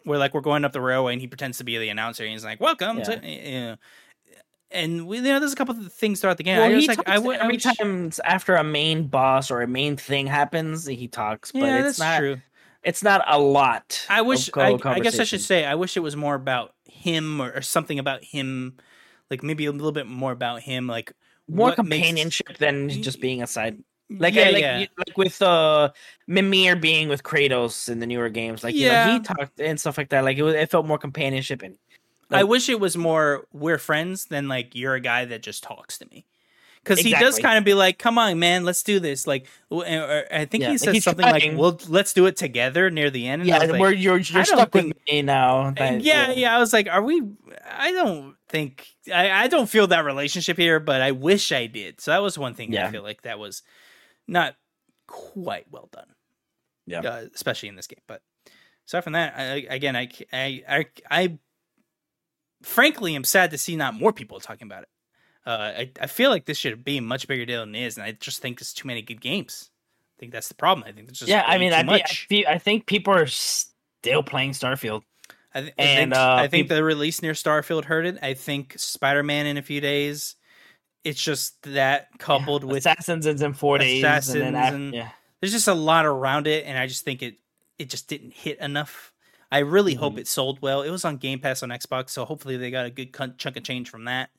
[0.04, 2.32] where like we're going up the railway and he pretends to be the announcer and
[2.34, 3.04] he's like, "Welcome Yeah.
[3.04, 3.76] to," you know.
[4.74, 6.58] And we, you know, there's a couple of things throughout the game.
[6.58, 9.52] well, I he like, talks I, w- I every wish- time after a main boss
[9.52, 11.52] or a main thing happens, he talks.
[11.52, 12.18] But Yeah, it's that's not.
[12.20, 12.38] true.
[12.84, 14.06] It's not a lot.
[14.10, 14.50] I wish.
[14.56, 15.66] I, I guess I should say.
[15.66, 18.78] I wish it was more about him or, or something about him,
[19.30, 21.12] like maybe a little bit more about him, like
[21.48, 23.84] more what makes- companionship than just being a side.
[24.10, 24.80] Like, yeah, I, like, yeah.
[24.80, 25.92] you- like with uh,
[26.28, 29.14] Mimir being with Kratos in the newer games, like you know, Yeah.
[29.14, 30.24] he talked and stuff like that.
[30.24, 31.78] Like it, was, it felt more companionship and
[32.32, 35.98] I wish it was more we're friends than like you're a guy that just talks
[36.00, 36.26] to me.
[36.84, 39.86] Because he does kind of be like, "Come on, man, let's do this." Like, or
[40.32, 41.56] I think Yeah, he says he's something like, trying.
[41.56, 43.44] "Well, let's do it together" near the end.
[43.44, 45.70] And yeah, like, where you're you're stuck think- with me now.
[45.78, 46.56] that- yeah, yeah.
[46.56, 47.22] I was like, "Are we?"
[47.70, 52.02] I don't think I, I don't feel that relationship here, but I wish I did.
[52.02, 53.62] So that was one thing I feel like that was
[54.28, 54.56] not
[55.06, 56.08] quite well done.
[56.88, 57.02] Yeah.
[57.02, 58.02] uh, especially in this game.
[58.08, 58.24] But
[58.88, 59.36] aside from that,
[59.70, 61.38] again, I, I I I, I, I
[62.62, 64.90] frankly am sad to see not more people talking about it.
[65.46, 67.98] Uh, I, I feel like this should be a much bigger deal than it is,
[67.98, 69.72] and I just think there's too many good games.
[70.18, 70.88] I think that's the problem.
[70.88, 71.44] I think there's just yeah.
[71.46, 75.02] I mean, too I, be, I, feel, I think people are still playing Starfield.
[75.54, 78.20] I, th- I and, think, uh, I think peop- the release near Starfield hurt it.
[78.22, 80.36] I think Spider Man in a few days.
[81.04, 85.10] It's just that coupled with Assassins is in four days, and Assassins after, and- yeah,
[85.40, 87.38] there's just a lot around it, and I just think it
[87.80, 89.12] it just didn't hit enough.
[89.52, 90.20] I really hope Mhm.
[90.20, 90.82] it sold well.
[90.82, 93.64] It was on Game Pass on Xbox, so hopefully they got a good chunk of
[93.64, 94.30] change from that.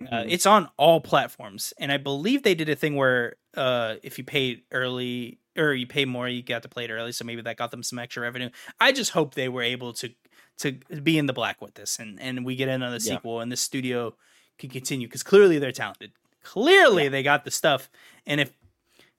[0.00, 0.30] Uh, Mhm.
[0.32, 4.22] it's on all platforms, and I believe they did a thing where uh, if you
[4.24, 7.10] paid early or you pay more, you got to play it early.
[7.10, 8.48] So maybe that got them some extra revenue.
[8.78, 10.14] I just hope they were able to
[10.58, 10.72] to
[11.02, 13.16] be in the black with this, and and we get another Yeah.
[13.16, 14.16] sequel, and the studio
[14.58, 16.12] can continue because clearly they're talented.
[16.44, 17.90] Clearly they got the stuff,
[18.24, 18.52] and if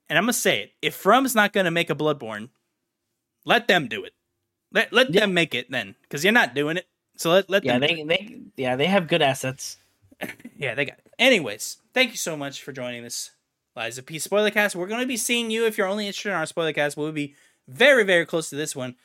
[0.07, 2.49] and I'm gonna say it, if From's not gonna make a Bloodborne,
[3.45, 4.13] let them do it.
[4.71, 5.21] Let let Yeah.
[5.21, 6.87] them make it then, because you're not doing it.
[7.17, 7.87] So let let yeah, them.
[7.89, 9.77] do they they yeah they have good assets.
[10.57, 11.11] yeah, they got it.
[11.19, 13.31] Anyways, thank you so much for joining this
[13.75, 14.75] Lies of P spoiler cast.
[14.75, 16.97] We're going to be seeing you if you're only interested in our spoiler cast.
[16.97, 17.35] We'll be
[17.67, 18.95] very, very close to this one.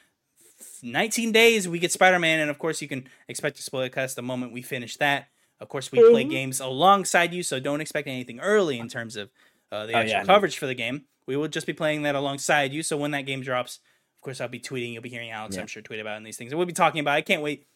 [0.83, 4.17] 19 days, we get Spider Man, and of course, you can expect a spoiler cast
[4.17, 5.29] the moment we finish that.
[5.61, 6.31] Of course, we play Mhm.
[6.31, 9.31] games alongside you, so don't expect anything early in terms of
[9.73, 10.27] uh, the Oh, actual yeah, no.
[10.35, 11.07] coverage for the game.
[11.27, 13.81] We will just be playing that alongside you, so when that game drops,
[14.27, 14.93] course, I'll be tweeting.
[14.93, 15.63] You'll be hearing Alex, Yeah.
[15.63, 16.53] I'm sure, tweet about in these things.
[16.53, 17.19] And we'll be talking about it.
[17.19, 17.67] I can't wait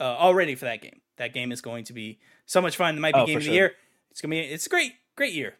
[0.00, 1.00] uh, already for that game.
[1.18, 2.96] That game is going to be so much fun.
[2.96, 3.72] It might be Oh, game of the year.
[4.10, 4.40] It's gonna be.
[4.40, 5.54] It's a great, great year,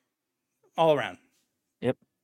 [0.77, 1.19] all around.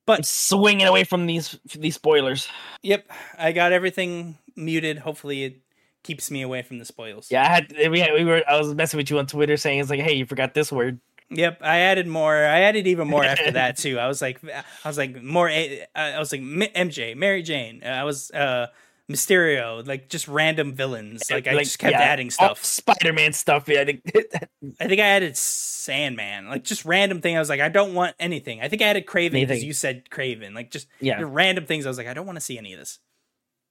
[0.07, 2.47] I'm swinging away from these these spoilers.
[2.83, 4.99] Yep, I got everything muted.
[4.99, 5.61] Hopefully, it
[6.03, 7.29] keeps me away from the spoils.
[7.31, 9.79] Yeah, I had we had, we were I was messing with you on Twitter saying
[9.79, 10.99] it's like, hey, you forgot this word.
[11.31, 12.35] Yep, I added more.
[12.35, 13.97] I added even more after that too.
[13.99, 15.49] I was like, I was like more.
[15.49, 17.81] Eh, I was like MJ, Mary Jane.
[17.83, 18.67] Uh, I was uh
[19.11, 21.29] Mysterio, like just random villains.
[21.29, 22.51] Eh, like I just kept yeah, adding stuff.
[22.51, 23.67] Oh, Spider-Man stuff.
[23.67, 24.01] Yeah, I think-
[24.79, 27.35] I think I added Sandman, like just random thing.
[27.35, 28.61] I was like, I don't want anything.
[28.61, 30.53] I think I added Kraven because you said Kraven.
[30.55, 31.85] Like just yeah, random things.
[31.85, 32.99] I was like, I don't want to see any of this.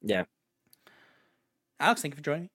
[0.02, 0.24] yeah.
[1.81, 2.51] Alex, thank you for joining me.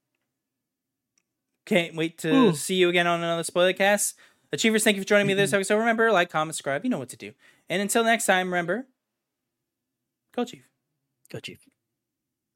[1.65, 2.53] Can't wait to Ooh.
[2.55, 4.15] see you again on another spoiler cast.
[4.51, 5.57] Achievers, thank you for joining me this mm-hmm.
[5.57, 5.77] episode.
[5.77, 6.84] Remember, like, comment, subscribe.
[6.84, 7.34] You know what to do.
[7.69, 8.88] And until next time, remember,
[10.35, 10.67] go Chief.
[11.31, 11.59] Go Chief.